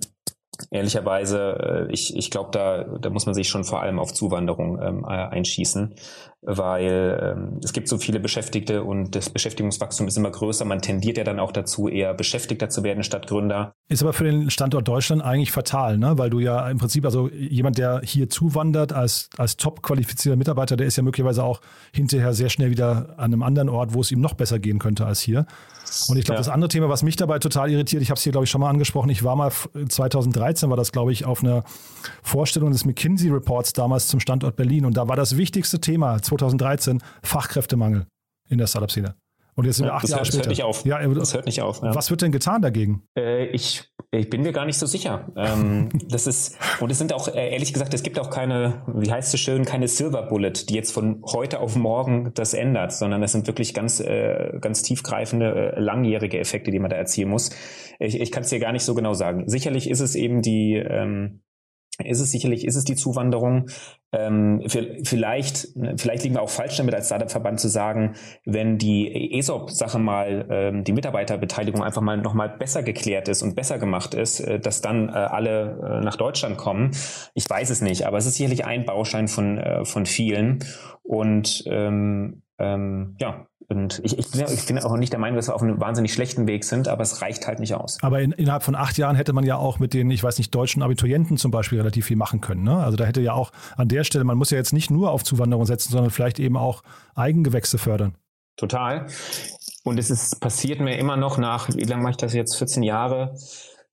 ehrlicherweise, 0.72 1.88
äh, 1.90 1.94
ich, 1.94 2.16
ich 2.16 2.32
glaube, 2.32 2.50
da, 2.52 2.84
da 2.84 3.10
muss 3.10 3.26
man 3.26 3.36
sich 3.36 3.50
schon 3.50 3.64
vor 3.64 3.82
allem 3.82 4.00
auf 4.00 4.14
Zuwanderung 4.14 4.80
ähm, 4.82 5.06
einschießen 5.06 5.96
weil 6.42 7.36
ähm, 7.38 7.60
es 7.64 7.74
gibt 7.74 7.90
so 7.90 7.98
viele 7.98 8.20
Beschäftigte 8.20 8.84
und 8.84 9.14
das 9.14 9.30
Beschäftigungswachstum 9.30 10.08
ist 10.08 10.18
immer 10.18 10.32
größer. 10.32 10.64
Man 10.64 10.82
tendiert 10.82 11.18
ja 11.18 11.26
dann 11.26 11.38
auch 11.38 11.52
dazu, 11.52 11.90
eher 11.90 12.14
Beschäftigter 12.14 12.70
zu 12.70 12.84
werden 12.84 13.04
statt 13.04 13.28
Gründer. 13.28 13.74
Ist 13.90 14.02
aber 14.02 14.14
für 14.14 14.24
den 14.24 14.50
Standort 14.50 14.88
Deutschland 14.88 15.22
eigentlich 15.22 15.52
fatal, 15.52 15.98
ne? 15.98 16.18
weil 16.18 16.30
du 16.30 16.40
ja 16.40 16.70
im 16.70 16.78
Prinzip, 16.78 17.04
also 17.04 17.30
jemand, 17.30 17.78
der 17.78 18.02
hier 18.06 18.30
zuwandert 18.30 18.94
als, 18.94 19.30
als 19.38 19.58
top 19.58 19.82
qualifizierter 19.82 20.38
Mitarbeiter, 20.38 20.78
der 20.78 20.88
ist 20.88 20.96
ja 20.96 21.04
möglicherweise 21.04 21.44
auch 21.44 21.60
hinterher 21.92 22.34
sehr 22.34 22.50
schnell 22.50 22.72
wieder 22.72 23.16
an 23.18 23.34
einem 23.34 23.44
anderen 23.44 23.68
Ort, 23.68 23.94
wo 23.94 24.00
es 24.00 24.12
ihm 24.12 24.22
noch 24.22 24.34
besser 24.34 24.60
gehen 24.60 24.80
könnte 24.80 25.06
als 25.06 25.20
hier. 25.20 25.46
Und 26.08 26.18
ich 26.18 26.24
glaube, 26.24 26.36
ja. 26.36 26.42
das 26.42 26.50
andere 26.50 26.70
Thema, 26.70 26.88
was 26.88 27.04
mich 27.04 27.16
dabei 27.16 27.40
total 27.40 27.70
irritiert, 27.70 28.02
ich 28.02 28.12
habe 28.12 28.18
es 28.18 28.24
hier, 28.24 28.32
glaube 28.32 28.46
ich, 28.46 28.50
schon 28.52 28.62
mal 28.62 28.70
angesprochen, 28.70 29.10
ich 29.10 29.24
war 29.24 29.36
mal 29.36 29.52
2013, 30.54 30.70
war 30.70 30.78
das, 30.78 30.92
glaube 30.92 31.12
ich, 31.12 31.26
auf 31.26 31.44
einer 31.44 31.64
Vorstellung 32.24 32.72
des 32.72 32.86
McKinsey 32.86 33.30
Reports 33.30 33.74
damals 33.74 34.08
zum 34.08 34.20
Standort 34.20 34.56
Berlin. 34.56 34.86
Und 34.86 34.98
da 34.98 35.08
war 35.08 35.16
das 35.16 35.38
wichtigste 35.38 35.80
Thema 35.80 36.22
2013 36.22 37.02
Fachkräftemangel 37.24 38.06
in 38.50 38.58
der 38.58 38.68
Startup-Szene. 38.68 39.16
Und 39.60 39.66
jetzt 39.66 39.76
sind 39.76 39.88
wir 39.88 39.94
acht 39.94 40.04
das 40.04 40.12
Jahre 40.12 40.22
hört, 40.22 40.28
später. 40.28 40.38
Das 40.38 40.48
hört 40.48 40.58
nicht 40.58 40.64
auf. 40.64 40.86
Ja, 40.86 41.06
das 41.06 41.34
hört 41.34 41.46
nicht 41.46 41.62
auf. 41.62 41.82
Ja. 41.84 41.94
Was 41.94 42.10
wird 42.10 42.22
denn 42.22 42.32
getan 42.32 42.62
dagegen? 42.62 43.04
Äh, 43.18 43.48
ich, 43.48 43.84
ich 44.10 44.30
bin 44.30 44.42
mir 44.42 44.54
gar 44.54 44.66
nicht 44.66 44.78
so 44.78 44.86
sicher. 44.86 45.34
Ähm, 45.36 45.90
das 46.10 46.28
ist, 46.28 46.58
und 46.80 46.90
es 46.90 46.98
sind 46.98 47.12
auch, 47.12 47.28
äh, 47.28 47.52
ehrlich 47.52 47.74
gesagt, 47.74 47.94
es 47.94 48.02
gibt 48.02 48.20
auch 48.20 48.30
keine, 48.30 48.84
wie 48.88 49.12
heißt 49.12 49.34
es 49.34 49.40
schön, 49.42 49.66
keine 49.66 49.90
Silver 49.90 50.24
Bullet, 50.24 50.54
die 50.70 50.76
jetzt 50.76 50.94
von 50.94 51.22
heute 51.26 51.60
auf 51.60 51.76
morgen 51.76 52.32
das 52.36 52.54
ändert, 52.54 52.94
sondern 52.94 53.22
es 53.22 53.34
sind 53.34 53.48
wirklich 53.48 53.74
ganz, 53.74 54.00
äh, 54.00 54.58
ganz 54.62 54.82
tiefgreifende, 54.82 55.74
äh, 55.76 55.80
langjährige 55.82 56.40
Effekte, 56.40 56.72
die 56.72 56.80
man 56.80 56.90
da 56.90 56.96
erzielen 56.96 57.28
muss. 57.28 57.50
Ich, 58.00 58.18
ich 58.18 58.32
kann 58.32 58.44
es 58.44 58.50
dir 58.50 58.60
gar 58.60 58.72
nicht 58.72 58.84
so 58.84 58.96
genau 58.96 59.14
sagen. 59.14 59.44
Sicherlich 59.50 59.90
ist 59.90 60.00
es 60.00 60.16
eben 60.16 60.42
die, 60.42 60.76
ähm, 60.76 61.42
ist 62.04 62.20
es 62.20 62.32
sicherlich, 62.32 62.66
ist 62.66 62.76
es 62.76 62.84
die 62.84 62.96
Zuwanderung. 62.96 63.70
Ähm, 64.12 64.64
vielleicht, 64.68 65.70
vielleicht 65.98 66.24
liegen 66.24 66.36
wir 66.36 66.42
auch 66.42 66.50
falsch 66.50 66.78
damit 66.78 66.96
als 66.96 67.08
Startup-Verband 67.08 67.60
zu 67.60 67.68
sagen, 67.68 68.16
wenn 68.46 68.78
die 68.78 69.38
ESOP-Sache 69.38 70.00
mal, 70.00 70.48
ähm, 70.50 70.84
die 70.84 70.94
Mitarbeiterbeteiligung 70.94 71.84
einfach 71.84 72.02
mal 72.02 72.18
nochmal 72.18 72.50
besser 72.50 72.84
geklärt 72.84 73.28
ist 73.28 73.42
und 73.42 73.56
besser 73.56 73.78
gemacht 73.78 74.14
ist, 74.14 74.40
äh, 74.40 74.60
dass 74.60 74.82
dann 74.82 75.10
äh, 75.10 75.12
alle 75.12 76.00
äh, 76.00 76.04
nach 76.04 76.16
Deutschland 76.16 76.58
kommen. 76.58 76.92
Ich 77.36 77.50
weiß 77.50 77.70
es 77.70 77.82
nicht, 77.82 78.06
aber 78.06 78.18
es 78.18 78.26
ist 78.26 78.36
sicherlich 78.36 78.66
ein 78.66 78.86
Baustein 78.86 79.28
von, 79.28 79.58
äh, 79.58 79.86
von 79.86 80.06
vielen. 80.06 80.60
Und 81.04 81.64
ähm, 81.68 82.42
Ähm, 82.62 83.16
ja, 83.22 83.48
und 83.70 84.02
ich, 84.04 84.18
ich, 84.18 84.32
bin, 84.32 84.46
ich 84.52 84.66
bin 84.66 84.80
auch 84.80 84.98
nicht 84.98 85.14
der 85.14 85.20
Meinung, 85.20 85.36
dass 85.36 85.48
wir 85.48 85.54
auf 85.54 85.62
einem 85.62 85.80
wahnsinnig 85.80 86.12
schlechten 86.12 86.48
Weg 86.48 86.64
sind, 86.64 86.88
aber 86.88 87.04
es 87.04 87.22
reicht 87.22 87.46
halt 87.46 87.60
nicht 87.60 87.76
aus. 87.76 88.00
Aber 88.02 88.20
in, 88.20 88.32
innerhalb 88.32 88.64
von 88.64 88.74
acht 88.74 88.98
Jahren 88.98 89.16
hätte 89.16 89.32
man 89.32 89.44
ja 89.44 89.58
auch 89.58 89.78
mit 89.78 89.94
den, 89.94 90.10
ich 90.10 90.24
weiß 90.24 90.40
nicht, 90.40 90.54
deutschen 90.56 90.82
Abiturienten 90.82 91.38
zum 91.38 91.52
Beispiel 91.52 91.78
relativ 91.78 92.08
viel 92.08 92.18
machen 92.18 92.42
können. 92.42 92.64
Ne? 92.64 92.76
Also 92.76 92.98
da 92.98 93.06
hätte 93.06 93.22
ja 93.22 93.34
auch 93.34 93.52
an 93.78 93.88
der 93.88 94.04
Stelle, 94.04 94.24
man 94.24 94.40
muss 94.40 94.50
ja 94.50 94.58
jetzt 94.58 94.74
nicht 94.74 94.90
nur 94.90 95.12
auf 95.12 95.24
Zuwanderung 95.24 95.68
setzen, 95.68 95.92
sondern 95.92 96.10
vielleicht 96.10 96.40
eben 96.40 96.58
auch 96.58 96.82
Eigengewächse 97.14 97.78
fördern. 97.78 98.16
Total. 98.58 99.06
Und 99.84 100.00
es 100.00 100.10
ist 100.10 100.42
passiert 100.42 100.80
mir 100.80 100.98
immer 100.98 101.16
noch 101.16 101.38
nach, 101.38 101.70
wie 101.70 101.84
lange 101.84 102.02
mache 102.02 102.12
ich 102.12 102.18
das 102.18 102.34
jetzt? 102.34 102.58
14 102.58 102.82
Jahre. 102.82 103.36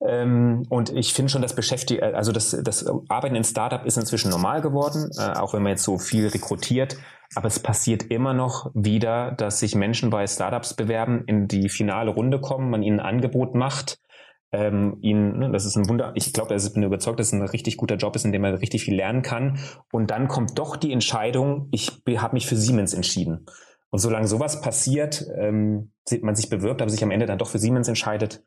Ähm, 0.00 0.64
und 0.68 0.90
ich 0.90 1.14
finde 1.14 1.30
schon, 1.30 1.42
das 1.42 1.54
Beschäftigt, 1.54 2.02
also 2.02 2.32
das, 2.32 2.56
das 2.62 2.86
Arbeiten 3.08 3.34
in 3.34 3.44
Startup 3.44 3.84
ist 3.84 3.96
inzwischen 3.96 4.30
normal 4.30 4.60
geworden, 4.60 5.10
äh, 5.18 5.38
auch 5.38 5.54
wenn 5.54 5.62
man 5.62 5.70
jetzt 5.70 5.84
so 5.84 5.98
viel 5.98 6.28
rekrutiert. 6.28 6.96
Aber 7.34 7.48
es 7.48 7.60
passiert 7.60 8.04
immer 8.04 8.34
noch 8.34 8.70
wieder, 8.74 9.32
dass 9.32 9.60
sich 9.60 9.74
Menschen 9.74 10.10
bei 10.10 10.26
Startups 10.26 10.74
bewerben, 10.74 11.24
in 11.26 11.48
die 11.48 11.68
finale 11.68 12.10
Runde 12.10 12.40
kommen, 12.40 12.70
man 12.70 12.82
ihnen 12.82 13.00
ein 13.00 13.06
Angebot 13.06 13.54
macht, 13.54 13.98
ähm, 14.52 14.98
ihnen, 15.00 15.38
ne, 15.38 15.50
das 15.50 15.64
ist 15.64 15.76
ein 15.76 15.88
Wunder, 15.88 16.12
ich 16.14 16.32
glaube, 16.32 16.54
ich 16.54 16.72
bin 16.72 16.82
überzeugt, 16.82 17.18
dass 17.18 17.28
es 17.28 17.32
ein 17.32 17.42
richtig 17.42 17.76
guter 17.76 17.96
Job 17.96 18.14
ist, 18.16 18.24
in 18.24 18.32
dem 18.32 18.42
man 18.42 18.54
richtig 18.54 18.84
viel 18.84 18.94
lernen 18.94 19.22
kann. 19.22 19.58
Und 19.90 20.10
dann 20.10 20.28
kommt 20.28 20.58
doch 20.58 20.76
die 20.76 20.92
Entscheidung, 20.92 21.68
ich 21.72 22.02
habe 22.18 22.34
mich 22.34 22.46
für 22.46 22.56
Siemens 22.56 22.94
entschieden. 22.94 23.46
Und 23.90 23.98
solange 23.98 24.26
sowas 24.26 24.60
passiert, 24.60 25.26
ähm, 25.36 25.92
man 26.22 26.34
sich 26.34 26.48
bewirbt, 26.48 26.82
aber 26.82 26.90
sich 26.90 27.02
am 27.02 27.10
Ende 27.10 27.26
dann 27.26 27.38
doch 27.38 27.48
für 27.48 27.58
Siemens 27.58 27.88
entscheidet, 27.88 28.44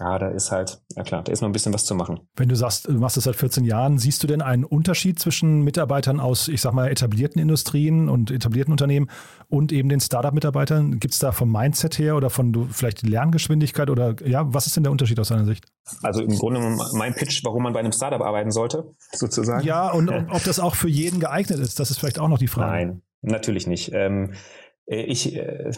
ja, 0.00 0.18
da 0.18 0.28
ist 0.28 0.50
halt, 0.50 0.80
ja 0.96 1.02
klar, 1.02 1.22
da 1.22 1.30
ist 1.30 1.42
noch 1.42 1.48
ein 1.48 1.52
bisschen 1.52 1.74
was 1.74 1.84
zu 1.84 1.94
machen. 1.94 2.20
Wenn 2.34 2.48
du 2.48 2.56
sagst, 2.56 2.88
du 2.88 2.92
machst 2.92 3.18
das 3.18 3.24
seit 3.24 3.36
14 3.36 3.66
Jahren, 3.66 3.98
siehst 3.98 4.22
du 4.22 4.26
denn 4.26 4.40
einen 4.40 4.64
Unterschied 4.64 5.18
zwischen 5.18 5.60
Mitarbeitern 5.60 6.20
aus, 6.20 6.48
ich 6.48 6.62
sag 6.62 6.72
mal, 6.72 6.88
etablierten 6.90 7.40
Industrien 7.40 8.08
und 8.08 8.30
etablierten 8.30 8.72
Unternehmen 8.72 9.10
und 9.48 9.72
eben 9.72 9.90
den 9.90 10.00
Startup-Mitarbeitern? 10.00 11.00
Gibt 11.00 11.12
es 11.12 11.20
da 11.20 11.32
vom 11.32 11.52
Mindset 11.52 11.98
her 11.98 12.16
oder 12.16 12.30
von 12.30 12.70
vielleicht 12.70 13.02
Lerngeschwindigkeit 13.02 13.90
oder 13.90 14.16
ja, 14.24 14.52
was 14.54 14.66
ist 14.66 14.74
denn 14.74 14.84
der 14.84 14.92
Unterschied 14.92 15.20
aus 15.20 15.28
deiner 15.28 15.44
Sicht? 15.44 15.66
Also 16.02 16.22
im 16.22 16.34
Grunde 16.34 16.60
mein 16.94 17.14
Pitch, 17.14 17.44
warum 17.44 17.62
man 17.64 17.74
bei 17.74 17.80
einem 17.80 17.92
Startup 17.92 18.22
arbeiten 18.22 18.52
sollte, 18.52 18.94
sozusagen. 19.12 19.66
Ja, 19.66 19.90
und 19.90 20.08
ob 20.30 20.42
das 20.44 20.60
auch 20.60 20.76
für 20.76 20.88
jeden 20.88 21.20
geeignet 21.20 21.58
ist, 21.58 21.78
das 21.78 21.90
ist 21.90 21.98
vielleicht 21.98 22.18
auch 22.18 22.28
noch 22.28 22.38
die 22.38 22.48
Frage. 22.48 22.70
Nein, 22.70 23.02
natürlich 23.20 23.66
nicht. 23.66 23.92
Ähm, 23.92 24.32
äh, 24.86 25.02
ich, 25.02 25.36
äh, 25.36 25.72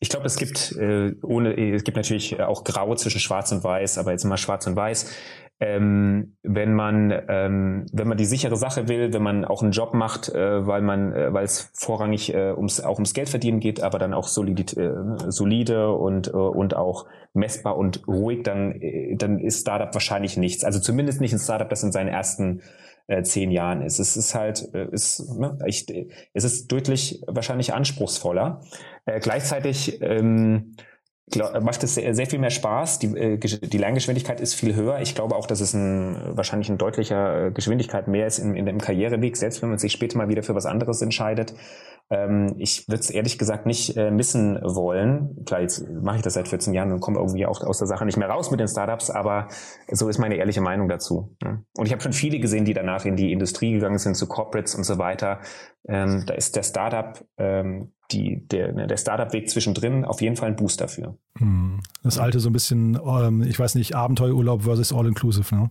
ich 0.00 0.08
glaube, 0.08 0.26
es 0.26 0.36
gibt 0.36 0.72
äh, 0.72 1.14
ohne, 1.22 1.54
es 1.74 1.84
gibt 1.84 1.96
natürlich 1.96 2.40
auch 2.40 2.64
Grau 2.64 2.94
zwischen 2.94 3.20
Schwarz 3.20 3.52
und 3.52 3.62
Weiß, 3.62 3.98
aber 3.98 4.12
jetzt 4.12 4.24
immer 4.24 4.38
Schwarz 4.38 4.66
und 4.66 4.74
Weiß. 4.74 5.14
Ähm, 5.62 6.36
wenn 6.42 6.72
man 6.72 7.12
ähm, 7.28 7.84
wenn 7.92 8.08
man 8.08 8.16
die 8.16 8.24
sichere 8.24 8.56
Sache 8.56 8.88
will, 8.88 9.12
wenn 9.12 9.22
man 9.22 9.44
auch 9.44 9.62
einen 9.62 9.72
Job 9.72 9.92
macht, 9.92 10.30
äh, 10.30 10.66
weil 10.66 10.80
man 10.80 11.12
äh, 11.12 11.34
weil 11.34 11.44
es 11.44 11.70
vorrangig 11.74 12.32
äh, 12.32 12.52
ums 12.52 12.80
auch 12.80 12.94
ums 12.94 13.12
Geld 13.12 13.28
verdienen 13.28 13.60
geht, 13.60 13.82
aber 13.82 13.98
dann 13.98 14.14
auch 14.14 14.26
solid, 14.26 14.74
äh, 14.78 14.94
solide 15.28 15.92
und 15.92 16.28
äh, 16.28 16.30
und 16.30 16.74
auch 16.74 17.04
messbar 17.34 17.76
und 17.76 18.08
ruhig, 18.08 18.42
dann 18.42 18.72
äh, 18.80 19.16
dann 19.16 19.38
ist 19.38 19.60
Startup 19.60 19.92
wahrscheinlich 19.92 20.38
nichts. 20.38 20.64
Also 20.64 20.80
zumindest 20.80 21.20
nicht 21.20 21.34
ein 21.34 21.38
Startup, 21.38 21.68
das 21.68 21.82
in 21.82 21.92
seinen 21.92 22.08
ersten 22.08 22.62
äh, 23.06 23.22
zehn 23.22 23.50
Jahren 23.50 23.82
ist. 23.82 23.98
Es 23.98 24.16
ist 24.16 24.34
halt, 24.34 24.68
äh, 24.74 24.88
ist, 24.90 25.28
ne, 25.38 25.58
ich, 25.66 25.86
es 26.32 26.44
ist 26.44 26.70
deutlich 26.70 27.22
wahrscheinlich 27.26 27.74
anspruchsvoller. 27.74 28.62
Äh, 29.04 29.20
gleichzeitig 29.20 30.00
ähm, 30.02 30.76
glaub, 31.30 31.62
macht 31.62 31.82
es 31.82 31.94
sehr, 31.94 32.14
sehr 32.14 32.26
viel 32.26 32.38
mehr 32.38 32.50
Spaß. 32.50 32.98
Die, 32.98 33.16
äh, 33.16 33.38
die 33.38 33.78
Lerngeschwindigkeit 33.78 34.40
ist 34.40 34.54
viel 34.54 34.74
höher. 34.74 35.00
Ich 35.00 35.14
glaube 35.14 35.36
auch, 35.36 35.46
dass 35.46 35.60
es 35.60 35.74
ein, 35.74 36.16
wahrscheinlich 36.36 36.68
ein 36.68 36.78
deutlicher 36.78 37.46
äh, 37.46 37.50
Geschwindigkeit 37.50 38.08
mehr 38.08 38.26
ist 38.26 38.38
in, 38.38 38.54
in 38.54 38.66
dem 38.66 38.78
Karriereweg, 38.78 39.36
selbst 39.36 39.62
wenn 39.62 39.70
man 39.70 39.78
sich 39.78 39.92
später 39.92 40.18
mal 40.18 40.28
wieder 40.28 40.42
für 40.42 40.54
was 40.54 40.66
anderes 40.66 41.02
entscheidet. 41.02 41.54
Ähm, 42.10 42.56
ich 42.58 42.88
würde 42.88 43.00
es 43.00 43.10
ehrlich 43.10 43.38
gesagt 43.38 43.66
nicht 43.66 43.96
äh, 43.96 44.10
missen 44.10 44.58
wollen. 44.62 45.44
Klar, 45.46 45.60
jetzt 45.60 45.88
mache 45.88 46.16
ich 46.16 46.22
das 46.22 46.34
seit 46.34 46.48
14 46.48 46.74
Jahren 46.74 46.92
und 46.92 47.00
komme 47.00 47.18
irgendwie 47.18 47.46
auch 47.46 47.62
aus 47.62 47.78
der 47.78 47.86
Sache 47.86 48.04
nicht 48.04 48.16
mehr 48.16 48.28
raus 48.28 48.50
mit 48.50 48.58
den 48.58 48.66
Startups, 48.66 49.10
aber 49.10 49.46
so 49.90 50.08
ist 50.08 50.18
meine 50.18 50.34
ehrliche 50.34 50.60
Meinung 50.60 50.88
dazu. 50.88 51.36
Ne? 51.42 51.64
Und 51.76 51.86
ich 51.86 51.92
habe 51.92 52.02
schon 52.02 52.12
viele 52.12 52.40
gesehen, 52.40 52.64
die 52.64 52.74
danach 52.74 53.04
in 53.04 53.14
die 53.14 53.32
Industrie 53.32 53.72
gegangen 53.72 53.98
sind, 53.98 54.16
zu 54.16 54.26
Corporates 54.26 54.74
und 54.74 54.84
so 54.84 54.98
weiter. 54.98 55.38
Ähm, 55.86 56.24
da 56.26 56.34
ist 56.34 56.56
der 56.56 56.64
Startup 56.64 57.24
ähm, 57.38 57.92
die, 58.12 58.46
der, 58.48 58.72
ne, 58.72 58.86
der 58.86 58.96
Startup-Weg 58.96 59.48
zwischendrin 59.48 60.04
auf 60.04 60.20
jeden 60.20 60.36
Fall 60.36 60.48
ein 60.48 60.56
Boost 60.56 60.80
dafür. 60.80 61.16
Hm. 61.38 61.80
Das 62.02 62.18
alte 62.18 62.40
so 62.40 62.50
ein 62.50 62.52
bisschen, 62.52 62.98
ähm, 63.06 63.42
ich 63.42 63.58
weiß 63.58 63.74
nicht, 63.74 63.94
Abenteuerurlaub 63.94 64.62
versus 64.62 64.92
All-Inclusive, 64.92 65.54
ne? 65.54 65.70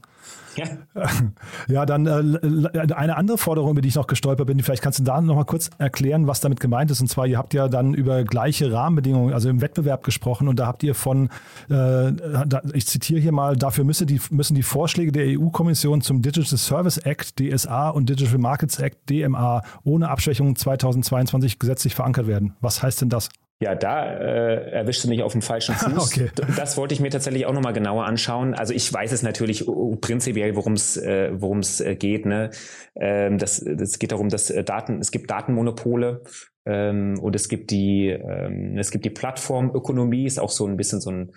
Ja. 1.67 1.85
dann 1.85 2.05
äh, 2.05 2.93
eine 2.93 3.17
andere 3.17 3.37
Forderung, 3.37 3.71
über 3.71 3.81
die 3.81 3.89
ich 3.89 3.95
noch 3.95 4.07
gestolpert 4.07 4.47
bin, 4.47 4.61
vielleicht 4.61 4.81
kannst 4.81 4.99
du 4.99 5.03
da 5.03 5.21
noch 5.21 5.35
mal 5.35 5.45
kurz 5.45 5.69
erklären, 5.77 6.27
was 6.27 6.39
damit 6.39 6.59
gemeint 6.59 6.91
ist. 6.91 7.01
Und 7.01 7.07
zwar, 7.07 7.27
ihr 7.27 7.37
habt 7.37 7.53
ja 7.53 7.67
dann 7.67 7.93
über 7.93 8.23
gleiche 8.23 8.71
Rahmenbedingungen, 8.71 9.33
also 9.33 9.49
im 9.49 9.61
Wettbewerb 9.61 10.03
gesprochen 10.03 10.47
und 10.47 10.59
da 10.59 10.67
habt 10.67 10.83
ihr 10.83 10.95
von, 10.95 11.29
äh, 11.69 12.11
da, 12.11 12.61
ich 12.73 12.87
zitiere 12.87 13.19
hier 13.19 13.31
mal, 13.31 13.55
dafür 13.55 13.83
müsse 13.83 14.05
die, 14.05 14.19
müssen 14.31 14.55
die 14.55 14.63
Vorschläge 14.63 15.11
der 15.11 15.39
EU-Kommission 15.39 16.01
zum 16.01 16.21
Digital 16.21 16.57
Service 16.57 16.97
Act, 16.97 17.39
DSA 17.39 17.89
und 17.89 18.09
Digital 18.09 18.37
Markets 18.37 18.79
Act, 18.79 19.09
DMA, 19.09 19.61
ohne 19.83 20.09
Abschwächung 20.09 20.55
2022 20.55 21.59
gesetzlich 21.59 21.95
verankert 21.95 22.27
werden. 22.27 22.55
Was 22.61 22.83
heißt 22.83 23.01
denn 23.01 23.09
das? 23.09 23.29
Ja, 23.61 23.75
da 23.75 24.05
äh, 24.05 24.71
erwischte 24.71 25.09
mich 25.09 25.21
auf 25.21 25.33
dem 25.33 25.41
falschen 25.41 25.75
Fuß. 25.75 26.17
okay. 26.17 26.29
Das 26.55 26.77
wollte 26.77 26.93
ich 26.93 27.01
mir 27.01 27.09
tatsächlich 27.09 27.45
auch 27.45 27.53
nochmal 27.53 27.73
genauer 27.73 28.05
anschauen. 28.05 28.53
Also 28.53 28.73
ich 28.73 28.91
weiß 28.91 29.11
es 29.11 29.21
natürlich 29.21 29.65
prinzipiell, 29.99 30.55
worum 30.55 30.73
es 30.73 30.95
äh, 30.95 31.31
worum 31.33 31.59
es 31.59 31.81
äh, 31.81 31.95
geht. 31.95 32.25
Ne? 32.25 32.51
Ähm, 32.95 33.37
das, 33.37 33.63
das 33.65 33.99
geht 33.99 34.13
darum, 34.13 34.29
dass 34.29 34.49
äh, 34.49 34.63
Daten, 34.63 34.99
es 34.99 35.11
gibt 35.11 35.29
Datenmonopole 35.29 36.21
ähm, 36.65 37.19
und 37.19 37.35
es 37.35 37.49
gibt 37.49 37.71
die 37.71 38.07
ähm, 38.07 38.77
es 38.77 38.91
gibt 38.91 39.03
die 39.03 39.09
Plattformökonomie, 39.09 40.25
ist 40.25 40.39
auch 40.39 40.51
so 40.51 40.65
ein 40.65 40.77
bisschen 40.77 41.01
so 41.01 41.11
ein 41.11 41.33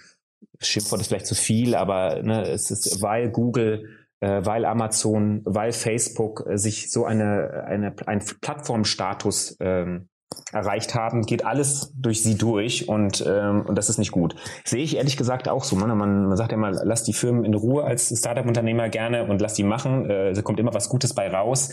Schimpfwort 0.60 1.00
ist 1.00 1.08
vielleicht 1.08 1.26
zu 1.26 1.34
viel, 1.34 1.74
aber 1.74 2.22
ne, 2.22 2.42
es 2.42 2.70
ist, 2.70 3.02
weil 3.02 3.30
Google 3.30 3.88
äh, 4.20 4.44
weil 4.44 4.64
Amazon, 4.64 5.42
weil 5.44 5.72
Facebook 5.72 6.46
äh, 6.48 6.56
sich 6.56 6.92
so 6.92 7.04
eine, 7.04 7.64
eine, 7.66 7.92
ein 8.06 8.22
Plattformstatus 8.40 9.56
ähm, 9.58 10.08
erreicht 10.52 10.94
haben, 10.94 11.22
geht 11.22 11.44
alles 11.44 11.92
durch 11.96 12.22
sie 12.22 12.36
durch 12.36 12.88
und, 12.88 13.24
ähm, 13.26 13.64
und 13.66 13.76
das 13.76 13.88
ist 13.88 13.98
nicht 13.98 14.12
gut. 14.12 14.34
Sehe 14.64 14.82
ich 14.82 14.96
ehrlich 14.96 15.16
gesagt 15.16 15.48
auch 15.48 15.64
so. 15.64 15.76
Man, 15.76 15.96
man, 15.96 16.26
man 16.26 16.36
sagt 16.36 16.52
ja 16.52 16.58
mal, 16.58 16.78
lass 16.84 17.04
die 17.04 17.12
Firmen 17.12 17.44
in 17.44 17.54
Ruhe 17.54 17.84
als 17.84 18.16
Startup-Unternehmer 18.16 18.88
gerne 18.88 19.24
und 19.24 19.40
lass 19.40 19.54
die 19.54 19.64
machen. 19.64 20.08
Äh, 20.08 20.32
da 20.32 20.42
kommt 20.42 20.60
immer 20.60 20.74
was 20.74 20.88
Gutes 20.88 21.14
bei 21.14 21.28
raus. 21.28 21.70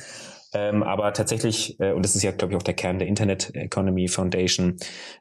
Ähm, 0.54 0.82
aber 0.82 1.14
tatsächlich, 1.14 1.80
äh, 1.80 1.94
und 1.94 2.04
das 2.04 2.16
ist 2.16 2.24
ja, 2.24 2.32
glaube 2.32 2.54
ich, 2.54 2.58
auch 2.58 2.64
der 2.64 2.74
Kern 2.74 2.98
der 2.98 3.08
Internet 3.08 3.54
Economy 3.54 4.08
Foundation, 4.08 4.78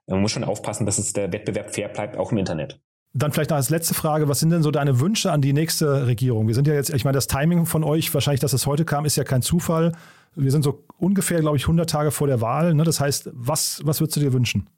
man 0.06 0.22
muss 0.22 0.30
schon 0.30 0.44
aufpassen, 0.44 0.86
dass 0.86 0.98
es 0.98 1.12
der 1.12 1.32
Wettbewerb 1.32 1.74
fair 1.74 1.88
bleibt, 1.88 2.16
auch 2.16 2.32
im 2.32 2.38
Internet. 2.38 2.80
Dann 3.18 3.32
vielleicht 3.32 3.50
noch 3.50 3.56
als 3.56 3.68
letzte 3.68 3.94
Frage, 3.94 4.28
was 4.28 4.38
sind 4.38 4.50
denn 4.50 4.62
so 4.62 4.70
deine 4.70 5.00
Wünsche 5.00 5.32
an 5.32 5.40
die 5.40 5.52
nächste 5.52 6.06
Regierung? 6.06 6.46
Wir 6.46 6.54
sind 6.54 6.68
ja 6.68 6.74
jetzt, 6.74 6.90
ich 6.90 7.04
meine, 7.04 7.16
das 7.16 7.26
Timing 7.26 7.66
von 7.66 7.82
euch, 7.82 8.14
wahrscheinlich, 8.14 8.40
dass 8.40 8.52
es 8.52 8.64
heute 8.64 8.84
kam, 8.84 9.04
ist 9.04 9.16
ja 9.16 9.24
kein 9.24 9.42
Zufall. 9.42 9.92
Wir 10.36 10.52
sind 10.52 10.62
so 10.62 10.84
ungefähr, 10.98 11.40
glaube 11.40 11.56
ich, 11.56 11.64
100 11.64 11.90
Tage 11.90 12.12
vor 12.12 12.28
der 12.28 12.40
Wahl. 12.40 12.74
Ne? 12.74 12.84
Das 12.84 13.00
heißt, 13.00 13.30
was, 13.32 13.80
was 13.84 14.00
würdest 14.00 14.16
du 14.16 14.20
dir 14.20 14.32
wünschen? 14.32 14.68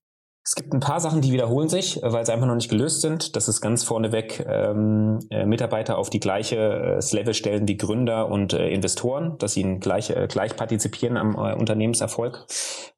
Es 0.51 0.57
gibt 0.57 0.75
ein 0.75 0.81
paar 0.81 0.99
Sachen, 0.99 1.21
die 1.21 1.31
wiederholen 1.31 1.69
sich, 1.69 2.03
äh, 2.03 2.13
weil 2.13 2.27
sie 2.27 2.33
einfach 2.33 2.49
noch 2.49 2.57
nicht 2.57 2.69
gelöst 2.69 3.03
sind. 3.03 3.37
Das 3.37 3.47
ist 3.47 3.61
ganz 3.61 3.85
vorneweg 3.85 4.45
ähm, 4.49 5.21
äh, 5.31 5.47
Mitarbeiter 5.47 5.97
auf 5.97 6.11
die 6.11 6.19
gleiche 6.19 6.99
äh, 6.99 7.15
Level 7.15 7.35
stellen 7.35 7.69
wie 7.69 7.77
Gründer 7.77 8.29
und 8.29 8.53
äh, 8.53 8.69
Investoren, 8.71 9.39
dass 9.39 9.53
sie 9.53 9.63
gleich, 9.79 10.11
äh, 10.11 10.27
gleich 10.29 10.57
partizipieren 10.57 11.17
am 11.17 11.37
äh, 11.37 11.55
Unternehmenserfolg. 11.55 12.47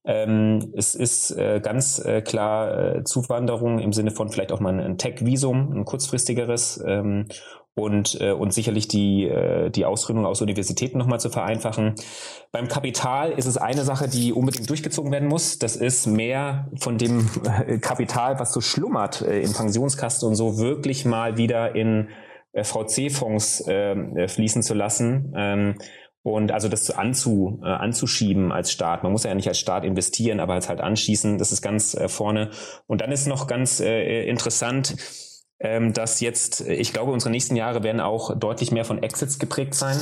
Ähm, 0.06 0.72
es 0.74 0.94
ist 0.94 1.32
äh, 1.32 1.60
ganz 1.62 1.98
äh, 1.98 2.22
klar 2.22 2.96
äh, 2.96 3.04
Zuwanderung 3.04 3.80
im 3.80 3.92
Sinne 3.92 4.12
von 4.12 4.30
vielleicht 4.30 4.50
auch 4.50 4.60
mal 4.60 4.80
ein 4.80 4.96
Tech-Visum, 4.96 5.72
ein 5.72 5.84
kurzfristigeres 5.84 6.82
ähm, 6.86 7.26
und, 7.74 8.20
äh, 8.20 8.32
und 8.32 8.52
sicherlich 8.52 8.88
die, 8.88 9.24
äh, 9.24 9.70
die 9.70 9.84
Ausgründung 9.84 10.26
aus 10.26 10.42
Universitäten 10.42 10.98
nochmal 10.98 11.20
zu 11.20 11.30
vereinfachen. 11.30 11.94
Beim 12.50 12.68
Kapital 12.68 13.32
ist 13.32 13.46
es 13.46 13.56
eine 13.56 13.84
Sache, 13.84 14.08
die 14.08 14.32
unbedingt 14.32 14.68
durchgezogen 14.68 15.10
werden 15.10 15.28
muss. 15.28 15.58
Das 15.58 15.76
ist 15.76 16.06
mehr 16.06 16.70
von 16.76 16.98
dem 16.98 17.30
äh, 17.66 17.78
Kapital, 17.78 18.38
was 18.38 18.52
so 18.52 18.60
schlummert 18.60 19.22
äh, 19.22 19.40
in 19.40 19.52
Pensionskasten 19.52 20.28
und 20.28 20.34
so, 20.34 20.58
wirklich 20.58 21.04
mal 21.04 21.38
wieder 21.38 21.74
in 21.74 22.08
äh, 22.52 22.62
VC-Fonds 22.62 23.66
äh, 23.66 24.28
fließen 24.28 24.62
zu 24.62 24.74
lassen. 24.74 25.32
Ähm, 25.34 25.76
und 26.24 26.52
also 26.52 26.68
das 26.68 26.90
anzu, 26.90 27.60
äh, 27.64 27.68
anzuschieben 27.68 28.52
als 28.52 28.70
Staat. 28.70 29.02
Man 29.02 29.12
muss 29.12 29.24
ja 29.24 29.34
nicht 29.34 29.48
als 29.48 29.58
Staat 29.58 29.84
investieren, 29.84 30.38
aber 30.40 30.52
als 30.54 30.68
halt 30.68 30.80
anschießen, 30.80 31.38
das 31.38 31.50
ist 31.50 31.62
ganz 31.62 31.94
äh, 31.94 32.08
vorne. 32.08 32.50
Und 32.86 33.00
dann 33.00 33.10
ist 33.10 33.26
noch 33.26 33.46
ganz 33.46 33.80
äh, 33.80 34.24
interessant, 34.28 34.94
ähm, 35.62 35.92
dass 35.92 36.20
jetzt, 36.20 36.60
ich 36.62 36.92
glaube, 36.92 37.12
unsere 37.12 37.30
nächsten 37.30 37.56
Jahre 37.56 37.82
werden 37.82 38.00
auch 38.00 38.36
deutlich 38.36 38.72
mehr 38.72 38.84
von 38.84 39.02
Exits 39.02 39.38
geprägt 39.38 39.74
sein. 39.74 39.96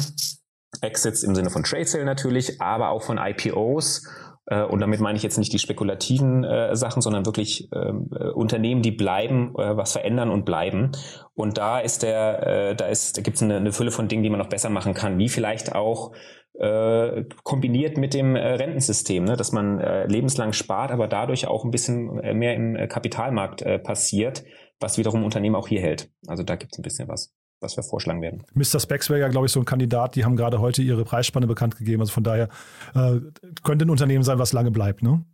Exits 0.80 1.22
im 1.22 1.34
Sinne 1.34 1.50
von 1.50 1.64
Trade 1.64 1.84
Sale 1.84 2.04
natürlich, 2.04 2.60
aber 2.60 2.90
auch 2.90 3.02
von 3.02 3.18
IPOs. 3.18 4.08
Äh, 4.46 4.62
und 4.62 4.80
damit 4.80 5.00
meine 5.00 5.16
ich 5.16 5.22
jetzt 5.22 5.36
nicht 5.36 5.52
die 5.52 5.58
spekulativen 5.58 6.44
äh, 6.44 6.74
Sachen, 6.74 7.02
sondern 7.02 7.26
wirklich 7.26 7.68
ähm, 7.74 8.08
äh, 8.18 8.28
Unternehmen, 8.28 8.80
die 8.80 8.90
bleiben, 8.90 9.54
äh, 9.58 9.76
was 9.76 9.92
verändern 9.92 10.30
und 10.30 10.46
bleiben. 10.46 10.92
Und 11.34 11.58
da 11.58 11.78
ist 11.78 12.02
der, 12.02 12.46
äh, 12.46 12.74
da 12.74 12.86
ist, 12.86 13.18
da 13.18 13.22
gibt 13.22 13.36
es 13.36 13.42
eine, 13.42 13.56
eine 13.56 13.72
Fülle 13.72 13.90
von 13.90 14.08
Dingen, 14.08 14.22
die 14.22 14.30
man 14.30 14.38
noch 14.38 14.48
besser 14.48 14.70
machen 14.70 14.94
kann, 14.94 15.18
wie 15.18 15.28
vielleicht 15.28 15.74
auch 15.74 16.12
äh, 16.58 17.24
kombiniert 17.42 17.96
mit 17.96 18.14
dem 18.14 18.36
äh, 18.36 18.54
Rentensystem, 18.54 19.24
ne? 19.24 19.36
dass 19.36 19.52
man 19.52 19.78
äh, 19.78 20.06
lebenslang 20.06 20.52
spart, 20.52 20.90
aber 20.90 21.06
dadurch 21.08 21.46
auch 21.46 21.64
ein 21.64 21.70
bisschen 21.70 22.18
äh, 22.20 22.34
mehr 22.34 22.54
im 22.54 22.76
äh, 22.76 22.86
Kapitalmarkt 22.86 23.62
äh, 23.62 23.78
passiert, 23.78 24.44
was 24.80 24.98
wiederum 24.98 25.24
Unternehmen 25.24 25.54
auch 25.54 25.68
hier 25.68 25.80
hält. 25.80 26.10
Also 26.26 26.42
da 26.42 26.56
gibt 26.56 26.72
es 26.72 26.78
ein 26.78 26.82
bisschen 26.82 27.08
was 27.08 27.32
was 27.60 27.76
wir 27.76 27.82
vorschlagen 27.82 28.22
werden. 28.22 28.42
Mr. 28.54 28.80
Specs 28.80 29.10
wäre 29.10 29.20
ja, 29.20 29.28
glaube 29.28 29.46
ich, 29.46 29.52
so 29.52 29.60
ein 29.60 29.64
Kandidat. 29.64 30.16
Die 30.16 30.24
haben 30.24 30.36
gerade 30.36 30.60
heute 30.60 30.82
ihre 30.82 31.04
Preisspanne 31.04 31.46
bekannt 31.46 31.76
gegeben. 31.76 32.00
Also 32.00 32.12
von 32.12 32.24
daher 32.24 32.48
äh, 32.94 33.20
könnte 33.62 33.84
ein 33.84 33.90
Unternehmen 33.90 34.24
sein, 34.24 34.38
was 34.38 34.52
lange 34.52 34.70
bleibt, 34.70 35.02
ne? 35.02 35.24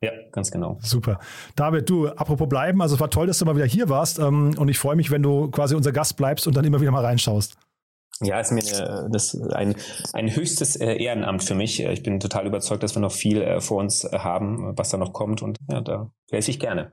Ja, 0.00 0.12
ganz 0.32 0.50
genau. 0.50 0.78
Super. 0.82 1.18
David, 1.56 1.88
du, 1.88 2.08
apropos 2.08 2.48
bleiben, 2.48 2.82
also 2.82 2.94
es 2.94 3.00
war 3.00 3.10
toll, 3.10 3.26
dass 3.26 3.38
du 3.38 3.46
mal 3.46 3.56
wieder 3.56 3.64
hier 3.64 3.88
warst 3.88 4.18
ähm, 4.18 4.54
und 4.58 4.68
ich 4.68 4.78
freue 4.78 4.96
mich, 4.96 5.10
wenn 5.10 5.22
du 5.22 5.50
quasi 5.50 5.74
unser 5.74 5.92
Gast 5.92 6.16
bleibst 6.16 6.46
und 6.46 6.56
dann 6.56 6.64
immer 6.64 6.80
wieder 6.80 6.90
mal 6.90 7.04
reinschaust. 7.04 7.56
Ja, 8.20 8.38
ist 8.38 8.52
mir 8.52 8.62
eine, 8.62 9.08
das 9.10 9.34
ein, 9.52 9.74
ein 10.12 10.34
höchstes 10.34 10.76
äh, 10.76 10.94
Ehrenamt 10.96 11.42
für 11.42 11.54
mich. 11.54 11.82
Ich 11.82 12.02
bin 12.02 12.20
total 12.20 12.46
überzeugt, 12.46 12.82
dass 12.82 12.94
wir 12.94 13.00
noch 13.00 13.12
viel 13.12 13.40
äh, 13.40 13.60
vor 13.60 13.78
uns 13.78 14.04
äh, 14.04 14.18
haben, 14.18 14.76
was 14.76 14.90
da 14.90 14.98
noch 14.98 15.12
kommt 15.12 15.42
und 15.42 15.58
ja, 15.70 15.80
da 15.80 16.10
helfe 16.30 16.50
ich 16.50 16.60
gerne. 16.60 16.92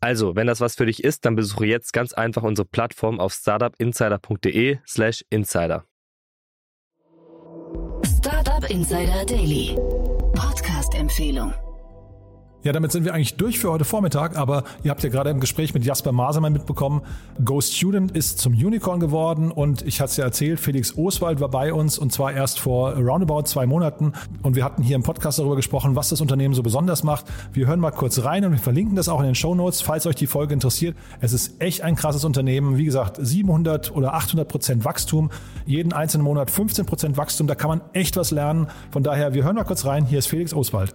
Also, 0.00 0.34
wenn 0.34 0.46
das 0.46 0.60
was 0.60 0.76
für 0.76 0.86
dich 0.86 1.04
ist, 1.04 1.26
dann 1.26 1.36
besuche 1.36 1.66
jetzt 1.66 1.92
ganz 1.92 2.14
einfach 2.14 2.42
unsere 2.42 2.66
Plattform 2.66 3.20
auf 3.20 3.34
startupinsider.de 3.34 4.78
slash 4.86 5.24
insider. 5.28 5.84
Startup 8.06 8.68
Insider 8.70 9.24
Daily. 9.26 9.76
Podcast-Empfehlung. 10.34 11.52
Ja, 12.62 12.72
damit 12.72 12.92
sind 12.92 13.06
wir 13.06 13.14
eigentlich 13.14 13.36
durch 13.36 13.58
für 13.58 13.70
heute 13.70 13.86
Vormittag, 13.86 14.36
aber 14.36 14.64
ihr 14.82 14.90
habt 14.90 15.02
ja 15.02 15.08
gerade 15.08 15.30
im 15.30 15.40
Gespräch 15.40 15.72
mit 15.72 15.82
Jasper 15.82 16.12
Masermann 16.12 16.52
mitbekommen, 16.52 17.00
Go 17.42 17.58
Student 17.62 18.14
ist 18.14 18.38
zum 18.38 18.52
Unicorn 18.52 19.00
geworden 19.00 19.50
und 19.50 19.80
ich 19.80 20.02
hatte 20.02 20.10
es 20.10 20.16
ja 20.18 20.24
erzählt, 20.26 20.60
Felix 20.60 20.94
Oswald 20.98 21.40
war 21.40 21.48
bei 21.48 21.72
uns 21.72 21.96
und 21.98 22.12
zwar 22.12 22.34
erst 22.34 22.60
vor 22.60 22.92
roundabout 22.96 23.44
zwei 23.44 23.64
Monaten 23.64 24.12
und 24.42 24.56
wir 24.56 24.64
hatten 24.64 24.82
hier 24.82 24.96
im 24.96 25.02
Podcast 25.02 25.38
darüber 25.38 25.56
gesprochen, 25.56 25.96
was 25.96 26.10
das 26.10 26.20
Unternehmen 26.20 26.52
so 26.52 26.62
besonders 26.62 27.02
macht. 27.02 27.24
Wir 27.54 27.66
hören 27.66 27.80
mal 27.80 27.92
kurz 27.92 28.22
rein 28.24 28.44
und 28.44 28.52
wir 28.52 28.58
verlinken 28.58 28.94
das 28.94 29.08
auch 29.08 29.20
in 29.20 29.26
den 29.26 29.34
Show 29.34 29.54
Notes, 29.54 29.80
falls 29.80 30.04
euch 30.06 30.16
die 30.16 30.26
Folge 30.26 30.52
interessiert. 30.52 30.98
Es 31.20 31.32
ist 31.32 31.62
echt 31.62 31.80
ein 31.80 31.96
krasses 31.96 32.26
Unternehmen. 32.26 32.76
Wie 32.76 32.84
gesagt, 32.84 33.16
700 33.18 33.96
oder 33.96 34.12
800 34.12 34.46
Prozent 34.46 34.84
Wachstum, 34.84 35.30
jeden 35.64 35.94
einzelnen 35.94 36.24
Monat 36.24 36.50
15 36.50 36.84
Prozent 36.84 37.16
Wachstum, 37.16 37.46
da 37.46 37.54
kann 37.54 37.68
man 37.70 37.80
echt 37.94 38.18
was 38.18 38.32
lernen. 38.32 38.66
Von 38.90 39.02
daher, 39.02 39.32
wir 39.32 39.44
hören 39.44 39.56
mal 39.56 39.64
kurz 39.64 39.86
rein. 39.86 40.04
Hier 40.04 40.18
ist 40.18 40.26
Felix 40.26 40.52
Oswald. 40.52 40.94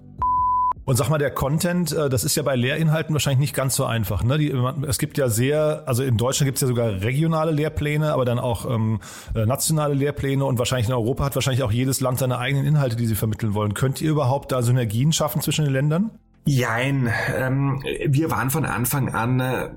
Und 0.85 0.97
sag 0.97 1.09
mal, 1.09 1.17
der 1.17 1.31
Content, 1.31 1.91
äh, 1.91 2.09
das 2.09 2.23
ist 2.23 2.35
ja 2.35 2.43
bei 2.43 2.55
Lehrinhalten 2.55 3.13
wahrscheinlich 3.13 3.39
nicht 3.39 3.55
ganz 3.55 3.75
so 3.75 3.85
einfach. 3.85 4.23
Ne? 4.23 4.37
Die, 4.37 4.53
es 4.87 4.99
gibt 4.99 5.17
ja 5.17 5.29
sehr, 5.29 5.83
also 5.87 6.03
in 6.03 6.15
Deutschland 6.15 6.47
gibt 6.47 6.57
es 6.57 6.61
ja 6.61 6.67
sogar 6.67 7.01
regionale 7.01 7.51
Lehrpläne, 7.51 8.13
aber 8.13 8.23
dann 8.23 8.37
auch 8.37 8.69
ähm, 8.69 8.99
äh, 9.33 9.45
nationale 9.45 9.95
Lehrpläne 9.95 10.45
und 10.45 10.59
wahrscheinlich 10.59 10.87
in 10.87 10.93
Europa 10.93 11.25
hat 11.25 11.35
wahrscheinlich 11.35 11.63
auch 11.63 11.71
jedes 11.71 12.01
Land 12.01 12.19
seine 12.19 12.37
eigenen 12.37 12.65
Inhalte, 12.65 12.95
die 12.95 13.07
sie 13.07 13.15
vermitteln 13.15 13.55
wollen. 13.55 13.73
Könnt 13.73 13.99
ihr 13.99 14.11
überhaupt 14.11 14.51
da 14.51 14.61
Synergien 14.61 15.11
schaffen 15.11 15.41
zwischen 15.41 15.65
den 15.65 15.73
Ländern? 15.73 16.11
Jein, 16.47 17.11
ähm, 17.35 17.83
wir 18.05 18.29
waren 18.29 18.51
von 18.51 18.65
Anfang 18.65 19.09
an 19.09 19.39
äh, 19.39 19.69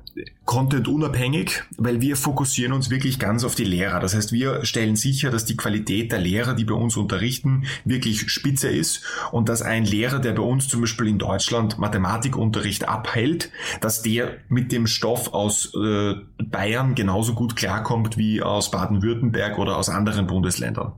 Content 0.44 0.86
unabhängig, 0.86 1.62
weil 1.78 2.02
wir 2.02 2.14
fokussieren 2.14 2.74
uns 2.74 2.90
wirklich 2.90 3.18
ganz 3.18 3.42
auf 3.42 3.54
die 3.54 3.64
Lehrer. 3.64 4.00
Das 4.00 4.14
heißt, 4.14 4.32
wir 4.32 4.66
stellen 4.66 4.94
sicher, 4.94 5.30
dass 5.30 5.46
die 5.46 5.56
Qualität 5.56 6.12
der 6.12 6.18
Lehrer, 6.18 6.52
die 6.52 6.66
bei 6.66 6.74
uns 6.74 6.98
unterrichten, 6.98 7.64
wirklich 7.86 8.30
spitze 8.30 8.68
ist 8.68 9.02
und 9.32 9.48
dass 9.48 9.62
ein 9.62 9.86
Lehrer, 9.86 10.18
der 10.18 10.32
bei 10.32 10.42
uns 10.42 10.68
zum 10.68 10.82
Beispiel 10.82 11.06
in 11.08 11.18
Deutschland 11.18 11.78
Mathematikunterricht 11.78 12.86
abhält, 12.86 13.50
dass 13.80 14.02
der 14.02 14.36
mit 14.50 14.70
dem 14.70 14.86
Stoff 14.86 15.32
aus 15.32 15.72
äh, 15.74 16.16
Bayern 16.36 16.94
genauso 16.94 17.32
gut 17.32 17.56
klarkommt 17.56 18.18
wie 18.18 18.42
aus 18.42 18.70
Baden-Württemberg 18.70 19.58
oder 19.58 19.78
aus 19.78 19.88
anderen 19.88 20.26
Bundesländern. 20.26 20.92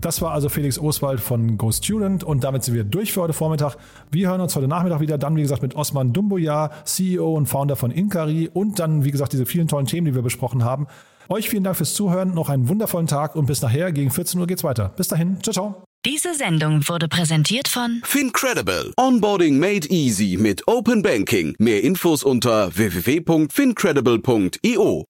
Das 0.00 0.22
war 0.22 0.32
also 0.32 0.48
Felix 0.48 0.78
Oswald 0.78 1.20
von 1.20 1.58
Go 1.58 1.70
Student 1.70 2.24
und 2.24 2.42
damit 2.42 2.64
sind 2.64 2.74
wir 2.74 2.84
durch 2.84 3.12
für 3.12 3.20
heute 3.20 3.34
Vormittag. 3.34 3.76
Wir 4.10 4.30
hören 4.30 4.40
uns 4.40 4.56
heute 4.56 4.66
Nachmittag 4.66 5.00
wieder, 5.00 5.18
dann 5.18 5.36
wie 5.36 5.42
gesagt 5.42 5.60
mit 5.60 5.76
Osman 5.76 6.14
Dumboya, 6.14 6.70
CEO 6.84 7.34
und 7.34 7.44
Founder 7.46 7.76
von 7.76 7.90
Inkari 7.90 8.48
und 8.52 8.78
dann 8.78 9.04
wie 9.04 9.10
gesagt 9.10 9.34
diese 9.34 9.44
vielen 9.44 9.68
tollen 9.68 9.84
Themen, 9.86 10.06
die 10.06 10.14
wir 10.14 10.22
besprochen 10.22 10.64
haben. 10.64 10.86
Euch 11.28 11.50
vielen 11.50 11.64
Dank 11.64 11.76
fürs 11.76 11.92
Zuhören, 11.94 12.32
noch 12.32 12.48
einen 12.48 12.68
wundervollen 12.68 13.08
Tag 13.08 13.36
und 13.36 13.44
bis 13.44 13.60
nachher 13.60 13.92
gegen 13.92 14.10
14 14.10 14.40
Uhr 14.40 14.46
geht's 14.46 14.64
weiter. 14.64 14.94
Bis 14.96 15.08
dahin, 15.08 15.36
ciao 15.42 15.52
ciao. 15.52 15.84
Diese 16.06 16.32
Sendung 16.32 16.88
wurde 16.88 17.08
präsentiert 17.08 17.68
von 17.68 18.00
Fincredible. 18.02 18.94
Onboarding 18.96 19.58
made 19.58 19.86
easy 19.90 20.38
mit 20.40 20.66
Open 20.66 21.02
Banking. 21.02 21.54
Mehr 21.58 21.84
Infos 21.84 22.22
unter 22.22 22.74
www.fincredible.io. 22.74 25.09